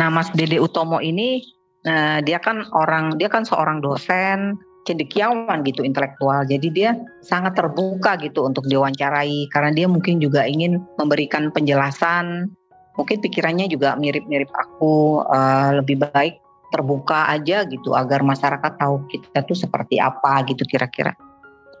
nah 0.00 0.08
Mas 0.08 0.32
Dede 0.32 0.56
Utomo 0.56 1.04
ini 1.04 1.58
Nah, 1.86 2.18
dia 2.20 2.42
kan 2.42 2.66
orang, 2.74 3.16
dia 3.16 3.30
kan 3.30 3.46
seorang 3.46 3.78
dosen, 3.78 4.58
cendekiawan 4.88 5.62
gitu 5.62 5.86
intelektual. 5.86 6.42
Jadi 6.48 6.68
dia 6.68 6.90
sangat 7.22 7.54
terbuka 7.54 8.18
gitu 8.18 8.44
untuk 8.48 8.66
diwawancarai 8.66 9.46
karena 9.52 9.70
dia 9.70 9.86
mungkin 9.86 10.18
juga 10.18 10.48
ingin 10.48 10.82
memberikan 10.98 11.48
penjelasan. 11.54 12.50
Mungkin 12.98 13.22
pikirannya 13.22 13.70
juga 13.70 13.94
mirip-mirip 13.94 14.50
aku 14.50 15.22
uh, 15.22 15.78
lebih 15.78 16.02
baik 16.02 16.42
terbuka 16.68 17.30
aja 17.32 17.64
gitu 17.64 17.96
agar 17.96 18.20
masyarakat 18.20 18.76
tahu 18.76 19.06
kita 19.08 19.40
tuh 19.46 19.56
seperti 19.56 20.02
apa 20.02 20.44
gitu 20.50 20.66
kira-kira. 20.68 21.14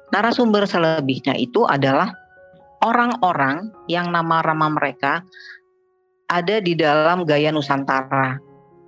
Narasumber 0.08 0.64
selebihnya 0.64 1.36
itu 1.36 1.68
adalah 1.68 2.14
orang-orang 2.80 3.68
yang 3.90 4.08
nama-nama 4.08 4.72
mereka 4.72 5.20
ada 6.28 6.60
di 6.60 6.72
dalam 6.78 7.28
gaya 7.28 7.52
Nusantara. 7.52 8.40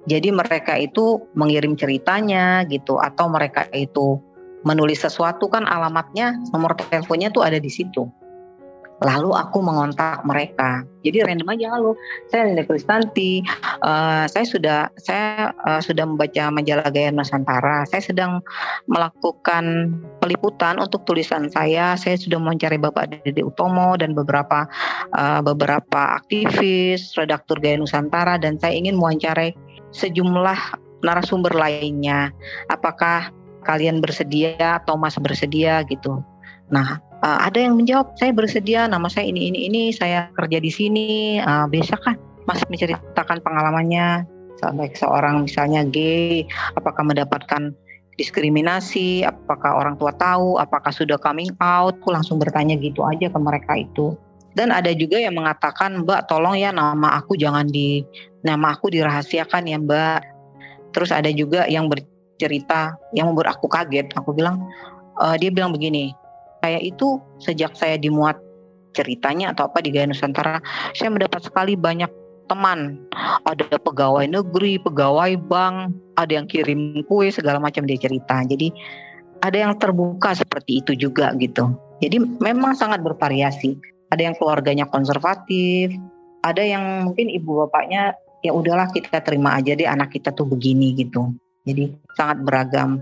Jadi 0.09 0.33
mereka 0.33 0.81
itu 0.81 1.21
mengirim 1.37 1.77
ceritanya 1.77 2.65
gitu 2.65 2.97
atau 2.97 3.29
mereka 3.29 3.69
itu 3.77 4.17
menulis 4.65 5.05
sesuatu 5.05 5.49
kan 5.49 5.65
alamatnya 5.69 6.37
nomor 6.53 6.73
teleponnya 6.77 7.29
tuh 7.33 7.45
ada 7.45 7.61
di 7.61 7.69
situ. 7.69 8.09
Lalu 9.01 9.33
aku 9.33 9.65
mengontak 9.65 10.21
mereka. 10.29 10.85
Jadi 11.01 11.25
random 11.25 11.49
aja 11.49 11.73
lalu 11.81 11.97
saya 12.29 12.53
Linda 12.53 12.69
Kristanti, 12.69 13.41
uh, 13.81 14.29
saya 14.29 14.45
sudah 14.45 14.79
saya 15.01 15.57
uh, 15.65 15.81
sudah 15.81 16.05
membaca 16.05 16.53
majalah 16.53 16.93
Gaya 16.93 17.09
Nusantara. 17.09 17.89
Saya 17.89 18.05
sedang 18.05 18.45
melakukan 18.85 19.97
peliputan 20.21 20.77
untuk 20.77 21.09
tulisan 21.09 21.49
saya. 21.49 21.97
Saya 21.97 22.21
sudah 22.21 22.37
mencari 22.37 22.77
Bapak 22.77 23.25
Dede 23.25 23.41
Utomo 23.41 23.97
dan 23.97 24.13
beberapa 24.13 24.69
uh, 25.17 25.41
beberapa 25.41 26.21
aktivis, 26.21 27.17
redaktur 27.17 27.57
Gaya 27.65 27.81
Nusantara 27.81 28.37
dan 28.37 28.61
saya 28.61 28.77
ingin 28.77 29.01
mewawancarai 29.01 29.57
sejumlah 29.97 30.61
narasumber 31.01 31.57
lainnya. 31.57 32.29
Apakah 32.69 33.33
kalian 33.65 34.05
bersedia 34.05 34.85
atau 34.85 35.01
Mas 35.01 35.17
bersedia 35.17 35.81
gitu? 35.89 36.21
Nah, 36.69 37.10
uh, 37.23 37.39
ada 37.47 37.59
yang 37.61 37.77
menjawab 37.77 38.17
saya 38.17 38.33
bersedia 38.33 38.89
nama 38.89 39.07
saya 39.07 39.29
ini 39.29 39.53
ini 39.53 39.69
ini 39.69 39.83
saya 39.95 40.29
kerja 40.37 40.59
di 40.61 40.71
sini. 40.73 41.09
Uh, 41.41 41.69
bisa 41.69 41.97
kan 42.01 42.17
masih 42.49 42.67
menceritakan 42.73 43.39
pengalamannya 43.45 44.25
sampai 44.59 44.93
seorang 44.93 45.49
misalnya 45.49 45.87
gay 45.89 46.45
apakah 46.77 47.01
mendapatkan 47.01 47.73
diskriminasi 48.21 49.25
apakah 49.25 49.81
orang 49.81 49.97
tua 49.97 50.13
tahu 50.13 50.61
apakah 50.61 50.93
sudah 50.93 51.17
coming 51.17 51.49
out 51.65 51.97
aku 52.05 52.13
langsung 52.13 52.37
bertanya 52.37 52.77
gitu 52.77 53.05
aja 53.07 53.33
ke 53.33 53.39
mereka 53.41 53.77
itu. 53.77 54.17
Dan 54.51 54.75
ada 54.75 54.91
juga 54.91 55.15
yang 55.23 55.39
mengatakan 55.39 56.03
mbak 56.03 56.27
tolong 56.27 56.59
ya 56.59 56.75
nama 56.75 57.23
aku 57.23 57.39
jangan 57.39 57.71
di 57.71 58.03
nama 58.43 58.75
aku 58.75 58.91
dirahasiakan 58.91 59.63
ya 59.71 59.79
mbak. 59.79 60.21
Terus 60.91 61.15
ada 61.15 61.31
juga 61.31 61.71
yang 61.71 61.87
bercerita 61.87 62.99
yang 63.15 63.31
membuat 63.31 63.55
aku 63.55 63.71
kaget 63.71 64.11
aku 64.19 64.35
bilang 64.35 64.59
uh, 65.23 65.39
dia 65.39 65.55
bilang 65.55 65.71
begini 65.71 66.11
saya 66.61 66.79
itu 66.81 67.21
sejak 67.41 67.73
saya 67.77 67.97
dimuat 67.97 68.37
ceritanya 68.93 69.55
atau 69.55 69.71
apa 69.71 69.81
di 69.83 69.95
Gaya 69.95 70.11
Nusantara, 70.11 70.59
saya 70.95 71.11
mendapat 71.13 71.47
sekali 71.47 71.79
banyak 71.79 72.11
teman. 72.51 72.99
Ada 73.47 73.79
pegawai 73.79 74.27
negeri, 74.27 74.83
pegawai 74.83 75.39
bank, 75.47 75.95
ada 76.19 76.33
yang 76.43 76.51
kirim 76.51 77.07
kue 77.07 77.31
segala 77.31 77.63
macam 77.63 77.87
dia 77.87 77.97
cerita. 77.97 78.43
Jadi 78.43 78.75
ada 79.41 79.57
yang 79.57 79.79
terbuka 79.79 80.35
seperti 80.35 80.83
itu 80.83 80.93
juga 80.99 81.33
gitu. 81.39 81.71
Jadi 82.03 82.19
memang 82.43 82.75
sangat 82.75 83.01
bervariasi. 83.01 83.79
Ada 84.11 84.27
yang 84.27 84.35
keluarganya 84.35 84.91
konservatif, 84.91 85.95
ada 86.43 86.67
yang 86.67 87.07
mungkin 87.07 87.31
ibu 87.31 87.63
bapaknya 87.65 88.19
ya 88.43 88.51
udahlah 88.51 88.91
kita 88.91 89.23
terima 89.23 89.55
aja 89.61 89.77
deh 89.79 89.87
anak 89.87 90.11
kita 90.11 90.35
tuh 90.35 90.51
begini 90.51 90.99
gitu. 90.99 91.31
Jadi 91.63 91.95
sangat 92.19 92.43
beragam. 92.43 92.99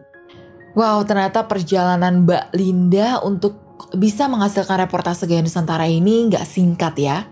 Wow, 0.78 1.02
ternyata 1.02 1.42
perjalanan 1.50 2.22
Mbak 2.22 2.54
Linda 2.54 3.18
untuk 3.26 3.58
bisa 3.98 4.30
menghasilkan 4.30 4.78
reportase 4.86 5.26
Gaya 5.26 5.42
Nusantara 5.42 5.90
ini 5.90 6.30
nggak 6.30 6.46
singkat 6.46 6.94
ya. 6.94 7.26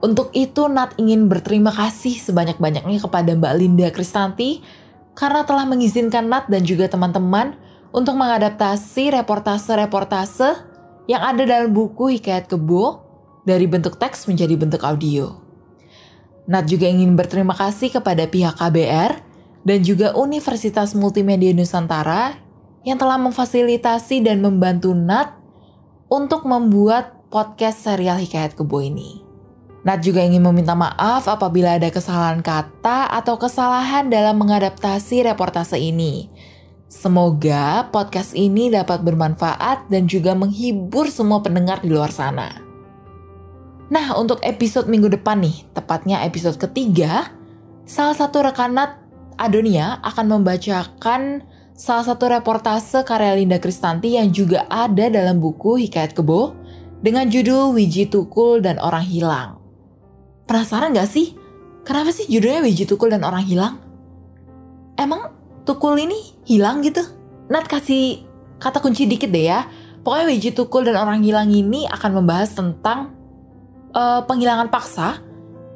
Untuk 0.00 0.32
itu 0.32 0.72
Nat 0.72 0.96
ingin 0.96 1.28
berterima 1.28 1.68
kasih 1.68 2.16
sebanyak-banyaknya 2.16 2.96
kepada 2.96 3.36
Mbak 3.36 3.54
Linda 3.60 3.92
Kristanti 3.92 4.64
karena 5.12 5.44
telah 5.44 5.68
mengizinkan 5.68 6.32
Nat 6.32 6.48
dan 6.48 6.64
juga 6.64 6.88
teman-teman 6.88 7.60
untuk 7.92 8.16
mengadaptasi 8.16 9.12
reportase-reportase 9.20 10.56
yang 11.12 11.20
ada 11.20 11.44
dalam 11.44 11.76
buku 11.76 12.16
Hikayat 12.16 12.48
Kebo 12.48 13.04
dari 13.44 13.68
bentuk 13.68 14.00
teks 14.00 14.24
menjadi 14.24 14.56
bentuk 14.56 14.80
audio. 14.80 15.36
Nat 16.48 16.64
juga 16.64 16.88
ingin 16.88 17.20
berterima 17.20 17.52
kasih 17.52 17.92
kepada 18.00 18.24
pihak 18.24 18.56
KBR 18.56 19.12
dan 19.68 19.84
juga 19.84 20.16
Universitas 20.16 20.96
Multimedia 20.96 21.52
Nusantara 21.52 22.47
yang 22.86 22.98
telah 22.98 23.18
memfasilitasi 23.18 24.22
dan 24.22 24.42
membantu 24.42 24.94
Nat 24.94 25.34
untuk 26.08 26.46
membuat 26.46 27.18
podcast 27.28 27.84
serial 27.84 28.16
Hikayat 28.18 28.56
Kebo 28.56 28.80
ini. 28.80 29.22
Nat 29.86 30.02
juga 30.02 30.20
ingin 30.20 30.42
meminta 30.42 30.74
maaf 30.74 31.30
apabila 31.30 31.78
ada 31.78 31.88
kesalahan 31.88 32.42
kata 32.42 33.08
atau 33.14 33.38
kesalahan 33.38 34.10
dalam 34.10 34.36
mengadaptasi 34.36 35.24
reportase 35.24 35.78
ini. 35.78 36.28
Semoga 36.88 37.86
podcast 37.92 38.32
ini 38.32 38.72
dapat 38.72 39.04
bermanfaat 39.04 39.92
dan 39.92 40.08
juga 40.08 40.32
menghibur 40.32 41.12
semua 41.12 41.44
pendengar 41.44 41.84
di 41.84 41.92
luar 41.92 42.08
sana. 42.08 42.48
Nah, 43.88 44.16
untuk 44.16 44.40
episode 44.44 44.88
minggu 44.88 45.12
depan 45.12 45.40
nih, 45.40 45.68
tepatnya 45.72 46.20
episode 46.24 46.60
ketiga, 46.60 47.32
salah 47.88 48.16
satu 48.16 48.44
rekan 48.44 48.76
Nat, 48.76 49.00
Adonia, 49.40 50.00
akan 50.04 50.40
membacakan 50.40 51.44
salah 51.78 52.02
satu 52.02 52.26
reportase 52.26 53.06
karya 53.06 53.38
Linda 53.38 53.62
Kristanti 53.62 54.18
yang 54.18 54.34
juga 54.34 54.66
ada 54.66 55.06
dalam 55.06 55.38
buku 55.38 55.78
Hikayat 55.86 56.10
Kebo 56.10 56.58
dengan 56.98 57.30
judul 57.30 57.78
Wiji 57.78 58.10
Tukul 58.10 58.58
dan 58.58 58.82
Orang 58.82 59.06
Hilang. 59.06 59.62
Penasaran 60.50 60.90
gak 60.90 61.06
sih? 61.06 61.38
Kenapa 61.86 62.10
sih 62.10 62.26
judulnya 62.26 62.66
Wiji 62.66 62.82
Tukul 62.82 63.14
dan 63.14 63.22
Orang 63.22 63.46
Hilang? 63.46 63.78
Emang 64.98 65.30
Tukul 65.62 66.02
ini 66.02 66.34
hilang 66.42 66.82
gitu? 66.82 67.04
Nat 67.46 67.70
kasih 67.70 68.26
kata 68.58 68.82
kunci 68.82 69.06
dikit 69.06 69.30
deh 69.30 69.46
ya. 69.46 69.70
Pokoknya 70.02 70.26
Wiji 70.34 70.50
Tukul 70.50 70.82
dan 70.82 70.98
Orang 70.98 71.22
Hilang 71.22 71.46
ini 71.54 71.86
akan 71.86 72.10
membahas 72.18 72.58
tentang 72.58 73.14
uh, 73.94 74.26
penghilangan 74.26 74.66
paksa 74.66 75.22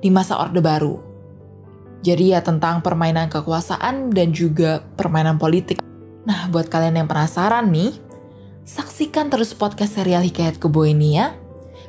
di 0.03 0.11
masa 0.11 0.43
Orde 0.43 0.59
Baru. 0.59 0.99
Jadi 2.03 2.35
ya 2.35 2.43
tentang 2.43 2.83
permainan 2.83 3.31
kekuasaan 3.31 4.11
dan 4.11 4.35
juga 4.35 4.83
permainan 4.99 5.39
politik. 5.39 5.92
Nah, 6.23 6.47
buat 6.51 6.71
kalian 6.71 7.03
yang 7.03 7.09
penasaran 7.11 7.71
nih, 7.75 7.99
saksikan 8.63 9.27
terus 9.27 9.55
podcast 9.55 9.99
serial 9.99 10.23
Hikayat 10.23 10.63
Kebo 10.63 10.87
ini 10.87 11.19
ya. 11.19 11.35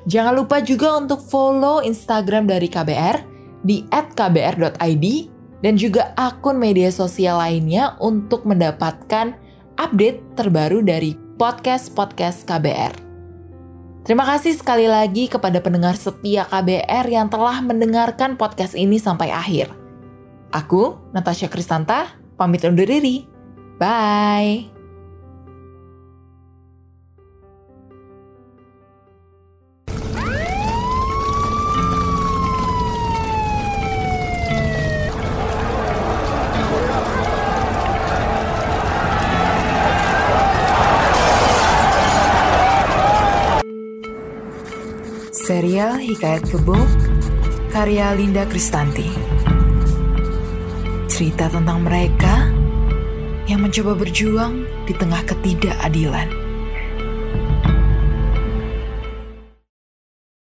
Jangan 0.10 0.34
lupa 0.36 0.60
juga 0.60 0.98
untuk 1.00 1.22
follow 1.24 1.86
Instagram 1.86 2.50
dari 2.50 2.68
KBR 2.68 3.18
di 3.64 3.88
@kbr.id 3.88 5.06
dan 5.64 5.74
juga 5.80 6.12
akun 6.20 6.60
media 6.60 6.92
sosial 6.92 7.40
lainnya 7.40 7.96
untuk 8.04 8.44
mendapatkan 8.44 9.38
update 9.80 10.36
terbaru 10.36 10.84
dari 10.84 11.16
podcast-podcast 11.40 12.44
KBR. 12.44 12.94
Terima 14.04 14.28
kasih 14.28 14.60
sekali 14.60 14.92
lagi 14.92 15.32
kepada 15.32 15.64
pendengar 15.64 15.96
setia 15.96 16.44
KBR 16.44 17.08
yang 17.08 17.32
telah 17.32 17.64
mendengarkan 17.64 18.36
podcast 18.36 18.76
ini 18.76 19.00
sampai 19.00 19.32
akhir. 19.32 19.72
Aku, 20.52 21.00
Natasha 21.16 21.48
Kristanta, 21.48 22.12
pamit 22.36 22.68
undur 22.68 22.84
diri. 22.84 23.33
Bye. 23.80 24.70
Serial 45.44 46.00
Hikayat 46.00 46.48
Kebo 46.48 46.78
karya 47.74 48.16
Linda 48.16 48.48
Kristanti. 48.48 49.12
Cerita 51.12 51.52
tentang 51.52 51.84
mereka 51.84 52.63
yang 53.48 53.64
mencoba 53.64 53.96
berjuang 53.96 54.68
di 54.88 54.94
tengah 54.96 55.24
ketidakadilan. 55.24 56.43